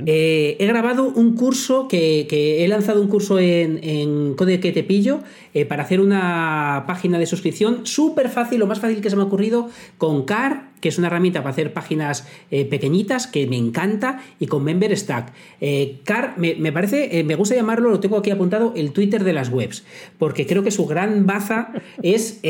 He 0.06 0.66
grabado 0.66 1.04
un 1.04 1.36
curso 1.36 1.86
que, 1.86 2.26
que 2.28 2.64
he 2.64 2.68
lanzado 2.68 3.00
un 3.00 3.06
curso 3.08 3.27
en, 3.38 4.34
Code 4.34 4.60
que 4.60 4.72
te 4.72 4.84
pillo 4.84 5.20
eh, 5.54 5.64
para 5.64 5.82
hacer 5.82 6.00
una 6.00 6.84
página 6.86 7.18
de 7.18 7.26
suscripción 7.26 7.84
súper 7.84 8.28
fácil, 8.28 8.60
lo 8.60 8.66
más 8.66 8.80
fácil 8.80 9.00
que 9.00 9.10
se 9.10 9.16
me 9.16 9.22
ha 9.22 9.24
ocurrido 9.26 9.68
con 9.98 10.24
Car, 10.24 10.68
que 10.80 10.88
es 10.88 10.98
una 10.98 11.08
herramienta 11.08 11.40
para 11.40 11.50
hacer 11.50 11.72
páginas 11.72 12.28
eh, 12.50 12.64
pequeñitas 12.64 13.26
que 13.26 13.46
me 13.46 13.56
encanta, 13.56 14.22
y 14.38 14.46
con 14.46 14.62
Member 14.62 14.96
Stack. 14.96 15.32
Eh, 15.60 15.98
Car 16.04 16.34
me, 16.36 16.54
me 16.54 16.72
parece, 16.72 17.24
me 17.24 17.34
gusta 17.34 17.56
llamarlo, 17.56 17.90
lo 17.90 18.00
tengo 18.00 18.16
aquí 18.16 18.30
apuntado, 18.30 18.72
el 18.76 18.92
Twitter 18.92 19.24
de 19.24 19.32
las 19.32 19.50
webs, 19.50 19.84
porque 20.18 20.46
creo 20.46 20.62
que 20.62 20.70
su 20.70 20.86
gran 20.86 21.26
baza 21.26 21.72
es... 22.02 22.40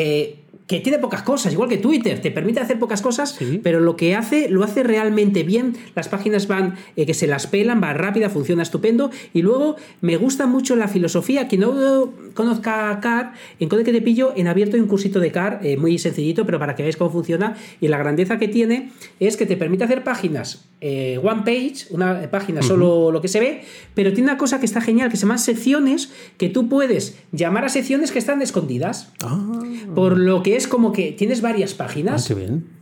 que 0.69 0.81
tiene 0.81 0.99
pocas 0.99 1.23
cosas, 1.23 1.53
igual 1.53 1.69
que 1.71 1.79
Twitter, 1.79 2.21
te 2.21 2.31
permite 2.31 2.61
hacer 2.61 2.79
pocas 2.79 3.01
cosas, 3.03 3.31
Sí. 3.31 3.59
pero 3.63 3.81
lo 3.81 3.97
que 3.97 4.15
hace, 4.15 4.49
lo 4.51 4.63
hace 4.63 4.83
realmente 4.83 5.43
bien. 5.43 5.75
Las 5.97 6.09
páginas 6.09 6.47
van, 6.47 6.75
eh, 6.95 7.07
que 7.07 7.15
se 7.15 7.27
las 7.27 7.47
pelan, 7.47 7.83
va 7.83 7.95
rápida, 7.95 8.29
funciona 8.29 8.63
estupendo. 8.63 9.11
Y 9.33 9.41
luego 9.43 9.77
me 10.03 10.17
gusta 10.19 10.47
mucho 10.47 10.77
la 10.77 10.87
filosofía. 10.87 11.49
Quien 11.49 11.63
no 11.63 12.13
conozca 12.35 13.01
CAR, 13.01 13.33
en 13.59 13.69
Code 13.71 13.83
que 13.83 13.93
te 13.93 14.03
pillo, 14.03 14.35
en 14.37 14.47
abierto 14.47 14.77
hay 14.77 14.83
un 14.83 14.89
cursito 14.89 15.21
de 15.21 15.33
CAR, 15.33 15.61
eh, 15.63 15.79
muy 15.79 15.99
sencillito, 15.99 16.45
pero 16.45 16.59
para 16.59 16.77
que 16.77 16.83
veáis 16.83 16.99
cómo 16.99 17.11
funciona. 17.11 17.57
Y 17.81 17.89
la 17.89 17.97
grandeza 17.97 18.39
que 18.39 18.47
tiene 18.49 18.91
es 19.21 19.39
que 19.39 19.47
te 19.47 19.57
permite 19.57 19.85
hacer 19.85 20.05
páginas 20.05 20.67
eh, 20.81 21.19
one 21.21 21.43
page, 21.45 21.87
una 21.91 22.31
página 22.31 22.63
solo 22.63 23.11
lo 23.11 23.21
que 23.21 23.27
se 23.27 23.41
ve, 23.41 23.63
pero 23.95 24.13
tiene 24.13 24.31
una 24.31 24.39
cosa 24.39 24.61
que 24.61 24.67
está 24.67 24.81
genial, 24.81 25.11
que 25.11 25.17
se 25.17 25.23
llaman 25.23 25.41
secciones, 25.41 26.13
que 26.37 26.49
tú 26.51 26.69
puedes 26.69 27.17
llamar 27.33 27.65
a 27.65 27.69
secciones 27.69 28.13
que 28.13 28.21
están 28.21 28.43
escondidas. 28.43 29.13
Ah, 29.25 29.61
Por 29.97 30.19
lo 30.19 30.45
que 30.45 30.55
es 30.59 30.69
como 30.69 30.93
que 30.93 31.13
tienes 31.13 31.41
varias 31.41 31.73
ah, 31.75 31.79
páginas. 31.79 32.29
qué 32.29 32.35
bien. 32.35 32.78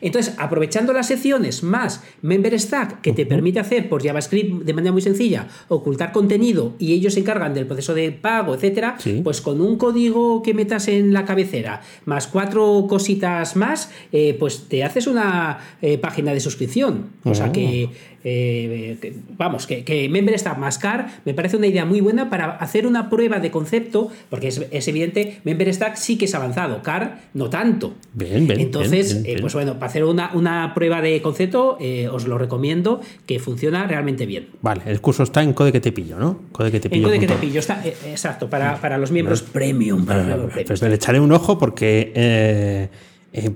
Entonces, 0.00 0.34
aprovechando 0.38 0.92
las 0.92 1.06
secciones 1.08 1.62
más 1.62 2.02
Member 2.22 2.58
Stack, 2.58 3.00
que 3.00 3.12
te 3.12 3.26
permite 3.26 3.60
hacer 3.60 3.88
por 3.88 4.02
JavaScript 4.04 4.62
de 4.64 4.72
manera 4.74 4.92
muy 4.92 5.02
sencilla, 5.02 5.46
ocultar 5.68 6.12
contenido 6.12 6.74
y 6.78 6.92
ellos 6.92 7.14
se 7.14 7.20
encargan 7.20 7.54
del 7.54 7.66
proceso 7.66 7.94
de 7.94 8.12
pago, 8.12 8.54
etcétera, 8.54 8.96
Sí. 8.98 9.20
pues 9.24 9.40
con 9.40 9.60
un 9.60 9.76
código 9.76 10.42
que 10.42 10.54
metas 10.54 10.88
en 10.88 11.12
la 11.12 11.24
cabecera, 11.24 11.80
más 12.04 12.26
cuatro 12.26 12.86
cositas 12.88 13.56
más, 13.56 13.90
eh, 14.12 14.36
pues 14.38 14.68
te 14.68 14.84
haces 14.84 15.06
una 15.06 15.58
eh, 15.82 15.98
página 15.98 16.32
de 16.32 16.40
suscripción. 16.40 17.06
O 17.24 17.34
sea 17.34 17.46
Oh. 17.48 17.52
que, 17.52 17.88
eh, 18.24 18.98
que- 19.00 19.14
vamos, 19.36 19.66
que, 19.66 19.84
que 19.84 20.08
Member 20.08 20.38
Stack 20.38 20.58
más 20.58 20.78
Car 20.78 21.20
me 21.24 21.34
parece 21.34 21.56
una 21.56 21.66
idea 21.66 21.84
muy 21.84 22.00
buena 22.00 22.28
para 22.30 22.50
hacer 22.56 22.86
una 22.86 23.08
prueba 23.10 23.38
de 23.40 23.50
concepto, 23.50 24.10
porque 24.30 24.48
es, 24.48 24.60
es 24.70 24.88
evidente, 24.88 25.40
Member 25.44 25.72
Stack 25.72 25.96
sí 25.96 26.18
que 26.18 26.24
es 26.26 26.34
avanzado, 26.34 26.82
Car 26.82 27.20
no 27.34 27.48
tanto. 27.48 27.94
Bien, 28.14 28.46
bien. 28.46 28.60
Entonces, 28.60 29.12
bien, 29.12 29.22
bien, 29.22 29.26
eh, 29.26 29.34
bien. 29.34 29.40
pues 29.40 29.54
bueno, 29.54 29.78
hacer 29.88 30.04
una, 30.04 30.30
una 30.34 30.72
prueba 30.74 31.00
de 31.02 31.20
concepto, 31.22 31.76
eh, 31.80 32.08
os 32.08 32.26
lo 32.26 32.38
recomiendo, 32.38 33.00
que 33.26 33.38
funciona 33.40 33.86
realmente 33.86 34.26
bien. 34.26 34.48
Vale, 34.62 34.82
el 34.86 35.00
curso 35.00 35.22
está 35.22 35.42
en 35.42 35.52
Code 35.52 35.72
que 35.72 35.80
te 35.80 35.92
pillo, 35.92 36.18
¿no? 36.18 36.40
Code 36.52 36.70
que 36.70 36.80
te 36.80 36.88
En 36.88 36.92
pillo. 36.92 37.08
Code 37.08 37.18
que 37.18 37.26
te 37.26 37.34
pillo, 37.34 37.60
está, 37.60 37.84
eh, 37.84 37.96
exacto, 38.06 38.48
para, 38.48 38.76
para 38.80 38.98
los 38.98 39.10
miembros 39.10 39.42
premium. 39.42 40.04
para 40.06 40.18
los 40.20 40.26
miembros 40.26 40.50
premium. 40.52 40.68
Pues 40.68 40.82
le 40.82 40.94
echaré 40.94 41.20
un 41.20 41.32
ojo 41.32 41.58
porque 41.58 42.90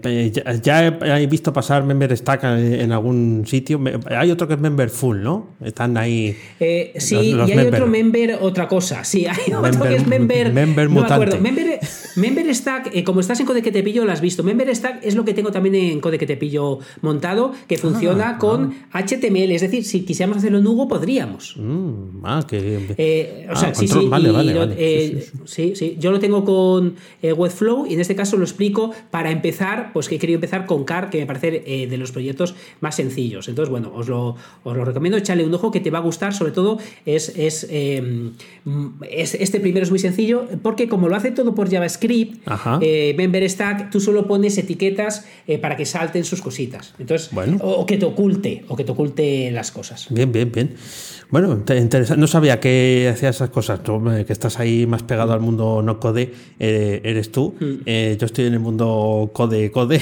eh, 0.04 0.30
ya, 0.32 0.54
ya 0.54 0.86
he, 0.86 1.22
he 1.22 1.26
visto 1.26 1.52
pasar 1.52 1.84
Member 1.84 2.16
Stack 2.16 2.44
en 2.44 2.92
algún 2.92 3.44
sitio. 3.46 3.78
Me- 3.78 3.94
Hay 4.16 4.30
otro 4.30 4.46
que 4.48 4.54
es 4.54 4.60
Member 4.60 4.88
Full, 4.90 5.22
¿no? 5.22 5.48
Están 5.64 5.96
ahí. 5.96 6.36
Eh, 6.60 6.92
sí, 6.96 7.14
Los- 7.14 7.24
los 7.38 7.48
y 7.48 7.52
hay 7.52 7.56
member. 7.58 7.74
otro 7.74 7.86
member, 7.86 8.38
otra 8.40 8.68
cosa. 8.68 9.04
Sí, 9.04 9.26
hay 9.26 9.52
otro 9.52 9.62
Member- 9.62 9.88
que 9.88 9.94
es 9.96 10.06
member. 10.06 10.52
member 10.52 10.90
no 10.90 11.00
me 11.00 11.06
acuerdo. 11.06 11.38
Member, 11.40 11.80
member 12.16 12.54
Stack, 12.54 12.90
eh, 12.94 13.04
como 13.04 13.20
estás 13.20 13.40
en 13.40 13.46
Code 13.46 13.62
que 13.62 13.72
te 13.72 13.82
pillo, 13.82 14.04
lo 14.04 14.12
has 14.12 14.20
visto. 14.20 14.42
Member 14.42 14.74
Stack 14.74 15.00
es 15.04 15.14
lo 15.14 15.24
que 15.24 15.34
tengo 15.34 15.50
también 15.50 15.74
en 15.74 16.00
Code 16.00 16.18
que 16.18 16.26
te 16.26 16.36
pillo 16.36 16.78
montado, 17.00 17.52
que 17.68 17.78
funciona 17.78 18.38
con 18.38 18.74
HTML. 18.92 19.54
Es 19.54 19.62
decir, 19.62 19.84
si 19.84 20.00
quisiéramos 20.02 20.38
hacerlo 20.38 20.58
en 20.58 20.66
Hugo, 20.66 20.88
podríamos. 20.88 21.54
Mm, 21.56 22.24
ah, 22.24 22.44
que. 22.48 23.46
O 23.48 23.52
Ah, 23.52 23.56
sea, 23.56 23.74
sí, 23.74 23.86
control, 23.86 24.02
sí, 24.02 24.08
vale, 24.08 24.28
y 24.28 24.32
vale, 24.54 24.76
Sí, 24.76 25.18
sí, 25.44 25.72
sí. 25.76 25.96
Yo 25.98 26.10
lo 26.10 26.18
tengo 26.20 26.44
con 26.44 26.94
Webflow 27.22 27.86
y 27.86 27.94
en 27.94 28.00
este 28.00 28.14
caso 28.14 28.36
lo 28.36 28.44
explico 28.44 28.90
para 29.10 29.30
empezar, 29.30 29.71
pues 29.92 30.08
que 30.08 30.16
he 30.16 30.18
querido 30.18 30.36
empezar 30.36 30.66
con 30.66 30.84
Car, 30.84 31.10
que 31.10 31.18
me 31.18 31.26
parece 31.26 31.62
eh, 31.66 31.86
de 31.86 31.96
los 31.98 32.12
proyectos 32.12 32.54
más 32.80 32.94
sencillos. 32.96 33.48
Entonces, 33.48 33.70
bueno, 33.70 33.92
os 33.94 34.08
lo, 34.08 34.36
os 34.64 34.76
lo 34.76 34.84
recomiendo, 34.84 35.16
echarle 35.18 35.44
un 35.44 35.54
ojo 35.54 35.70
que 35.70 35.80
te 35.80 35.90
va 35.90 35.98
a 35.98 36.02
gustar, 36.02 36.34
sobre 36.34 36.52
todo 36.52 36.78
es, 37.06 37.32
es, 37.36 37.66
eh, 37.70 38.02
mm, 38.64 38.86
es- 39.10 39.34
este 39.34 39.60
primero 39.60 39.84
es 39.84 39.90
muy 39.90 39.98
sencillo, 39.98 40.46
porque 40.62 40.88
como 40.88 41.08
lo 41.08 41.16
hace 41.16 41.30
todo 41.30 41.54
por 41.54 41.70
JavaScript, 41.70 42.42
eh, 42.80 43.14
Member 43.16 43.48
Stack, 43.48 43.90
tú 43.90 44.00
solo 44.00 44.26
pones 44.26 44.56
etiquetas 44.58 45.26
eh, 45.46 45.58
para 45.58 45.76
que 45.76 45.86
salten 45.86 46.24
sus 46.24 46.42
cositas. 46.42 46.94
Entonces, 46.98 47.30
Bueno. 47.32 47.58
o, 47.62 47.70
o 47.80 47.86
que 47.86 47.96
te 47.98 48.04
oculte, 48.06 48.64
o 48.68 48.76
que 48.76 48.84
te 48.84 48.92
oculte 48.92 49.50
las 49.50 49.70
cosas. 49.70 50.06
Bien, 50.10 50.30
bien, 50.32 50.50
bien. 50.52 50.74
Bueno, 51.30 51.56
te- 51.64 51.78
interesante. 51.78 52.20
No 52.20 52.26
sabía 52.26 52.60
que 52.60 53.08
hacías 53.12 53.36
esas 53.36 53.50
cosas. 53.50 53.82
Tú, 53.82 54.02
eh, 54.10 54.24
que 54.26 54.32
estás 54.32 54.58
ahí 54.60 54.86
más 54.86 55.02
pegado 55.02 55.32
al 55.32 55.40
mundo 55.40 55.80
no 55.82 55.98
code, 55.98 56.32
eres 56.58 57.32
tú. 57.32 57.54
Eh, 57.86 58.16
yo 58.20 58.26
estoy 58.26 58.46
en 58.46 58.54
el 58.54 58.60
mundo 58.60 59.30
code, 59.32 59.51
code. 59.70 60.00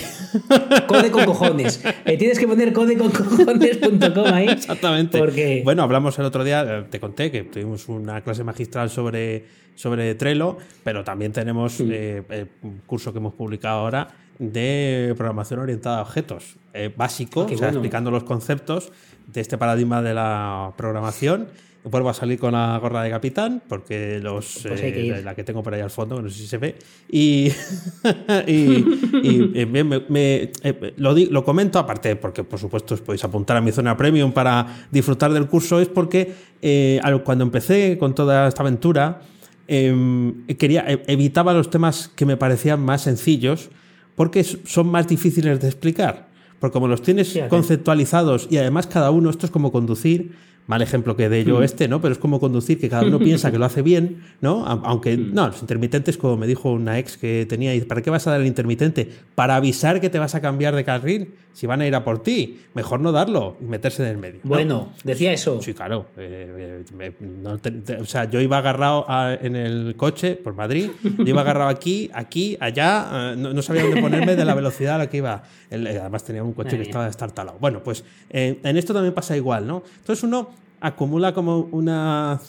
Code 0.86 1.10
con 1.10 1.24
cojones. 1.24 1.82
Eh, 2.04 2.16
tienes 2.16 2.38
que 2.38 2.46
poner 2.46 2.72
codeconcojones.com 2.72 4.26
ahí. 4.32 4.48
Exactamente. 4.48 5.18
Porque. 5.18 5.62
Bueno, 5.64 5.82
hablamos 5.82 6.18
el 6.18 6.24
otro 6.24 6.44
día, 6.44 6.62
eh, 6.66 6.84
te 6.90 7.00
conté 7.00 7.30
que 7.30 7.42
tuvimos 7.44 7.88
una 7.88 8.20
clase 8.22 8.44
magistral 8.44 8.90
sobre, 8.90 9.44
sobre 9.74 10.14
Trello, 10.14 10.56
pero 10.84 11.04
también 11.04 11.32
tenemos 11.32 11.80
Mm. 11.80 11.90
eh, 11.92 12.22
eh, 12.30 12.46
un 12.62 12.78
curso 12.86 13.12
que 13.12 13.18
hemos 13.18 13.34
publicado 13.34 13.80
ahora 13.80 14.08
de 14.38 15.14
programación 15.16 15.60
orientada 15.60 15.98
a 15.98 16.02
objetos, 16.02 16.56
eh, 16.72 16.90
básico, 16.96 17.42
Ah, 17.42 17.46
qué 17.46 17.54
o 17.54 17.58
sea, 17.58 17.66
bueno. 17.68 17.78
explicando 17.80 18.10
los 18.10 18.24
conceptos 18.24 18.90
de 19.26 19.40
este 19.40 19.58
paradigma 19.58 20.02
de 20.02 20.14
la 20.14 20.72
programación. 20.76 21.48
Vuelvo 21.82 22.10
a 22.10 22.14
salir 22.14 22.38
con 22.38 22.52
la 22.52 22.76
gorra 22.78 23.02
de 23.02 23.08
capitán, 23.10 23.62
porque 23.66 24.20
los, 24.22 24.60
Pues 24.68 24.80
que 24.82 25.10
eh, 25.18 25.22
la 25.22 25.34
que 25.34 25.44
tengo 25.44 25.62
por 25.62 25.72
ahí 25.72 25.80
al 25.80 25.88
fondo, 25.90 26.20
no 26.20 26.28
sé 26.28 26.36
si 26.40 26.46
se 26.46 26.58
ve. 26.58 26.76
Y, 27.10 27.50
y, 28.46 28.52
y, 29.22 29.50
eh, 29.54 29.66
me- 29.66 29.82
me- 29.84 30.02
me- 30.08 30.52
eh, 30.62 30.94
lo, 30.98 31.14
di- 31.14 31.26
lo 31.26 31.42
comento 31.42 31.78
aparte, 31.78 32.16
porque 32.16 32.44
por 32.44 32.58
supuesto 32.58 32.94
os 32.94 33.00
podéis 33.00 33.24
apuntar 33.24 33.56
a 33.56 33.62
mi 33.62 33.72
zona 33.72 33.96
premium 33.96 34.32
para 34.32 34.86
disfrutar 34.90 35.32
del 35.32 35.46
curso, 35.46 35.80
es 35.80 35.88
porque 35.88 36.34
eh, 36.60 37.00
cuando 37.24 37.44
empecé 37.44 37.96
con 37.98 38.14
toda 38.14 38.46
esta 38.48 38.62
aventura, 38.62 39.22
em, 39.66 40.46
quería, 40.58 40.84
e- 40.86 41.02
evitaba 41.06 41.54
los 41.54 41.70
temas 41.70 42.08
que 42.14 42.26
me 42.26 42.36
parecían 42.36 42.80
más 42.80 43.02
sencillos, 43.02 43.70
porque 44.16 44.44
son 44.44 44.88
más 44.88 45.08
difíciles 45.08 45.60
de 45.60 45.68
explicar. 45.68 46.28
Porque 46.58 46.74
como 46.74 46.88
los 46.88 47.00
tienes 47.00 47.34
conceptualizados 47.48 48.46
y 48.50 48.58
además 48.58 48.86
cada 48.86 49.10
uno, 49.10 49.30
esto 49.30 49.46
es 49.46 49.50
como 49.52 49.72
conducir, 49.72 50.32
mal 50.70 50.82
ejemplo 50.82 51.16
que 51.16 51.28
de 51.28 51.40
ello 51.40 51.64
este, 51.64 51.88
¿no? 51.88 52.00
Pero 52.00 52.12
es 52.12 52.18
como 52.18 52.38
conducir 52.38 52.78
que 52.78 52.88
cada 52.88 53.02
uno 53.02 53.18
piensa 53.28 53.50
que 53.50 53.58
lo 53.58 53.64
hace 53.64 53.82
bien, 53.82 54.22
¿no? 54.40 54.64
Aunque, 54.64 55.16
no, 55.16 55.48
los 55.48 55.60
intermitentes, 55.60 56.16
como 56.16 56.36
me 56.36 56.46
dijo 56.46 56.70
una 56.70 56.96
ex 57.00 57.16
que 57.16 57.44
tenía, 57.48 57.72
¿para 57.88 58.02
qué 58.02 58.08
vas 58.08 58.28
a 58.28 58.30
dar 58.30 58.40
el 58.40 58.46
intermitente? 58.46 59.10
Para 59.34 59.56
avisar 59.56 60.00
que 60.00 60.08
te 60.10 60.20
vas 60.20 60.36
a 60.36 60.40
cambiar 60.40 60.76
de 60.76 60.84
carril, 60.84 61.34
si 61.52 61.66
van 61.66 61.80
a 61.80 61.86
ir 61.86 61.94
a 61.94 62.04
por 62.04 62.22
ti. 62.22 62.60
Mejor 62.74 63.00
no 63.00 63.12
darlo 63.12 63.56
y 63.60 63.64
meterse 63.64 64.02
en 64.02 64.08
el 64.10 64.18
medio. 64.18 64.40
¿no? 64.42 64.48
Bueno, 64.48 64.92
decía 65.04 65.32
eso. 65.32 65.60
Sí, 65.60 65.74
claro. 65.74 66.06
eh, 66.16 66.82
eh, 67.00 67.12
no 67.20 67.58
te- 67.58 67.70
te- 67.70 67.96
o 67.96 68.06
sea, 68.06 68.30
yo 68.30 68.40
iba 68.40 68.58
agarrado 68.58 69.04
a- 69.08 69.34
en 69.34 69.56
el 69.56 69.94
coche 69.96 70.36
por 70.36 70.54
Madrid, 70.54 70.90
yo 71.02 71.24
iba 71.26 71.40
agarrado 71.40 71.68
aquí, 71.70 72.10
aquí, 72.14 72.56
allá, 72.60 73.32
eh, 73.32 73.34
no, 73.36 73.52
no 73.52 73.62
sabía 73.62 73.82
dónde 73.82 74.00
ponerme 74.00 74.36
de 74.36 74.44
la 74.44 74.54
velocidad 74.54 74.94
a 74.96 74.98
la 74.98 75.10
que 75.10 75.18
iba. 75.18 75.42
El- 75.70 75.86
además 75.86 76.24
tenía 76.24 76.42
un 76.42 76.52
coche 76.52 76.76
que 76.76 76.82
estaba 76.82 77.08
estartalado. 77.08 77.58
Bueno, 77.60 77.82
pues 77.82 78.04
en 78.30 78.76
esto 78.76 78.94
también 78.94 79.14
pasa 79.14 79.36
igual, 79.36 79.66
¿no? 79.66 79.82
Entonces 79.98 80.22
uno 80.24 80.50
acumula 80.82 81.34
como 81.34 81.68
una 81.72 82.40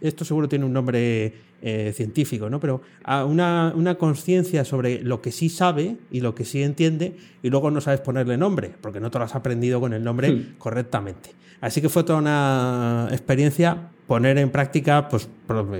esto 0.00 0.24
seguro 0.24 0.48
tiene 0.48 0.64
un 0.64 0.72
nombre 0.72 1.34
eh, 1.66 1.94
científico, 1.96 2.50
¿no? 2.50 2.60
Pero 2.60 2.82
a 3.02 3.24
una, 3.24 3.72
una 3.74 3.94
conciencia 3.94 4.66
sobre 4.66 5.02
lo 5.02 5.22
que 5.22 5.32
sí 5.32 5.48
sabe 5.48 5.96
y 6.10 6.20
lo 6.20 6.34
que 6.34 6.44
sí 6.44 6.62
entiende 6.62 7.16
y 7.42 7.48
luego 7.48 7.70
no 7.70 7.80
sabes 7.80 8.00
ponerle 8.00 8.36
nombre, 8.36 8.70
porque 8.82 9.00
no 9.00 9.10
te 9.10 9.18
lo 9.18 9.24
has 9.24 9.34
aprendido 9.34 9.80
con 9.80 9.94
el 9.94 10.04
nombre 10.04 10.30
Hmm. 10.30 10.54
correctamente. 10.58 11.30
Así 11.62 11.80
que 11.80 11.88
fue 11.88 12.04
toda 12.04 12.18
una 12.18 13.08
experiencia 13.12 13.88
poner 14.06 14.36
en 14.36 14.50
práctica 14.50 15.08
pues, 15.08 15.28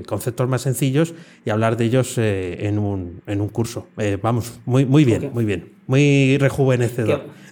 conceptos 0.07 0.49
más 0.49 0.63
sencillos 0.63 1.13
y 1.45 1.51
hablar 1.51 1.77
de 1.77 1.85
ellos 1.85 2.17
eh, 2.17 2.67
en, 2.67 2.79
un, 2.79 3.21
en 3.27 3.43
un 3.43 3.49
curso. 3.49 3.89
Eh, 3.99 4.17
vamos, 4.21 4.61
muy, 4.65 4.87
muy 4.87 5.05
bien, 5.05 5.31
muy 5.35 5.45
bien. 5.45 5.74
Muy 5.87 6.39
rejuvenecedor. 6.39 7.45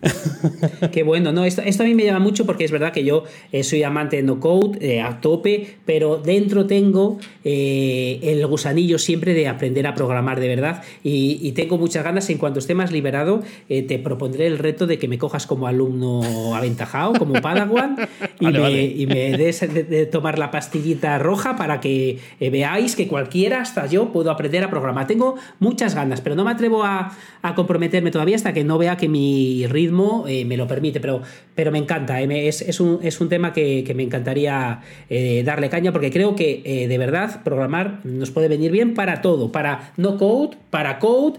Qué 0.90 1.04
bueno, 1.04 1.30
no, 1.30 1.44
esto, 1.44 1.62
esto 1.62 1.84
a 1.84 1.86
mí 1.86 1.94
me 1.94 2.04
llama 2.04 2.18
mucho 2.18 2.44
porque 2.44 2.64
es 2.64 2.72
verdad 2.72 2.92
que 2.92 3.04
yo 3.04 3.22
eh, 3.52 3.62
soy 3.62 3.84
amante 3.84 4.16
de 4.16 4.22
no 4.24 4.40
code 4.40 4.78
eh, 4.80 5.00
a 5.00 5.20
tope, 5.20 5.76
pero 5.86 6.16
dentro 6.16 6.66
tengo 6.66 7.18
eh, 7.44 8.18
el 8.22 8.44
gusanillo 8.48 8.98
siempre 8.98 9.32
de 9.32 9.46
aprender 9.46 9.86
a 9.86 9.94
programar 9.94 10.40
de 10.40 10.48
verdad 10.48 10.82
y, 11.04 11.38
y 11.40 11.52
tengo 11.52 11.78
muchas 11.78 12.02
ganas. 12.02 12.28
En 12.30 12.38
cuanto 12.38 12.58
esté 12.58 12.74
más 12.74 12.90
liberado, 12.90 13.42
eh, 13.68 13.82
te 13.82 14.00
propondré 14.00 14.48
el 14.48 14.58
reto 14.58 14.88
de 14.88 14.98
que 14.98 15.06
me 15.06 15.18
cojas 15.18 15.46
como 15.46 15.68
alumno 15.68 16.56
aventajado, 16.56 17.12
como 17.12 17.34
Padawan, 17.40 17.96
y, 18.40 18.44
Vale, 18.44 18.58
me, 18.58 18.64
vale. 18.64 18.82
y 18.82 19.06
me 19.06 19.36
des 19.38 19.60
de, 19.60 19.84
de 19.84 20.06
tomar 20.06 20.36
la 20.36 20.50
pastillita 20.50 21.16
roja 21.20 21.54
para 21.54 21.78
que 21.78 22.18
eh, 22.40 22.50
veáis 22.50 22.96
que 22.96 23.06
cualquiera, 23.06 23.60
hasta 23.60 23.86
yo, 23.86 24.10
puedo 24.10 24.32
aprender 24.32 24.64
a 24.64 24.70
programar. 24.70 25.06
Tengo 25.06 25.36
muchas 25.60 25.94
ganas, 25.94 26.20
pero 26.20 26.34
no 26.34 26.44
me 26.44 26.50
atrevo 26.50 26.82
a, 26.82 27.16
a 27.42 27.54
comprometerme 27.54 28.10
todavía 28.10 28.21
hasta 28.34 28.52
que 28.52 28.64
no 28.64 28.78
vea 28.78 28.96
que 28.96 29.08
mi 29.08 29.66
ritmo 29.66 30.24
eh, 30.28 30.44
me 30.44 30.56
lo 30.56 30.66
permite. 30.66 31.00
Pero, 31.00 31.22
pero 31.54 31.70
me 31.72 31.78
encanta, 31.78 32.20
eh, 32.20 32.26
me- 32.26 32.48
es, 32.48 32.62
es 32.62 32.80
un, 32.80 32.98
es 33.02 33.20
un 33.20 33.28
tema 33.28 33.52
que, 33.52 33.84
que 33.84 33.94
me 33.94 34.02
encantaría 34.02 34.80
eh, 35.10 35.42
darle 35.44 35.68
caña 35.68 35.92
porque 35.92 36.10
creo 36.10 36.34
que 36.34 36.86
de 36.88 36.98
verdad 36.98 37.42
programar 37.42 38.00
nos 38.04 38.30
puede 38.30 38.48
venir 38.48 38.70
bien 38.72 38.94
para 38.94 39.20
todo, 39.22 39.50
para 39.52 39.92
no 39.96 40.16
code, 40.16 40.56
para 40.70 40.98
code, 40.98 41.38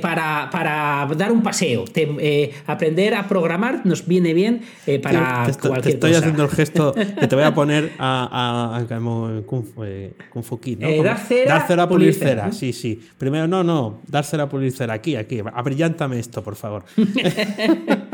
para, 0.00 0.48
para 0.50 1.08
dar 1.16 1.32
un 1.32 1.42
paseo. 1.42 1.84
Te- 1.84 2.52
aprender 2.66 3.14
a 3.14 3.26
programar 3.28 3.84
nos 3.84 4.06
viene 4.06 4.34
bien 4.34 4.60
para 5.02 5.46
te, 5.46 5.68
cualquier 5.68 5.94
estoy 5.94 6.10
cosa. 6.10 6.18
haciendo 6.20 6.42
el 6.44 6.50
gesto 6.50 6.94
que 7.20 7.26
te 7.26 7.34
voy 7.34 7.44
a 7.44 7.54
poner 7.54 7.92
a, 7.98 8.76
a, 8.76 8.78
a- 8.78 9.44
Kung, 9.46 9.64
Kung 10.30 10.42
Fu 10.42 10.60
Kid, 10.60 10.78
¿no? 10.78 10.88
Como- 10.90 11.02
dar 11.04 11.18
cera, 11.18 11.54
dar 11.58 11.66
cera, 11.66 11.88
pulir 11.88 12.08
pulir 12.08 12.14
cera, 12.14 12.30
cera. 12.30 12.46
¿no? 12.46 12.52
Sí, 12.52 12.72
sí. 12.72 13.00
Primero, 13.18 13.46
no, 13.46 13.62
no. 13.64 14.00
Dar 14.06 14.24
cera, 14.24 14.48
pulir 14.48 14.72
cera. 14.72 14.94
Aquí, 14.94 15.16
aquí. 15.16 15.40
Abrillántame 15.52 16.18
esto, 16.24 16.42
por 16.42 16.56
favor. 16.56 16.84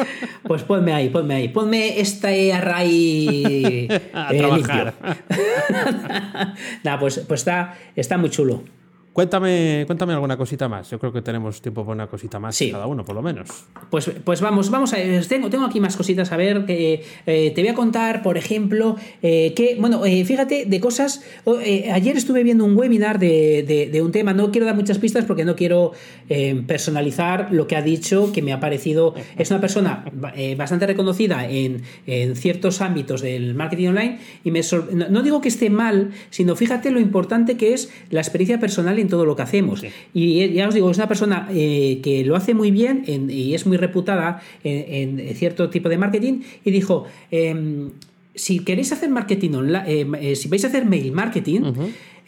Pues 0.50 0.64
ponme 0.64 0.92
ahí, 0.92 1.10
ponme 1.10 1.34
ahí. 1.34 1.48
Ponme 1.48 2.00
este 2.00 2.52
array 2.52 3.86
A 4.12 4.34
eh, 4.34 4.38
trabajar. 4.38 4.94
Nah, 6.82 6.98
pues, 6.98 7.20
pues 7.28 7.42
está, 7.42 7.76
está 7.94 8.18
muy 8.18 8.30
chulo. 8.30 8.64
Cuéntame, 9.12 9.82
cuéntame 9.86 10.12
alguna 10.12 10.36
cosita 10.36 10.68
más. 10.68 10.88
Yo 10.88 11.00
creo 11.00 11.12
que 11.12 11.20
tenemos 11.20 11.60
tiempo 11.60 11.82
para 11.84 11.94
una 11.94 12.06
cosita 12.06 12.38
más 12.38 12.54
Sí. 12.54 12.70
cada 12.70 12.86
uno, 12.86 13.04
por 13.04 13.16
lo 13.16 13.22
menos. 13.22 13.48
Pues, 13.90 14.08
pues 14.22 14.40
vamos, 14.40 14.70
vamos 14.70 14.92
a 14.92 14.98
tengo, 15.28 15.50
tengo 15.50 15.64
aquí 15.66 15.80
más 15.80 15.96
cositas 15.96 16.30
a 16.30 16.36
ver. 16.36 16.64
Que, 16.64 17.02
eh, 17.26 17.50
te 17.52 17.60
voy 17.60 17.70
a 17.70 17.74
contar, 17.74 18.22
por 18.22 18.38
ejemplo, 18.38 18.94
eh, 19.20 19.52
que, 19.56 19.76
bueno, 19.80 20.06
eh, 20.06 20.24
fíjate, 20.24 20.64
de 20.64 20.80
cosas. 20.80 21.24
oh, 21.44 21.58
eh, 21.60 21.90
ayer 21.92 22.16
estuve 22.16 22.44
viendo 22.44 22.64
un 22.64 22.76
webinar 22.76 23.18
de, 23.18 23.64
de- 23.66 23.88
de 23.90 24.00
un 24.02 24.12
tema. 24.12 24.32
No 24.32 24.52
quiero 24.52 24.64
dar 24.66 24.76
muchas 24.76 24.98
pistas 24.98 25.24
porque 25.24 25.44
no 25.44 25.56
quiero 25.56 25.90
eh, 26.28 26.62
personalizar 26.66 27.48
lo 27.50 27.66
que 27.66 27.74
ha 27.74 27.82
dicho, 27.82 28.30
que 28.32 28.42
me 28.42 28.52
ha 28.52 28.60
parecido. 28.60 29.14
Es 29.36 29.50
una 29.50 29.60
persona 29.60 30.04
eh, 30.36 30.54
bastante 30.54 30.86
reconocida 30.86 31.48
en, 31.48 31.82
en 32.06 32.36
ciertos 32.36 32.80
ámbitos 32.80 33.22
del 33.22 33.56
marketing 33.56 33.88
online. 33.88 34.18
Y 34.44 34.52
me 34.52 34.60
no, 34.92 35.08
no 35.08 35.22
digo 35.22 35.40
que 35.40 35.48
esté 35.48 35.68
mal, 35.68 36.12
sino 36.30 36.54
fíjate 36.54 36.92
lo 36.92 37.00
importante 37.00 37.56
que 37.56 37.74
es 37.74 37.92
la 38.10 38.20
experiencia 38.20 38.60
personal 38.60 38.99
en 39.00 39.08
todo 39.08 39.24
lo 39.24 39.34
que 39.36 39.42
hacemos. 39.42 39.82
Y 40.14 40.40
eh, 40.40 40.52
ya 40.52 40.68
os 40.68 40.74
digo, 40.74 40.90
es 40.90 40.96
una 40.98 41.08
persona 41.08 41.48
eh, 41.52 42.00
que 42.02 42.24
lo 42.24 42.36
hace 42.36 42.54
muy 42.54 42.70
bien 42.70 43.04
en- 43.06 43.30
y 43.30 43.54
es 43.54 43.66
muy 43.66 43.76
reputada 43.76 44.42
en, 44.64 45.18
en 45.20 45.34
cierto 45.34 45.70
tipo 45.70 45.88
de 45.88 45.98
marketing. 45.98 46.40
Y 46.64 46.70
dijo. 46.70 47.06
em, 47.30 47.90
si 48.32 48.60
queréis 48.60 48.92
hacer 48.92 49.10
marketing 49.10 49.50
online, 49.54 50.36
si 50.36 50.48
vais 50.48 50.64
a 50.64 50.68
hacer 50.68 50.86
mail 50.86 51.10
marketing, 51.12 51.62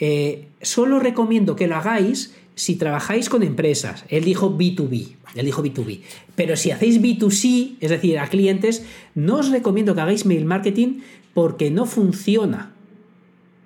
eh, 0.00 0.46
solo 0.60 0.98
recomiendo 0.98 1.54
que 1.54 1.68
lo 1.68 1.76
hagáis 1.76 2.34
si 2.56 2.74
trabajáis 2.74 3.28
con 3.28 3.42
empresas. 3.44 4.04
Él 4.08 4.24
dijo 4.24 4.50
B2B. 4.58 5.12
Él 5.36 5.46
dijo 5.46 5.62
B2B. 5.62 6.00
Pero 6.34 6.56
si 6.56 6.70
hacéis 6.72 7.00
B2C, 7.00 7.76
es 7.80 7.88
decir, 7.90 8.18
a 8.18 8.26
clientes, 8.26 8.84
no 9.14 9.38
os 9.38 9.50
recomiendo 9.50 9.94
que 9.94 10.00
hagáis 10.00 10.26
mail 10.26 10.44
marketing 10.44 10.98
porque 11.34 11.70
no 11.70 11.86
funciona. 11.86 12.72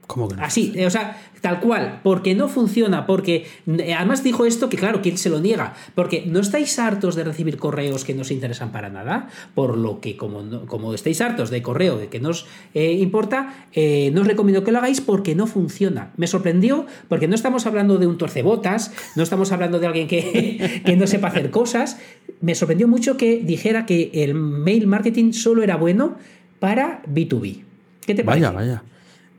¿Cómo 0.07 0.29
que 0.29 0.37
no? 0.37 0.45
Así, 0.45 0.73
o 0.85 0.89
sea, 0.91 1.21
tal 1.41 1.59
cual, 1.59 2.01
porque 2.05 2.35
no 2.37 2.49
funciona, 2.49 3.07
porque 3.07 3.47
eh, 3.67 3.93
además 3.95 4.23
dijo 4.23 4.47
esto 4.47 4.69
que 4.69 4.77
claro, 4.77 5.03
¿quién 5.03 5.19
se 5.19 5.31
lo 5.31 5.41
niega? 5.41 5.75
Porque 5.97 6.25
no 6.27 6.39
estáis 6.39 6.79
hartos 6.79 7.17
de 7.17 7.25
recibir 7.25 7.57
correos 7.57 8.05
que 8.05 8.15
no 8.15 8.23
os 8.23 8.31
interesan 8.31 8.71
para 8.71 8.89
nada, 8.89 9.29
por 9.57 9.77
lo 9.77 10.01
que 10.01 10.17
como, 10.17 10.43
no- 10.43 10.67
como 10.67 10.95
estáis 10.95 11.21
hartos 11.21 11.51
de 11.51 11.61
correo 11.61 11.99
de 11.99 12.07
que 12.07 12.21
no 12.21 12.29
os 12.29 12.47
eh, 12.75 12.93
importa, 12.93 13.67
eh, 13.73 14.11
no 14.15 14.21
os 14.21 14.27
recomiendo 14.29 14.63
que 14.63 14.71
lo 14.71 14.79
hagáis 14.79 15.01
porque 15.01 15.35
no 15.35 15.49
funciona. 15.49 16.13
Me 16.17 16.29
sorprendió 16.29 16.87
porque 17.09 17.27
no 17.27 17.35
estamos 17.35 17.67
hablando 17.67 17.99
de 17.99 18.07
un 18.07 18.17
torcebotas, 18.17 18.93
no 19.17 19.25
estamos 19.25 19.51
hablando 19.51 19.81
de 19.81 19.87
alguien 19.89 20.07
que, 20.07 20.83
que 20.87 20.97
no 20.97 21.09
sepa 21.09 21.29
hacer 21.29 21.51
cosas. 21.51 21.99
Me 22.41 22.55
sorprendió 22.55 22.87
mucho 22.87 23.17
que 23.17 23.39
dijera 23.43 23.87
que 23.87 24.11
el 24.15 24.35
mail 24.35 24.87
marketing 24.87 25.33
solo 25.33 25.65
era 25.65 25.77
bueno 25.77 26.17
para 26.61 27.03
B2B. 27.13 27.63
¿Qué 28.07 28.15
te 28.15 28.23
parece? 28.23 28.47
Vaya, 28.47 28.51
vaya. 28.57 28.83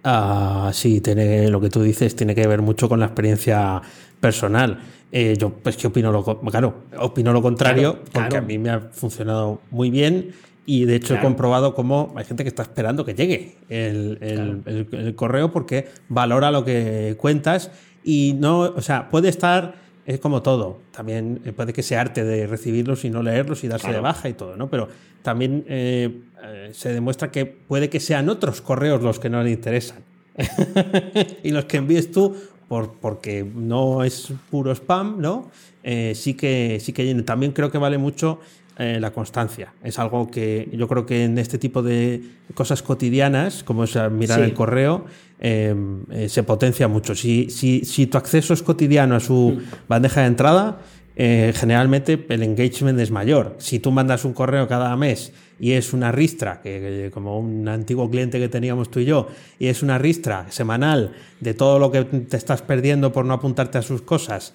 Ah, 0.04 0.70
sí, 0.74 1.02
tiene, 1.02 1.50
lo 1.50 1.60
que 1.60 1.70
tú 1.70 1.82
dices 1.82 2.16
tiene 2.16 2.34
que 2.36 2.48
ver 2.48 2.62
mucho 2.62 2.88
con 2.88 3.00
la 3.00 3.08
experiencia 3.08 3.82
personal. 4.20 4.80
Eh, 5.12 5.36
yo, 5.38 5.50
pues, 5.52 5.78
que 5.78 5.88
opino 5.88 6.12
lo, 6.12 6.24
claro, 6.24 6.84
opino 7.00 7.32
lo 7.34 7.42
contrario, 7.42 7.94
Claro, 7.94 8.06
porque 8.12 8.30
claro. 8.30 8.44
a 8.46 8.48
mí 8.48 8.58
me 8.58 8.70
ha 8.70 8.80
funcionado 8.92 9.62
muy 9.72 9.90
bien 9.90 10.32
y 10.66 10.84
de 10.86 10.96
hecho 10.96 11.16
he 11.16 11.22
comprobado 11.22 11.74
cómo 11.74 12.14
hay 12.18 12.26
gente 12.26 12.44
que 12.44 12.50
está 12.50 12.64
esperando 12.64 13.06
que 13.06 13.14
llegue 13.16 13.56
el, 13.70 14.18
el- 14.22 14.62
el- 14.66 14.88
el 14.92 15.16
correo 15.16 15.50
porque 15.52 15.88
valora 16.10 16.52
lo 16.52 16.66
que 16.66 17.16
cuentas 17.18 17.72
y 18.04 18.34
no, 18.38 18.60
o 18.62 18.82
sea, 18.82 19.10
puede 19.10 19.30
estar, 19.30 19.76
es 20.08 20.20
como 20.20 20.42
todo, 20.42 20.80
también 20.92 21.42
eh, 21.46 21.52
puede 21.52 21.74
que 21.74 21.84
sea 21.84 22.02
arte 22.02 22.24
de 22.24 22.48
recibirlos 22.48 23.04
y 23.04 23.10
no 23.10 23.22
leerlos 23.22 23.64
y 23.66 23.68
darse 23.68 23.92
de 23.92 24.00
baja 24.00 24.30
y 24.30 24.34
todo, 24.34 24.56
¿no? 24.56 24.70
Pero 24.70 24.88
también 25.22 25.66
eh, 25.68 26.22
eh, 26.42 26.70
se 26.72 26.94
demuestra 26.94 27.30
que 27.30 27.46
puede 27.46 27.90
que 27.90 28.00
sean 28.00 28.30
otros 28.30 28.62
correos 28.62 29.04
los 29.04 29.20
que 29.20 29.30
no 29.30 29.44
le 29.44 29.52
interesan. 29.52 30.00
y 31.44 31.52
los 31.52 31.66
que 31.66 31.78
envíes 31.78 32.12
tú, 32.12 32.36
por, 32.70 32.94
porque 33.00 33.44
no 33.44 34.06
es 34.06 34.32
puro 34.50 34.72
spam, 34.74 35.20
¿no? 35.20 35.52
Eh, 35.84 36.14
sí 36.16 36.36
que 36.36 36.80
sí 36.82 36.94
que. 36.94 37.14
También 37.24 37.52
creo 37.52 37.70
que 37.70 37.78
vale 37.78 37.98
mucho 37.98 38.40
eh, 38.78 39.00
la 39.00 39.12
constancia. 39.12 39.74
Es 39.84 39.98
algo 40.00 40.30
que 40.30 40.70
yo 40.72 40.88
creo 40.88 41.06
que 41.06 41.24
en 41.24 41.38
este 41.38 41.58
tipo 41.58 41.82
de 41.82 42.22
cosas 42.54 42.84
cotidianas, 42.84 43.64
como 43.64 43.84
es 43.86 43.98
mirar 44.12 44.40
Sí. 44.40 44.46
el 44.46 44.54
correo, 44.54 45.06
eh, 45.40 45.74
eh, 46.12 46.30
se 46.30 46.44
potencia 46.44 46.88
mucho. 46.88 47.16
Si, 47.16 47.50
si, 47.50 47.86
si 47.86 48.08
tu 48.08 48.18
acceso 48.18 48.54
es 48.54 48.62
cotidiano 48.62 49.16
a 49.16 49.20
su 49.20 49.60
bandeja 49.88 50.22
de 50.22 50.28
entrada, 50.28 50.82
generalmente 51.16 52.28
el 52.30 52.44
engagement 52.44 53.00
es 53.00 53.10
mayor. 53.10 53.56
Si 53.58 53.80
tú 53.80 53.92
mandas 53.92 54.24
un 54.24 54.34
correo 54.34 54.68
cada 54.68 54.96
mes 54.96 55.34
y 55.60 55.74
es 55.74 55.94
una 55.94 56.12
ristra, 56.12 56.62
que, 56.62 57.10
como 57.14 57.40
un 57.40 57.68
antiguo 57.68 58.10
cliente 58.10 58.40
que 58.40 58.50
teníamos 58.50 58.90
tú 58.90 59.00
y 59.00 59.06
yo, 59.06 59.28
y 59.60 59.68
es 59.68 59.84
una 59.84 59.98
ristra 59.98 60.52
semanal 60.52 61.14
de 61.40 61.54
todo 61.54 61.80
lo 61.80 61.92
que 61.92 62.04
te 62.04 62.38
estás 62.38 62.62
perdiendo 62.62 63.12
por 63.12 63.26
no 63.26 63.34
apuntarte 63.34 63.78
a 63.78 63.82
sus 63.82 64.02
cosas, 64.02 64.54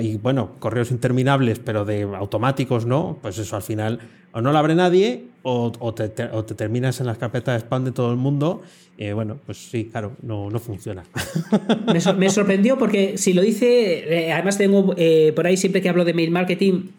y 0.00 0.16
bueno, 0.16 0.56
correos 0.58 0.90
interminables, 0.90 1.58
pero 1.58 1.84
de 1.84 2.02
automáticos 2.02 2.86
no, 2.86 3.18
pues 3.22 3.38
eso 3.38 3.56
al 3.56 3.62
final 3.62 4.00
o 4.34 4.40
no 4.40 4.50
lo 4.50 4.58
abre 4.58 4.74
nadie 4.74 5.26
o, 5.42 5.94
te, 5.94 6.08
terminas 6.08 7.00
en 7.00 7.06
las 7.06 7.18
carpetas 7.18 7.54
de 7.54 7.60
spam 7.60 7.84
de 7.84 7.92
todo 7.92 8.10
el 8.10 8.16
mundo. 8.16 8.62
Eh, 8.98 9.12
bueno, 9.12 9.38
pues 9.44 9.58
sí, 9.58 9.84
claro, 9.84 10.16
no, 10.22 10.50
no 10.50 10.58
funciona. 10.58 11.04
Me, 12.18 12.30
sorprendió 12.30 12.76
porque 12.76 13.16
si 13.16 13.32
lo 13.32 13.42
dice, 13.42 14.26
eh, 14.26 14.32
además 14.32 14.58
tengo 14.58 14.94
eh, 14.96 15.32
por 15.36 15.46
ahí 15.46 15.56
siempre 15.56 15.82
que 15.82 15.88
hablo 15.88 16.04
de 16.04 16.14
mail 16.14 16.30
marketing, 16.32 16.90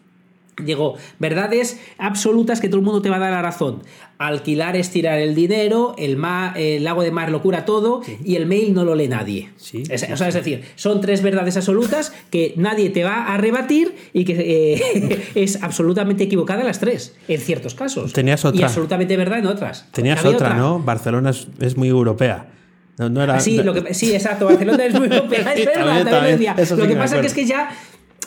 Digo, 0.62 0.94
verdades 1.18 1.78
absolutas 1.98 2.60
que 2.60 2.68
todo 2.68 2.78
el 2.78 2.84
mundo 2.84 3.02
te 3.02 3.10
va 3.10 3.16
a 3.16 3.18
dar 3.18 3.32
la 3.32 3.42
razón. 3.42 3.82
Alquilar 4.16 4.74
es 4.74 4.88
tirar 4.90 5.18
el 5.18 5.34
dinero, 5.34 5.94
el, 5.98 6.18
el 6.54 6.84
lago 6.84 7.02
de 7.02 7.10
mar 7.10 7.30
lo 7.30 7.42
cura 7.42 7.66
todo 7.66 8.00
y 8.24 8.36
el 8.36 8.46
mail 8.46 8.72
no 8.72 8.82
lo 8.82 8.94
lee 8.94 9.08
nadie. 9.08 9.50
es, 9.90 10.02
o 10.10 10.16
sea, 10.16 10.28
es 10.28 10.34
decir, 10.34 10.64
son 10.76 11.02
tres 11.02 11.20
verdades 11.20 11.58
absolutas 11.58 12.14
que 12.30 12.54
nadie 12.56 12.88
te 12.88 13.04
va 13.04 13.26
a 13.26 13.36
rebatir 13.36 13.94
y 14.14 14.24
que 14.24 14.34
eh, 14.38 15.22
es 15.34 15.62
absolutamente 15.62 16.24
equivocada 16.24 16.64
las 16.64 16.80
tres, 16.80 17.14
en 17.28 17.40
ciertos 17.40 17.74
casos. 17.74 18.14
Tenías 18.14 18.42
otra. 18.46 18.58
Y 18.58 18.64
absolutamente 18.64 19.14
verdad 19.18 19.40
en 19.40 19.46
otras. 19.48 19.86
Tenías 19.92 20.24
otra, 20.24 20.54
¿no? 20.54 20.78
Barcelona 20.78 21.32
es, 21.60 21.76
muy 21.76 21.88
europea. 21.88 22.48
No, 22.96 23.22
era, 23.22 23.40
sí, 23.40 23.58
lo 23.62 23.74
que, 23.74 23.92
sí, 23.92 24.14
exacto. 24.14 24.46
Barcelona 24.46 24.86
es 24.86 24.94
muy 24.94 25.08
europea. 25.10 25.52
Es 25.52 25.66
verdad, 25.66 26.78
Lo 26.78 26.88
que 26.88 26.96
pasa 26.96 27.20
es 27.20 27.34
que 27.34 27.44
ya 27.44 27.68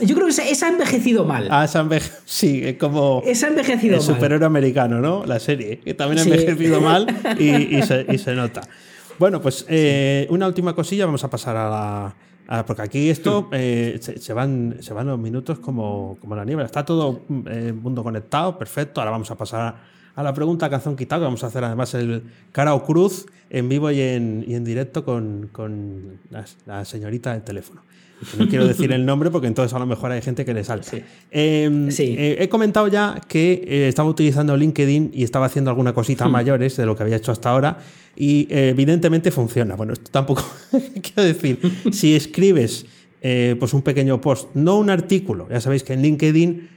yo 0.01 0.15
creo 0.15 0.27
que 0.27 0.33
se 0.33 0.65
ha 0.65 0.69
envejecido 0.69 1.25
mal. 1.25 1.47
Ah, 1.51 1.65
esa 1.65 1.87
sí, 2.25 2.75
como. 2.79 3.21
Es 3.25 3.43
envejecido 3.43 3.95
el 3.95 4.01
superhéroe 4.01 4.45
americano, 4.45 4.99
¿no? 4.99 5.25
La 5.25 5.39
serie, 5.39 5.79
que 5.79 5.93
también 5.93 6.19
ha 6.19 6.23
envejecido 6.23 6.81
mal 6.81 7.07
y, 7.39 7.81
se, 7.81 8.35
nota. 8.35 8.61
Bueno, 9.17 9.41
pues 9.41 9.65
eh, 9.67 10.27
una 10.29 10.47
última 10.47 10.73
cosilla, 10.73 11.05
vamos 11.05 11.23
a 11.23 11.29
pasar 11.29 11.57
a 11.57 12.15
la. 12.47 12.65
porque 12.65 12.81
aquí 12.81 13.09
esto 13.09 13.49
eh, 13.51 13.99
se, 13.99 14.33
van, 14.33 14.77
se 14.79 14.93
van 14.93 15.07
los 15.07 15.19
minutos 15.19 15.59
como, 15.59 16.17
como 16.21 16.35
la 16.35 16.45
niebla. 16.45 16.65
Está 16.65 16.85
todo 16.85 17.21
el 17.29 17.43
eh, 17.47 17.73
mundo 17.73 18.03
conectado, 18.03 18.57
perfecto. 18.57 19.01
Ahora 19.01 19.11
vamos 19.11 19.29
a 19.31 19.37
pasar 19.37 19.75
a 20.15 20.23
la 20.23 20.33
pregunta 20.33 20.69
Cazón 20.69 20.95
Quitado, 20.95 21.21
que 21.21 21.25
vamos 21.25 21.43
a 21.43 21.47
hacer 21.47 21.63
además 21.63 21.93
el 21.93 22.23
cara 22.51 22.73
o 22.73 22.83
cruz 22.83 23.25
en 23.49 23.67
vivo 23.69 23.89
y 23.91 24.01
en, 24.01 24.43
y 24.47 24.55
en 24.55 24.63
directo 24.63 25.03
con, 25.03 25.49
con 25.51 26.19
la 26.65 26.85
señorita 26.85 27.33
del 27.33 27.43
teléfono. 27.43 27.81
No 28.37 28.47
quiero 28.47 28.67
decir 28.67 28.91
el 28.91 29.05
nombre 29.05 29.29
porque 29.31 29.47
entonces 29.47 29.73
a 29.73 29.79
lo 29.79 29.85
mejor 29.85 30.11
hay 30.11 30.21
gente 30.21 30.45
que 30.45 30.53
le 30.53 30.63
salte. 30.63 31.03
Em, 31.31 31.89
eh, 31.89 32.37
he 32.39 32.49
comentado 32.49 32.87
ya 32.87 33.21
que 33.27 33.63
eh, 33.65 33.87
estaba 33.87 34.09
utilizando 34.09 34.55
LinkedIn 34.57 35.11
y 35.13 35.23
estaba 35.23 35.45
haciendo 35.45 35.69
alguna 35.69 35.93
cosita 35.93 36.27
hmm. 36.27 36.31
mayores 36.31 36.77
de 36.77 36.85
lo 36.85 36.95
que 36.95 37.03
había 37.03 37.15
hecho 37.15 37.31
hasta 37.31 37.49
ahora 37.49 37.77
y 38.15 38.47
eh, 38.49 38.69
evidentemente 38.69 39.31
funciona. 39.31 39.75
Bueno, 39.75 39.93
esto 39.93 40.11
tampoco 40.11 40.43
quiero 41.01 41.23
decir. 41.23 41.59
Si 41.91 42.15
escribes 42.15 42.85
pues 43.21 43.73
un 43.73 43.81
pequeño 43.81 44.21
post, 44.21 44.49
no 44.53 44.77
un 44.77 44.89
artículo, 44.89 45.49
ya 45.49 45.59
sabéis 45.59 45.83
que 45.83 45.91
en 45.91 46.01
LinkedIn 46.01 46.69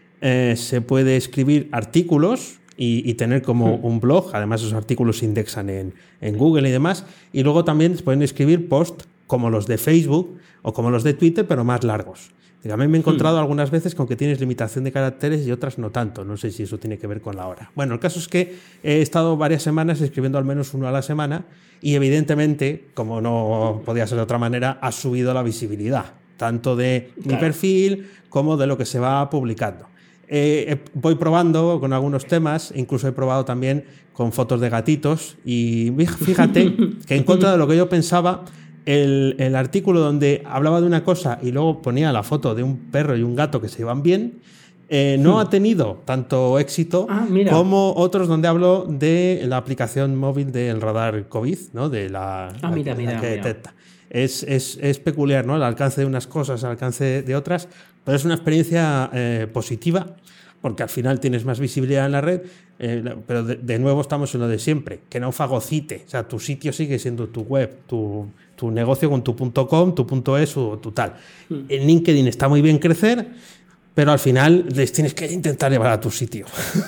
se 0.56 0.80
puede 0.80 1.16
escribir 1.16 1.68
artículos 1.70 2.58
y, 2.76 3.14
tener 3.14 3.42
como 3.42 3.76
hmm. 3.78 3.84
un 3.84 4.00
blog. 4.00 4.30
Además, 4.32 4.60
esos 4.60 4.72
artículos 4.72 5.18
se 5.18 5.24
indexan 5.26 5.70
en, 5.70 5.94
en, 6.20 6.36
Google 6.36 6.68
y 6.68 6.72
demás. 6.72 7.04
Y 7.32 7.44
luego 7.44 7.64
también 7.64 7.96
se 7.96 8.02
pueden 8.02 8.22
escribir 8.22 8.68
posts 8.68 9.06
como 9.32 9.48
los 9.48 9.66
de 9.66 9.78
Facebook 9.78 10.36
o 10.60 10.74
como 10.74 10.90
los 10.90 11.04
de 11.04 11.14
Twitter, 11.14 11.46
pero 11.46 11.64
más 11.64 11.84
largos. 11.84 12.32
A 12.70 12.76
mí 12.76 12.86
me 12.86 12.98
he 12.98 13.00
encontrado 13.00 13.38
hmm. 13.38 13.40
algunas 13.40 13.70
veces 13.70 13.94
con 13.94 14.06
que 14.06 14.14
tienes 14.14 14.40
limitación 14.40 14.84
de 14.84 14.92
caracteres 14.92 15.46
y 15.46 15.50
otras 15.50 15.78
no 15.78 15.88
tanto. 15.88 16.22
No 16.22 16.36
sé 16.36 16.50
si 16.50 16.64
eso 16.64 16.76
tiene 16.76 16.98
que 16.98 17.06
ver 17.06 17.22
con 17.22 17.34
la 17.34 17.46
hora. 17.46 17.70
Bueno, 17.74 17.94
el 17.94 18.00
caso 18.00 18.18
es 18.18 18.28
que 18.28 18.58
he 18.82 19.00
estado 19.00 19.38
varias 19.38 19.62
semanas 19.62 20.02
escribiendo 20.02 20.36
al 20.36 20.44
menos 20.44 20.74
uno 20.74 20.86
a 20.86 20.92
la 20.92 21.00
semana 21.00 21.46
y 21.80 21.94
evidentemente, 21.94 22.90
como 22.92 23.22
no 23.22 23.80
podía 23.86 24.06
ser 24.06 24.16
de 24.16 24.24
otra 24.24 24.36
manera, 24.36 24.78
ha 24.82 24.92
subido 24.92 25.32
la 25.32 25.42
visibilidad, 25.42 26.12
tanto 26.36 26.76
de 26.76 27.12
mi 27.24 27.36
perfil 27.36 28.10
como 28.28 28.58
de 28.58 28.66
lo 28.66 28.76
que 28.76 28.84
se 28.84 28.98
va 28.98 29.30
publicando. 29.30 29.86
Eh, 30.28 30.78
voy 30.92 31.14
probando 31.14 31.80
con 31.80 31.94
algunos 31.94 32.26
temas, 32.26 32.70
incluso 32.76 33.08
he 33.08 33.12
probado 33.12 33.46
también 33.46 33.84
con 34.12 34.30
fotos 34.30 34.60
de 34.60 34.68
gatitos 34.68 35.38
y 35.42 35.90
fíjate 36.22 36.76
que 37.06 37.16
en 37.16 37.24
contra 37.24 37.52
de 37.52 37.56
lo 37.56 37.66
que 37.66 37.78
yo 37.78 37.88
pensaba, 37.88 38.44
el, 38.86 39.54
artículo 39.54 40.00
donde 40.00 40.42
hablaba 40.46 40.80
de 40.80 40.86
una 40.86 41.04
cosa 41.04 41.38
y 41.42 41.52
luego 41.52 41.82
ponía 41.82 42.12
la 42.12 42.22
foto 42.22 42.54
de 42.54 42.62
un 42.62 42.90
perro 42.90 43.16
y 43.16 43.22
un 43.22 43.36
gato 43.36 43.60
que 43.60 43.68
se 43.68 43.78
llevan 43.78 44.02
bien, 44.02 44.40
eh, 44.88 45.16
no 45.18 45.36
hmm. 45.36 45.38
ha 45.38 45.50
tenido 45.50 46.02
tanto 46.04 46.58
éxito 46.58 47.06
ah, 47.08 47.26
como 47.48 47.94
otros 47.96 48.28
donde 48.28 48.48
hablo 48.48 48.86
de 48.88 49.42
la 49.46 49.56
aplicación 49.56 50.16
móvil 50.16 50.52
del 50.52 50.80
radar 50.80 51.28
COVID, 51.28 51.58
¿no? 51.72 51.88
de 51.88 52.10
la, 52.10 52.48
ah, 52.62 52.74
que 52.74 53.26
detecta. 53.26 53.74
Es, 54.10 54.42
es, 54.42 54.98
peculiar, 54.98 55.46
¿no? 55.46 55.56
El 55.56 55.62
alcance 55.62 56.02
de 56.02 56.06
unas 56.06 56.26
cosas, 56.26 56.62
el 56.62 56.68
alcance 56.68 57.22
de 57.22 57.34
otras, 57.34 57.66
pero 58.04 58.14
es 58.14 58.26
una 58.26 58.34
experiencia 58.34 59.08
eh, 59.14 59.46
positiva 59.50 60.16
porque 60.62 60.84
al 60.84 60.88
final 60.88 61.20
tienes 61.20 61.44
más 61.44 61.60
visibilidad 61.60 62.06
en 62.06 62.12
la 62.12 62.20
red, 62.20 62.42
eh, 62.78 63.04
pero 63.26 63.44
de, 63.44 63.78
nuevo 63.78 64.00
estamos 64.00 64.34
en 64.34 64.40
lo 64.40 64.48
de 64.48 64.58
siempre, 64.58 65.00
que 65.10 65.20
no 65.20 65.32
fagocite, 65.32 66.04
o 66.06 66.08
sea, 66.08 66.26
tu 66.26 66.38
sitio 66.38 66.72
sigue 66.72 66.98
siendo 66.98 67.28
tu 67.28 67.42
web, 67.42 67.80
tu, 67.86 68.28
tu 68.54 68.70
negocio 68.70 69.10
con 69.10 69.22
tu 69.24 69.34
.com, 69.36 69.94
tu 69.94 70.36
.es 70.36 70.56
o 70.56 70.78
tu 70.78 70.92
tal. 70.92 71.14
Hmm. 71.48 71.64
En 71.68 71.86
LinkedIn 71.86 72.28
está 72.28 72.48
muy 72.48 72.62
bien 72.62 72.78
crecer, 72.78 73.26
pero 73.92 74.12
al 74.12 74.20
final 74.20 74.66
les 74.72 74.92
tienes 74.92 75.14
que 75.14 75.30
intentar 75.30 75.70
llevar 75.72 75.90
a 75.90 76.00
tu 76.00 76.10
sitio, 76.10 76.46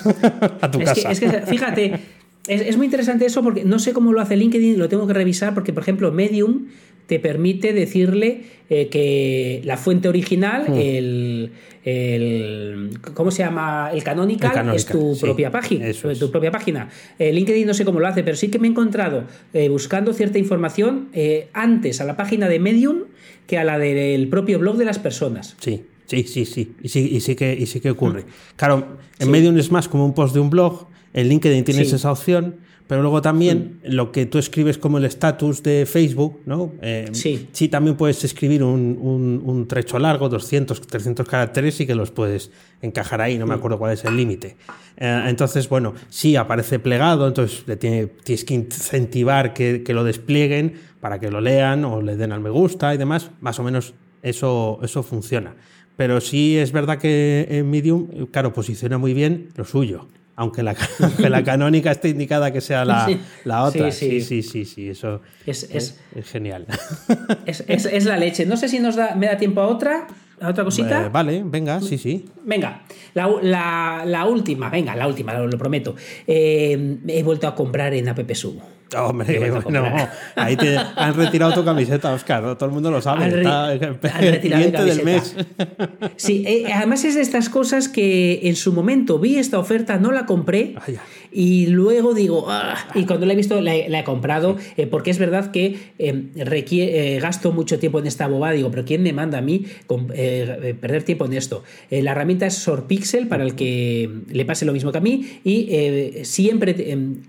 a 0.61 0.71
tu 0.71 0.79
casa. 0.79 1.11
es 1.11 1.19
que, 1.19 1.29
fíjate, 1.29 1.99
es, 2.47 2.77
muy 2.77 2.85
interesante 2.85 3.25
eso 3.25 3.43
porque 3.43 3.65
no 3.65 3.79
sé 3.79 3.91
cómo 3.91 4.13
lo 4.13 4.21
hace 4.21 4.37
LinkedIn, 4.37 4.79
lo 4.79 4.87
tengo 4.87 5.05
que 5.05 5.13
revisar 5.13 5.53
porque, 5.53 5.73
por 5.73 5.83
ejemplo, 5.83 6.11
Medium 6.11 6.67
te 7.07 7.19
permite 7.19 7.73
decirle 7.73 8.41
eh, 8.69 8.87
que 8.87 9.61
la 9.63 9.77
fuente 9.77 10.09
original, 10.09 10.65
hmm. 10.67 10.77
el, 11.83 12.89
¿cómo 13.13 13.29
se 13.29 13.43
llama? 13.43 13.91
El 13.93 14.03
canonical, 14.03 14.73
es 14.73 14.85
tu 14.85 15.17
propia 15.19 15.51
página. 15.51 15.85
Tu 15.91 16.31
propia 16.31 16.51
página. 16.51 16.89
Eh, 17.19 17.31
LinkedIn 17.31 17.67
no 17.67 17.73
sé 17.73 17.85
cómo 17.85 17.99
lo 17.99 18.07
hace, 18.07 18.23
pero 18.23 18.35
sí 18.35 18.49
que 18.49 18.57
me 18.57 18.67
he 18.67 18.71
encontrado 18.71 19.25
eh, 19.53 19.69
buscando 19.69 20.13
cierta 20.13 20.39
información 20.39 21.09
antes 21.53 22.01
a 22.01 22.05
la 22.05 22.17
página 22.17 22.49
de 22.49 22.59
Medium 22.59 23.03
que 23.45 23.59
a 23.59 23.63
la 23.63 23.77
del 23.77 24.27
propio 24.29 24.57
blog 24.57 24.77
de 24.77 24.85
las 24.85 24.99
personas. 24.99 25.55
Sí. 25.59 25.83
Sí, 26.07 26.23
sí, 26.23 26.45
sí. 26.45 26.75
Y 26.83 26.89
sí, 26.89 27.09
y 27.13 27.19
sí, 27.19 27.35
que, 27.35 27.55
y 27.59 27.65
sí 27.65 27.79
que 27.79 27.89
ocurre. 27.89 28.21
Hmm. 28.21 28.55
Claro, 28.57 28.97
en 29.17 29.31
Medium 29.31 29.57
es 29.57 29.71
más 29.71 29.87
como 29.87 30.05
un 30.05 30.13
post 30.13 30.35
de 30.35 30.39
un 30.39 30.51
blog. 30.51 30.87
En 31.13 31.29
LinkedIn 31.29 31.63
tienes 31.63 31.93
esa 31.93 32.11
opción 32.11 32.57
pero 32.87 33.01
luego 33.01 33.21
también 33.21 33.79
mm. 33.83 33.93
lo 33.93 34.11
que 34.11 34.25
tú 34.25 34.37
escribes 34.37 34.77
como 34.77 34.97
el 34.97 35.05
estatus 35.05 35.63
de 35.63 35.85
Facebook, 35.85 36.41
¿no? 36.45 36.73
Eh, 36.81 37.09
sí. 37.13 37.49
sí. 37.51 37.67
también 37.67 37.97
puedes 37.97 38.23
escribir 38.23 38.63
un, 38.63 39.41
un, 39.43 39.67
trecho 39.67 39.97
largo, 39.97 40.29
200, 40.29 40.81
300 40.81 41.27
caracteres 41.27 41.79
y 41.81 41.87
que 41.87 41.95
los 41.95 42.11
puedes 42.11 42.51
encajar 42.81 43.21
ahí, 43.21 43.37
no 43.37 43.47
me 43.47 43.55
mm. 43.55 43.57
acuerdo 43.57 43.79
cuál 43.79 43.93
es 43.93 44.05
el 44.05 44.15
límite. 44.15 44.57
Eh, 44.97 45.25
entonces, 45.27 45.67
bueno, 45.67 45.93
sí 46.09 46.35
aparece 46.35 46.79
plegado, 46.79 47.27
entonces 47.27 47.63
le 47.65 47.75
tiene, 47.75 48.07
tienes 48.07 48.45
que 48.45 48.53
incentivar 48.53 49.53
que, 49.53 49.83
que, 49.83 49.93
lo 49.93 50.03
desplieguen 50.03 50.75
para 50.99 51.19
que 51.19 51.31
lo 51.31 51.41
lean 51.41 51.85
o 51.85 52.01
le 52.01 52.15
den 52.17 52.31
al 52.31 52.41
me 52.41 52.49
gusta 52.49 52.93
y 52.93 52.97
demás, 52.97 53.31
más 53.41 53.59
o 53.59 53.63
menos 53.63 53.95
eso, 54.21 54.79
eso 54.83 55.01
funciona. 55.01 55.55
Pero 55.97 56.21
sí 56.21 56.57
es 56.57 56.71
verdad 56.71 56.99
que 56.99 57.47
en 57.49 57.69
Medium, 57.69 58.27
claro, 58.27 58.53
posiciona 58.53 58.97
muy 58.97 59.13
bien 59.13 59.49
lo 59.55 59.63
suyo 59.63 60.07
aunque 60.35 60.63
la, 60.63 60.75
la 61.17 61.43
canónica 61.43 61.91
esté 61.91 62.09
indicada 62.09 62.51
que 62.51 62.61
sea 62.61 62.85
la, 62.85 63.09
la 63.43 63.63
otra. 63.63 63.91
Sí 63.91 64.21
sí. 64.21 64.41
sí, 64.43 64.65
sí, 64.65 64.89
eso 64.89 65.21
es, 65.45 65.69
es, 65.71 65.99
genial. 66.31 66.65
Es, 67.45 68.05
la 68.05 68.17
leche. 68.17 68.45
No 68.45 68.57
sé 68.57 68.67
si 68.67 68.79
nos 68.79 68.95
da, 68.95 69.15
me 69.15 69.27
da 69.27 69.37
tiempo 69.37 69.61
a 69.61 69.67
otra, 69.67 70.07
a 70.41 70.49
otra 70.49 70.63
cosita. 70.63 71.05
Eh, 71.05 71.09
vale, 71.09 71.43
venga, 71.45 71.79
sí, 71.81 71.97
sí. 71.97 72.25
Venga, 72.43 72.83
la, 73.13 74.25
última, 74.25 74.69
venga, 74.69 74.95
la 74.95 75.07
última, 75.07 75.33
lo, 75.33 75.57
prometo. 75.57 75.95
Eh, 76.27 76.97
he 77.07 77.23
vuelto 77.23 77.47
a 77.47 77.55
comprar 77.55 77.93
en 77.93 78.09
App 78.09 78.19
Hombre, 78.97 79.51
no, 79.69 79.83
ahí 80.35 80.55
te 80.55 80.77
han 80.77 81.13
retirado 81.15 81.53
tu 81.53 81.65
camiseta, 81.65 82.13
Oscar, 82.13 82.55
todo 82.55 82.69
el 82.69 82.71
mundo 82.71 82.91
lo 82.91 83.01
sabe. 83.01 83.29
del 84.83 85.03
mes. 85.03 85.35
Sí, 86.17 86.43
eh, 86.47 86.71
además 86.73 87.03
es 87.03 87.15
de 87.15 87.21
estas 87.21 87.49
cosas 87.49 87.89
que 87.89 88.41
en 88.43 88.55
su 88.55 88.73
momento 88.73 89.19
vi 89.19 89.37
esta 89.37 89.59
oferta, 89.59 89.97
no 89.97 90.11
la 90.11 90.25
compré. 90.25 90.75
Ah, 90.77 90.83
y 91.35 91.67
luego 91.67 92.13
digo, 92.13 92.45
ah", 92.47 92.87
y 92.95 93.05
cuando 93.05 93.25
la 93.25 93.33
he 93.33 93.35
visto 93.35 93.59
la 93.61 93.75
he, 93.75 94.03
comprado, 94.03 94.55
eh, 94.77 94.87
porque 94.87 95.11
es 95.11 95.19
verdad 95.19 95.51
que 95.51 95.77
eh, 95.99 96.29
requiere, 96.35 97.19
gasto 97.19 97.51
mucho 97.51 97.77
tiempo 97.77 97.99
en 97.99 98.07
esta 98.07 98.27
bobada, 98.27 98.53
digo, 98.53 98.71
pero 98.71 98.85
¿quién 98.85 99.03
me 99.03 99.13
manda 99.13 99.39
a 99.39 99.41
mí 99.41 99.65
perder 100.81 101.03
tiempo 101.03 101.25
en 101.25 101.33
esto? 101.33 101.63
la 101.89 102.11
herramienta 102.11 102.45
es 102.45 102.55
SourPixel 102.55 103.27
para 103.27 103.43
el 103.43 103.55
que 103.55 104.09
le 104.29 104.45
pase 104.45 104.65
lo 104.65 104.73
mismo 104.73 104.91
que 104.91 104.97
a 104.97 105.01
mí 105.01 105.25
y 105.43 106.23
siempre 106.23 106.75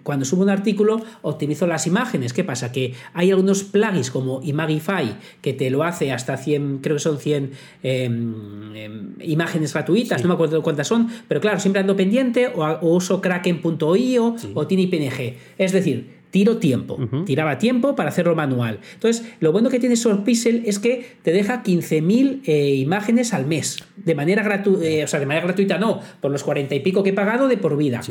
cuando 0.03 0.25
subo 0.25 0.43
un 0.43 0.51
artículo 0.51 1.03
optimizo 1.23 1.67
las 1.67 1.87
imágenes. 1.87 2.33
¿Qué 2.33 2.45
pasa? 2.45 2.73
Que 2.73 2.95
hay 3.15 3.31
algunos 3.31 3.65
plugins 3.65 4.11
como 4.11 4.41
Imagify 4.43 5.17
que 5.41 5.53
te 5.53 5.71
lo 5.71 5.85
hace 5.85 6.13
hasta 6.13 6.37
100, 6.37 6.79
creo 6.79 6.97
que 6.97 7.01
son 7.01 7.19
100 7.19 7.51
em, 7.83 9.15
imágenes 9.21 9.73
gratuitas, 9.73 10.23
no 10.23 10.29
me 10.29 10.35
acuerdo 10.35 10.63
cuántas 10.63 10.89
son, 10.89 11.09
pero 11.29 11.41
claro, 11.41 11.61
siempre 11.61 11.81
ando 11.81 11.97
pendiente 11.97 12.49
o, 12.55 12.95
uso 12.95 13.21
kraken.io 13.97 14.37
o 14.55 14.67
TinyPNG. 14.67 15.35
Es 15.59 15.73
decir, 15.73 16.17
tiro 16.31 16.59
tiempo. 16.59 16.99
Tiraba 17.25 17.57
tiempo 17.57 17.97
para 17.97 18.11
hacerlo 18.11 18.35
manual. 18.35 18.81
Entonces, 18.93 19.27
lo 19.41 19.53
bueno 19.53 19.71
que 19.71 19.81
tiene 19.81 19.97
SourPixel 19.97 20.65
es 20.67 20.79
que 20.79 21.17
te 21.23 21.33
deja 21.33 21.63
15.000 21.63 22.43
eh, 22.45 22.75
imágenes 22.75 23.33
al 23.33 23.47
mes. 23.47 23.79
De 23.97 24.15
manera 24.15 24.43
gratuita, 24.43 24.85
eh, 24.85 25.05
o 25.05 25.07
sea, 25.07 25.19
de 25.19 25.25
manera 25.25 25.47
gratuita 25.47 25.79
no, 25.79 26.01
por 26.21 26.31
los 26.31 26.45
40 26.45 26.75
y 26.75 26.81
pico 26.81 27.03
que 27.03 27.11
he 27.11 27.13
pagado 27.15 27.49
de 27.49 27.57
por 27.57 27.77
vida. 27.79 28.03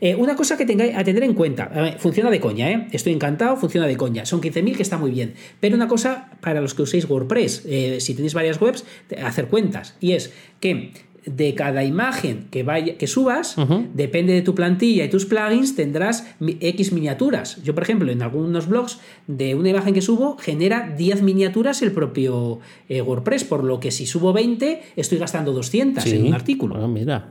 Eh, 0.00 0.14
una 0.14 0.36
cosa 0.36 0.56
que 0.56 0.64
tengáis 0.64 0.96
a 0.96 1.02
tener 1.02 1.24
en 1.24 1.34
cuenta, 1.34 1.96
funciona 1.98 2.30
de 2.30 2.38
coña, 2.38 2.70
¿eh? 2.70 2.86
Estoy 2.92 3.14
encantado, 3.14 3.56
funciona 3.56 3.88
de 3.88 3.96
coña. 3.96 4.26
Son 4.26 4.40
15.000 4.40 4.76
que 4.76 4.82
está 4.82 4.96
muy 4.98 5.10
bien. 5.10 5.34
Pero 5.58 5.74
una 5.74 5.88
cosa 5.88 6.30
para 6.40 6.60
los 6.60 6.74
que 6.74 6.82
uséis 6.82 7.08
WordPress, 7.08 7.66
si 7.98 8.14
tenéis 8.14 8.34
varias 8.34 8.60
webs, 8.60 8.84
hacer 9.20 9.46
cuentas. 9.46 9.96
Y 10.00 10.12
es 10.12 10.32
que 10.60 10.92
de 11.24 11.54
cada 11.54 11.84
imagen 11.84 12.46
que, 12.50 12.62
vaya, 12.62 12.98
que 12.98 13.06
subas, 13.06 13.56
depende 13.94 14.32
de 14.32 14.42
tu 14.42 14.54
plantilla 14.54 15.04
y 15.04 15.08
tus 15.08 15.24
plugins, 15.24 15.76
tendrás 15.76 16.26
X 16.40 16.92
miniaturas. 16.92 17.62
Yo, 17.62 17.74
por 17.74 17.84
ejemplo, 17.84 18.10
en 18.10 18.22
algunos 18.22 18.68
blogs, 18.68 18.98
de 19.26 19.54
una 19.54 19.70
imagen 19.70 19.94
que 19.94 20.02
subo, 20.02 20.36
genera 20.38 20.94
10 20.96 21.22
miniaturas 21.22 21.82
el 21.82 21.92
propio 21.92 22.58
eh, 22.88 23.02
WordPress, 23.02 23.44
por 23.44 23.64
lo 23.64 23.78
que 23.78 23.90
si 23.90 24.06
subo 24.06 24.32
20, 24.32 24.82
estoy 24.96 25.18
gastando 25.18 25.52
200 25.52 26.04
en 26.06 26.26
un 26.26 26.34
artículo. 26.34 26.76
Ah, 26.76 26.88
mira, 26.88 27.30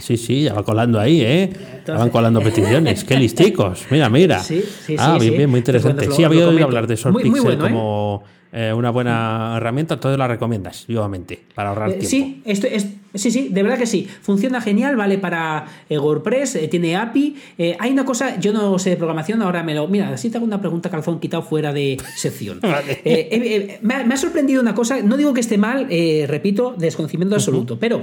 sí, 0.00 0.16
sí, 0.16 0.42
ya 0.42 0.54
va 0.54 0.62
colando 0.62 1.00
ahí, 1.00 1.22
¿eh? 1.22 1.50
ya 1.86 1.94
van 1.94 2.10
colando 2.10 2.40
peticiones. 2.40 3.04
¡Qué 3.04 3.16
listicos! 3.16 3.86
Mira, 3.90 4.08
mira. 4.08 4.42
Sí, 4.44 4.62
sí, 4.62 4.94
ah, 4.98 5.16
bien, 5.18 5.36
bien, 5.36 5.50
muy 5.50 5.58
interesante. 5.58 6.10
sí, 6.10 6.22
había 6.22 6.46
oído 6.46 6.64
hablar 6.64 6.86
de 6.86 6.96
SourcePixel 6.96 7.54
¿eh? 7.54 7.58
como... 7.58 8.22
Eh, 8.24 8.43
una 8.74 8.90
buena 8.90 9.54
herramienta, 9.56 9.94
entonces 9.94 10.18
la 10.18 10.28
recomiendas 10.28 10.86
vivamente 10.86 11.42
para 11.54 11.70
ahorrar 11.70 11.90
tiempo. 11.90 12.08
Sí, 12.08 12.42
esto 12.44 12.66
es, 12.68 12.88
sí, 13.14 13.30
sí, 13.30 13.48
de 13.50 13.62
verdad 13.62 13.78
que 13.78 13.86
sí. 13.86 14.08
Funciona 14.22 14.60
genial, 14.60 14.96
vale 14.96 15.18
para 15.18 15.66
WordPress, 15.90 16.58
tiene 16.70 16.96
API. 16.96 17.36
hay 17.78 17.90
una 17.90 18.04
cosa, 18.04 18.38
yo 18.38 18.52
no 18.52 18.78
sé 18.78 18.90
de 18.90 18.96
programación, 18.96 19.42
ahora 19.42 19.62
me 19.62 19.74
lo. 19.74 19.88
Mira, 19.88 20.10
así 20.10 20.30
te 20.30 20.36
hago 20.36 20.46
una 20.46 20.60
pregunta 20.60 20.90
calzón 20.90 21.18
quitado 21.18 21.42
fuera 21.42 21.72
de 21.72 21.96
sección. 22.16 22.60
me, 23.82 23.94
ha, 23.94 24.16
sorprendido 24.16 24.62
una 24.62 24.74
cosa, 24.74 25.02
no 25.02 25.16
digo 25.16 25.34
que 25.34 25.40
esté 25.40 25.58
mal, 25.58 25.88
repito, 26.28 26.74
desconocimiento 26.78 27.34
absoluto, 27.34 27.78
pero 27.78 28.02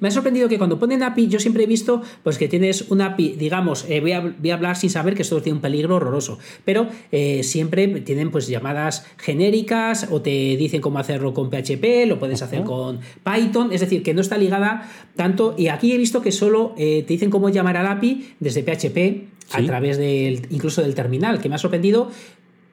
me 0.00 0.08
ha 0.08 0.10
sorprendido 0.10 0.48
que 0.48 0.58
cuando 0.58 0.78
ponen 0.78 1.02
API, 1.02 1.28
yo 1.28 1.38
siempre 1.38 1.64
he 1.64 1.66
visto 1.66 2.02
pues 2.22 2.38
que 2.38 2.48
tienes 2.48 2.90
un 2.90 3.00
API, 3.00 3.36
digamos, 3.38 3.86
eh, 3.88 4.00
voy, 4.00 4.12
a, 4.12 4.54
hablar 4.54 4.76
sin 4.76 4.90
saber 4.90 5.14
que 5.14 5.22
esto 5.22 5.40
tiene 5.40 5.56
un 5.56 5.62
peligro 5.62 5.96
horroroso, 5.96 6.38
pero 6.64 6.88
eh, 7.12 7.42
siempre 7.42 7.86
tienen 8.00 8.30
pues 8.30 8.48
llamadas 8.48 9.06
genéricas 9.18 10.08
o 10.10 10.20
te 10.20 10.56
dicen 10.56 10.80
cómo 10.80 10.98
hacerlo 10.98 11.34
con 11.34 11.50
PHP, 11.50 12.06
lo 12.06 12.18
puedes 12.18 12.42
hacer 12.42 12.64
con 12.64 13.00
Python, 13.24 13.72
es 13.72 13.80
decir, 13.80 14.02
que 14.02 14.14
no 14.14 14.20
está 14.20 14.36
ligada 14.38 14.90
tanto, 15.16 15.54
y 15.56 15.68
aquí 15.68 15.92
he 15.92 15.98
visto 15.98 16.22
que 16.22 16.32
solo 16.32 16.74
eh, 16.76 17.04
te 17.06 17.12
dicen 17.12 17.30
cómo 17.30 17.48
llamar 17.48 17.76
al 17.76 17.86
API 17.86 18.34
desde 18.40 18.62
PHP 18.62 19.28
a 19.52 19.62
través 19.62 19.98
del, 19.98 20.46
incluso 20.50 20.82
del 20.82 20.94
terminal, 20.94 21.40
que 21.40 21.48
me 21.48 21.56
ha 21.56 21.58
sorprendido 21.58 22.10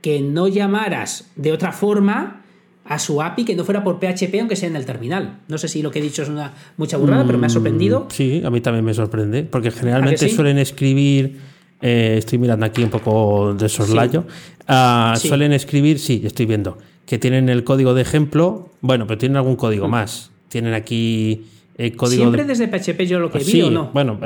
que 0.01 0.21
no 0.21 0.47
llamaras 0.47 1.29
de 1.35 1.51
otra 1.51 1.71
forma 1.71 2.43
a 2.87 2.99
su 2.99 3.21
API 3.21 3.43
que 3.43 3.55
no 3.55 3.63
fuera 3.63 3.83
por 3.83 3.99
PHP, 3.99 4.39
aunque 4.39 4.55
sea 4.55 4.69
en 4.69 4.75
el 4.75 4.85
terminal. 4.85 5.39
No 5.47 5.57
sé 5.57 5.67
si 5.67 5.81
lo 5.81 5.91
que 5.91 5.99
he 5.99 6.01
dicho 6.01 6.23
es 6.23 6.29
una 6.29 6.53
mucha 6.77 6.97
burrada, 6.97 7.25
pero 7.25 7.37
me 7.37 7.47
ha 7.47 7.49
sorprendido. 7.49 8.01
Mm, 8.01 8.11
sí, 8.11 8.41
a 8.45 8.49
mí 8.49 8.61
también 8.61 8.85
me 8.85 8.93
sorprende, 8.93 9.43
porque 9.43 9.71
generalmente 9.71 10.29
suelen 10.29 10.57
escribir. 10.57 11.37
Eh, 11.81 12.15
estoy 12.17 12.39
mirando 12.39 12.65
aquí 12.65 12.83
un 12.83 12.89
poco 12.89 13.53
de 13.53 13.69
soslayo. 13.69 14.25
Ah, 14.67 15.15
suelen 15.19 15.53
escribir, 15.53 15.99
sí, 15.99 16.21
estoy 16.25 16.45
viendo, 16.45 16.77
que 17.05 17.17
tienen 17.17 17.49
el 17.49 17.63
código 17.63 17.93
de 17.93 18.01
ejemplo. 18.01 18.69
Bueno, 18.81 19.05
pero 19.05 19.17
tienen 19.17 19.35
algún 19.35 19.55
código 19.57 19.87
mm. 19.87 19.91
más. 19.91 20.31
Tienen 20.47 20.73
aquí 20.73 21.45
el 21.77 21.95
código. 21.95 22.23
Siempre 22.23 22.45
desde 22.45 22.67
PHP 22.67 23.01
yo 23.05 23.19
lo 23.19 23.29
que 23.29 23.39
vi, 23.39 23.61
¿o 23.61 23.69
no? 23.69 23.91
Bueno, 23.93 24.19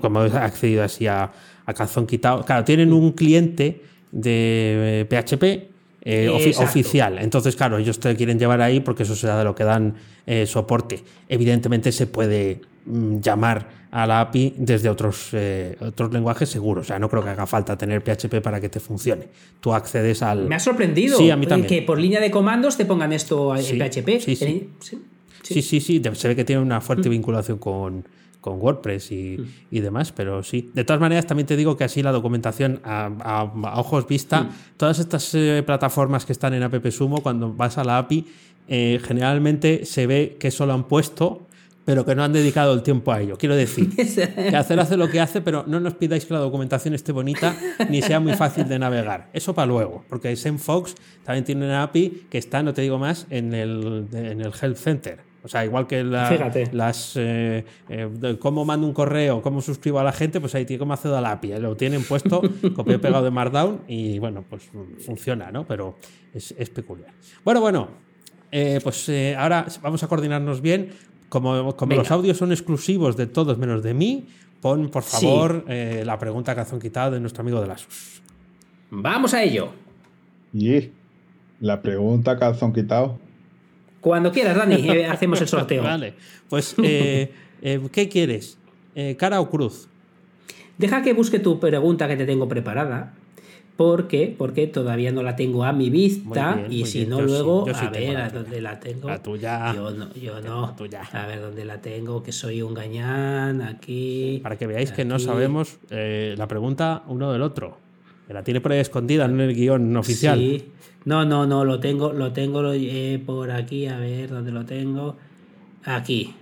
como 0.00 0.24
he 0.24 0.30
accedido 0.36 0.82
así 0.82 1.06
a, 1.06 1.30
a 1.64 1.72
calzón 1.72 2.06
quitado. 2.06 2.44
Claro, 2.44 2.64
tienen 2.64 2.92
un 2.92 3.12
cliente 3.12 3.80
de 4.10 5.06
PHP 5.08 5.75
eh, 6.08 6.28
oficial. 6.28 7.18
Entonces, 7.18 7.56
claro, 7.56 7.78
ellos 7.78 7.98
te 7.98 8.14
quieren 8.14 8.38
llevar 8.38 8.60
ahí 8.60 8.78
porque 8.78 9.02
eso 9.02 9.16
será 9.16 9.36
de 9.38 9.42
lo 9.42 9.56
que 9.56 9.64
dan 9.64 9.94
eh, 10.24 10.46
soporte. 10.46 11.02
Evidentemente 11.28 11.90
se 11.90 12.06
puede 12.06 12.60
mm, 12.84 13.18
llamar 13.18 13.66
a 13.90 14.06
la 14.06 14.20
API 14.20 14.54
desde 14.56 14.88
otros, 14.88 15.30
eh, 15.32 15.76
otros 15.80 16.12
lenguajes 16.12 16.48
seguros. 16.48 16.86
O 16.86 16.88
sea, 16.88 17.00
no 17.00 17.08
creo 17.08 17.24
que 17.24 17.30
haga 17.30 17.44
falta 17.46 17.76
tener 17.76 18.02
PHP 18.02 18.40
para 18.40 18.60
que 18.60 18.68
te 18.68 18.78
funcione. 18.78 19.24
Tú 19.60 19.74
accedes 19.74 20.22
al... 20.22 20.46
Me 20.46 20.54
ha 20.54 20.60
sorprendido 20.60 21.18
sí, 21.18 21.28
a 21.30 21.36
mí 21.36 21.46
también. 21.46 21.68
que 21.68 21.82
por 21.82 21.98
línea 21.98 22.20
de 22.20 22.30
comandos 22.30 22.76
te 22.76 22.84
pongan 22.84 23.12
esto 23.12 23.56
en 23.56 23.64
PHP. 23.64 24.20
Sí 24.20 24.36
sí. 24.36 24.70
sí, 25.42 25.62
sí, 25.62 25.80
sí. 25.80 26.02
Se 26.12 26.28
ve 26.28 26.36
que 26.36 26.44
tiene 26.44 26.62
una 26.62 26.80
fuerte 26.80 27.08
mm. 27.08 27.12
vinculación 27.12 27.58
con, 27.58 28.04
con 28.46 28.60
WordPress 28.60 29.10
y, 29.10 29.38
mm. 29.38 29.46
y, 29.72 29.80
demás, 29.80 30.12
pero 30.12 30.44
sí. 30.44 30.70
De 30.72 30.84
todas 30.84 31.00
maneras, 31.00 31.26
también 31.26 31.48
te 31.48 31.56
digo 31.56 31.76
que 31.76 31.82
así 31.82 32.00
la 32.00 32.12
documentación 32.12 32.80
a, 32.84 33.50
ojos 33.74 34.06
vista, 34.06 34.42
mm. 34.42 34.50
todas 34.76 35.00
estas 35.00 35.34
eh, 35.34 35.64
plataformas 35.66 36.24
que 36.24 36.32
están 36.32 36.54
en 36.54 36.62
App 36.62 36.86
Sumo, 36.90 37.22
cuando 37.22 37.52
vas 37.52 37.76
a 37.76 37.82
la 37.82 37.98
API, 37.98 38.24
eh, 38.68 39.00
generalmente 39.02 39.84
se 39.84 40.06
ve 40.06 40.36
que 40.38 40.52
solo 40.52 40.74
han 40.74 40.84
puesto 40.84 41.42
pero 41.84 42.04
que 42.04 42.16
no 42.16 42.24
han 42.24 42.32
dedicado 42.32 42.74
el 42.74 42.82
tiempo 42.82 43.12
a 43.12 43.20
ello. 43.20 43.38
Quiero 43.38 43.54
decir, 43.54 43.94
que 43.96 44.56
hacer 44.56 44.80
hace 44.80 44.96
lo 44.96 45.08
que 45.08 45.20
hace, 45.20 45.40
pero 45.40 45.62
no 45.68 45.78
nos 45.78 45.94
pidáis 45.94 46.26
que 46.26 46.34
la 46.34 46.40
documentación 46.40 46.94
esté 46.94 47.12
bonita 47.12 47.56
ni 47.88 48.02
sea 48.02 48.18
muy 48.18 48.34
fácil 48.34 48.68
de 48.68 48.76
navegar. 48.80 49.30
Eso 49.32 49.54
para 49.54 49.66
luego, 49.66 50.04
porque 50.08 50.34
SendFox 50.34 50.96
también 51.22 51.44
tiene 51.44 51.64
una 51.64 51.84
API 51.84 52.26
que 52.28 52.38
está, 52.38 52.64
no 52.64 52.74
te 52.74 52.82
digo 52.82 52.98
más, 52.98 53.28
en 53.30 53.54
el, 53.54 54.08
en 54.12 54.40
el 54.40 54.52
Health 54.60 54.78
Center. 54.78 55.25
O 55.46 55.48
sea, 55.48 55.64
igual 55.64 55.86
que 55.86 56.02
las 56.02 57.12
eh, 57.14 57.64
eh, 57.88 58.36
cómo 58.40 58.64
mando 58.64 58.84
un 58.84 58.92
correo, 58.92 59.40
cómo 59.42 59.62
suscribo 59.62 60.00
a 60.00 60.02
la 60.02 60.10
gente, 60.10 60.40
pues 60.40 60.56
ahí 60.56 60.64
tiene 60.64 60.80
cómo 60.80 60.92
accedo 60.92 61.16
a 61.16 61.20
la 61.20 61.30
API. 61.30 61.60
Lo 61.60 61.76
tienen 61.76 62.02
puesto, 62.02 62.40
copiado 62.74 62.98
y 62.98 62.98
pegado 62.98 63.24
de 63.24 63.30
Markdown 63.30 63.82
y 63.86 64.18
bueno, 64.18 64.44
pues 64.50 64.68
funciona, 64.98 65.52
¿no? 65.52 65.64
Pero 65.64 65.98
es, 66.34 66.52
peculiar. 66.70 67.12
Bueno, 67.44 67.60
bueno, 67.60 67.90
eh, 68.50 68.80
pues 68.82 69.08
ahora 69.38 69.66
vamos 69.82 70.02
a 70.02 70.08
coordinarnos 70.08 70.60
bien. 70.60 70.90
Como, 71.28 71.76
como 71.76 71.94
los 71.94 72.10
audios 72.10 72.38
son 72.38 72.50
exclusivos 72.50 73.16
de 73.16 73.28
todos 73.28 73.56
menos 73.56 73.84
de 73.84 73.94
mí, 73.94 74.26
pon 74.60 74.88
por 74.90 75.04
favor 75.04 75.64
la 75.68 76.18
pregunta 76.18 76.56
que 76.56 76.60
han 76.60 76.80
quitado 76.80 77.12
de 77.12 77.20
nuestro 77.20 77.42
amigo 77.42 77.60
de 77.60 77.68
Lasus. 77.68 78.20
Vamos 78.90 79.32
a 79.32 79.44
ello. 79.44 79.68
Y 80.52 80.90
la 81.60 81.82
pregunta 81.82 82.36
calzón 82.36 82.72
quitado 82.72 83.20
cuando 84.06 84.30
quieras, 84.30 84.56
Dani, 84.56 84.88
eh, 84.88 85.04
hacemos 85.10 85.40
el 85.40 85.48
sorteo. 85.48 85.82
vale, 85.82 86.14
pues, 86.48 86.76
eh, 86.80 87.32
eh, 87.60 87.80
¿qué 87.90 88.08
quieres? 88.08 88.56
¿Cara 89.18 89.40
o 89.40 89.50
cruz? 89.50 89.88
Deja 90.78 91.02
que 91.02 91.12
busque 91.12 91.40
tu 91.40 91.58
pregunta 91.58 92.06
que 92.06 92.14
te 92.14 92.24
tengo 92.24 92.48
preparada. 92.48 93.14
Porque, 93.76 94.34
porque 94.38 94.68
todavía 94.68 95.12
no 95.12 95.22
la 95.22 95.36
tengo 95.36 95.64
a 95.64 95.72
mi 95.74 95.90
vista 95.90 96.64
y 96.70 96.86
si 96.86 97.04
no 97.04 97.20
luego 97.20 97.66
a 97.68 97.90
ver 97.90 98.16
a 98.16 98.30
dónde 98.30 98.62
la 98.62 98.80
tengo. 98.80 99.08
La 99.08 99.22
tuya. 99.22 99.74
Yo 99.74 99.90
no, 99.90 100.14
yo 100.14 100.40
no. 100.40 100.74
A 101.12 101.26
ver 101.26 101.40
dónde 101.42 101.66
la 101.66 101.82
tengo, 101.82 102.22
que 102.22 102.32
soy 102.32 102.62
un 102.62 102.72
gañán 102.72 103.60
aquí. 103.60 104.40
Para 104.42 104.56
que 104.56 104.66
veáis 104.66 104.92
que 104.92 105.04
no 105.04 105.18
sabemos 105.18 105.78
la 105.90 106.46
pregunta 106.46 107.02
uno 107.08 107.32
del 107.32 107.42
otro. 107.42 107.85
Que 108.26 108.34
la 108.34 108.42
tiene 108.42 108.60
por 108.60 108.72
ahí 108.72 108.80
escondida 108.80 109.24
en 109.24 109.40
el 109.40 109.54
guion 109.54 109.96
oficial. 109.96 110.38
Sí. 110.38 110.64
No, 111.04 111.24
no, 111.24 111.46
no, 111.46 111.64
lo 111.64 111.78
tengo, 111.78 112.12
lo 112.12 112.32
tengo 112.32 112.62
lo, 112.62 112.72
por 113.24 113.52
aquí, 113.52 113.86
a 113.86 113.98
ver 113.98 114.30
dónde 114.30 114.50
lo 114.50 114.64
tengo. 114.64 115.16
Aquí. 115.84 116.34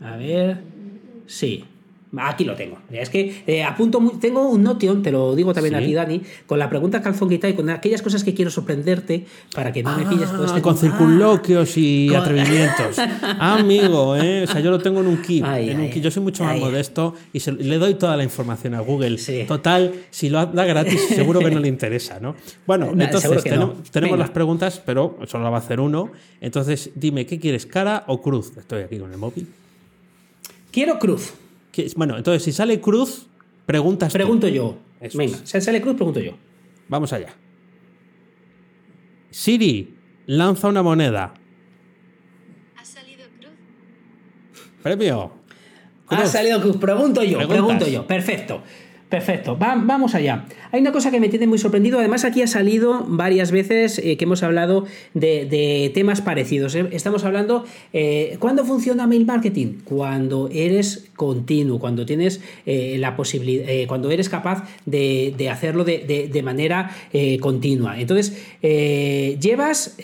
A 0.00 0.16
ver. 0.16 0.58
Sí. 1.26 1.64
Aquí 2.16 2.44
lo 2.44 2.54
tengo. 2.54 2.78
Es 2.90 3.10
que 3.10 3.42
eh, 3.46 3.62
apunto, 3.62 4.00
tengo 4.18 4.48
un 4.48 4.62
notion, 4.62 5.02
te 5.02 5.12
lo 5.12 5.36
digo 5.36 5.52
también 5.52 5.74
aquí, 5.74 5.92
Dani, 5.92 6.22
con 6.46 6.58
la 6.58 6.70
pregunta 6.70 7.02
calzonquita 7.02 7.48
y 7.48 7.54
con 7.54 7.68
aquellas 7.68 8.00
cosas 8.00 8.24
que 8.24 8.32
quiero 8.32 8.50
sorprenderte 8.50 9.26
para 9.54 9.72
que 9.72 9.82
no 9.82 9.96
me 9.96 10.06
pilles 10.06 10.30
todo 10.30 10.46
este. 10.46 10.62
Con 10.62 10.76
circunloquios 10.76 11.76
y 11.76 12.14
atrevimientos. 12.14 12.98
amigo, 13.38 14.16
¿eh? 14.16 14.44
O 14.44 14.46
sea, 14.46 14.60
yo 14.60 14.70
lo 14.70 14.78
tengo 14.78 15.00
en 15.00 15.08
un 15.08 15.20
keep. 15.20 15.44
Yo 16.00 16.10
soy 16.10 16.22
mucho 16.22 16.44
más 16.44 16.58
modesto 16.58 17.14
y 17.32 17.50
le 17.50 17.76
doy 17.76 17.94
toda 17.94 18.16
la 18.16 18.24
información 18.24 18.74
a 18.74 18.80
Google. 18.80 19.18
Total, 19.46 19.92
si 20.10 20.30
lo 20.30 20.46
da 20.46 20.64
gratis, 20.64 21.08
seguro 21.08 21.40
que 21.40 21.50
no 21.50 21.60
le 21.60 21.68
interesa, 21.68 22.20
¿no? 22.20 22.34
Bueno, 22.66 22.92
entonces 22.98 23.42
tenemos, 23.90 24.18
las 24.18 24.30
preguntas, 24.30 24.82
pero 24.84 25.18
solo 25.26 25.44
la 25.44 25.50
va 25.50 25.56
a 25.56 25.60
hacer 25.60 25.78
uno. 25.78 26.10
Entonces, 26.40 26.90
dime, 26.94 27.26
¿qué 27.26 27.38
quieres, 27.38 27.66
cara 27.66 28.04
o 28.06 28.22
cruz? 28.22 28.52
Estoy 28.56 28.82
aquí 28.82 28.98
con 28.98 29.12
el 29.12 29.18
móvil. 29.18 29.46
Quiero 30.70 30.98
cruz. 30.98 31.34
Bueno, 31.96 32.16
entonces 32.16 32.42
si 32.42 32.52
sale 32.52 32.80
cruz, 32.80 33.26
Preguntas. 33.66 34.08
tú. 34.12 34.14
Pregunto 34.14 34.48
yo. 34.48 34.76
Eso 35.00 35.18
Venga, 35.18 35.36
es. 35.36 35.48
si 35.50 35.60
sale 35.60 35.80
cruz, 35.80 35.94
pregunto 35.96 36.20
yo. 36.20 36.32
Vamos 36.88 37.12
allá. 37.12 37.28
Siri, 39.30 39.94
lanza 40.26 40.68
una 40.68 40.82
moneda. 40.82 41.34
Ha 42.76 42.84
salido 42.84 43.24
cruz. 43.38 43.52
Premio. 44.82 45.32
Ha 46.08 46.26
salido 46.26 46.60
cruz. 46.62 46.76
Pregunto 46.78 47.22
yo, 47.22 47.36
Preguntas. 47.38 47.48
pregunto 47.56 47.88
yo. 47.88 48.06
Perfecto. 48.06 48.62
Perfecto, 49.08 49.56
Va- 49.58 49.74
vamos 49.82 50.14
allá. 50.14 50.44
Hay 50.70 50.82
una 50.82 50.92
cosa 50.92 51.10
que 51.10 51.18
me 51.18 51.30
tiene 51.30 51.46
muy 51.46 51.56
sorprendido. 51.56 51.98
Además, 51.98 52.26
aquí 52.26 52.42
ha 52.42 52.46
salido 52.46 53.06
varias 53.08 53.50
veces 53.52 53.98
eh, 53.98 54.18
que 54.18 54.24
hemos 54.24 54.42
hablado 54.42 54.84
de, 55.14 55.46
de 55.46 55.90
temas 55.94 56.20
parecidos. 56.20 56.74
Eh, 56.74 56.86
Estamos 56.92 57.24
hablando, 57.24 57.64
eh, 57.94 58.36
¿cuándo 58.38 58.66
funciona 58.66 59.06
mail 59.06 59.24
marketing? 59.24 59.78
Cuando 59.84 60.50
eres 60.52 61.07
continuo, 61.18 61.78
cuando 61.78 62.06
tienes 62.06 62.40
eh, 62.64 62.96
la 62.98 63.14
posibilidad, 63.16 63.68
eh, 63.68 63.86
cuando 63.86 64.10
eres 64.10 64.30
capaz 64.30 64.64
de, 64.86 65.34
de 65.36 65.50
hacerlo 65.50 65.84
de, 65.84 65.98
de- 66.08 66.28
de 66.28 66.42
manera 66.42 66.90
eh, 67.12 67.38
continua. 67.38 68.00
Entonces, 68.00 68.32
llevas 69.40 69.96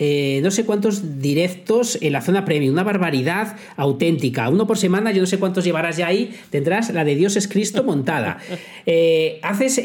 no 0.43 0.51
sé 0.51 0.65
cuántos 0.67 1.21
directos 1.23 1.97
en 2.03 2.13
la 2.13 2.21
zona 2.21 2.45
premium, 2.45 2.73
una 2.75 2.83
barbaridad 2.85 3.57
auténtica. 3.77 4.49
Uno 4.51 4.67
por 4.67 4.77
semana, 4.77 5.13
yo 5.13 5.21
no 5.21 5.27
sé 5.27 5.39
cuántos 5.39 5.65
llevarás 5.65 5.97
ya 5.97 6.09
ahí. 6.09 6.35
Tendrás 6.51 6.93
la 6.93 7.05
de 7.05 7.15
Dios 7.15 7.37
es 7.37 7.49
Cristo 7.49 7.83
montada. 7.85 8.39
Haces, 9.43 9.79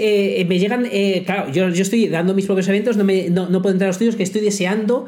me 0.48 0.60
llegan, 0.60 0.88
claro, 1.26 1.52
yo, 1.54 1.70
yo 1.70 1.82
estoy 1.84 2.08
dando 2.08 2.34
mis 2.34 2.46
propios 2.46 2.68
eventos, 2.68 2.98
no, 2.98 3.04
me, 3.04 3.30
no, 3.30 3.48
no 3.50 3.62
puedo 3.62 3.74
entrar 3.74 3.88
a 3.88 3.92
los 3.92 3.98
tuyos, 4.00 4.16
que 4.16 4.24
estoy 4.24 4.42
deseando 4.42 5.06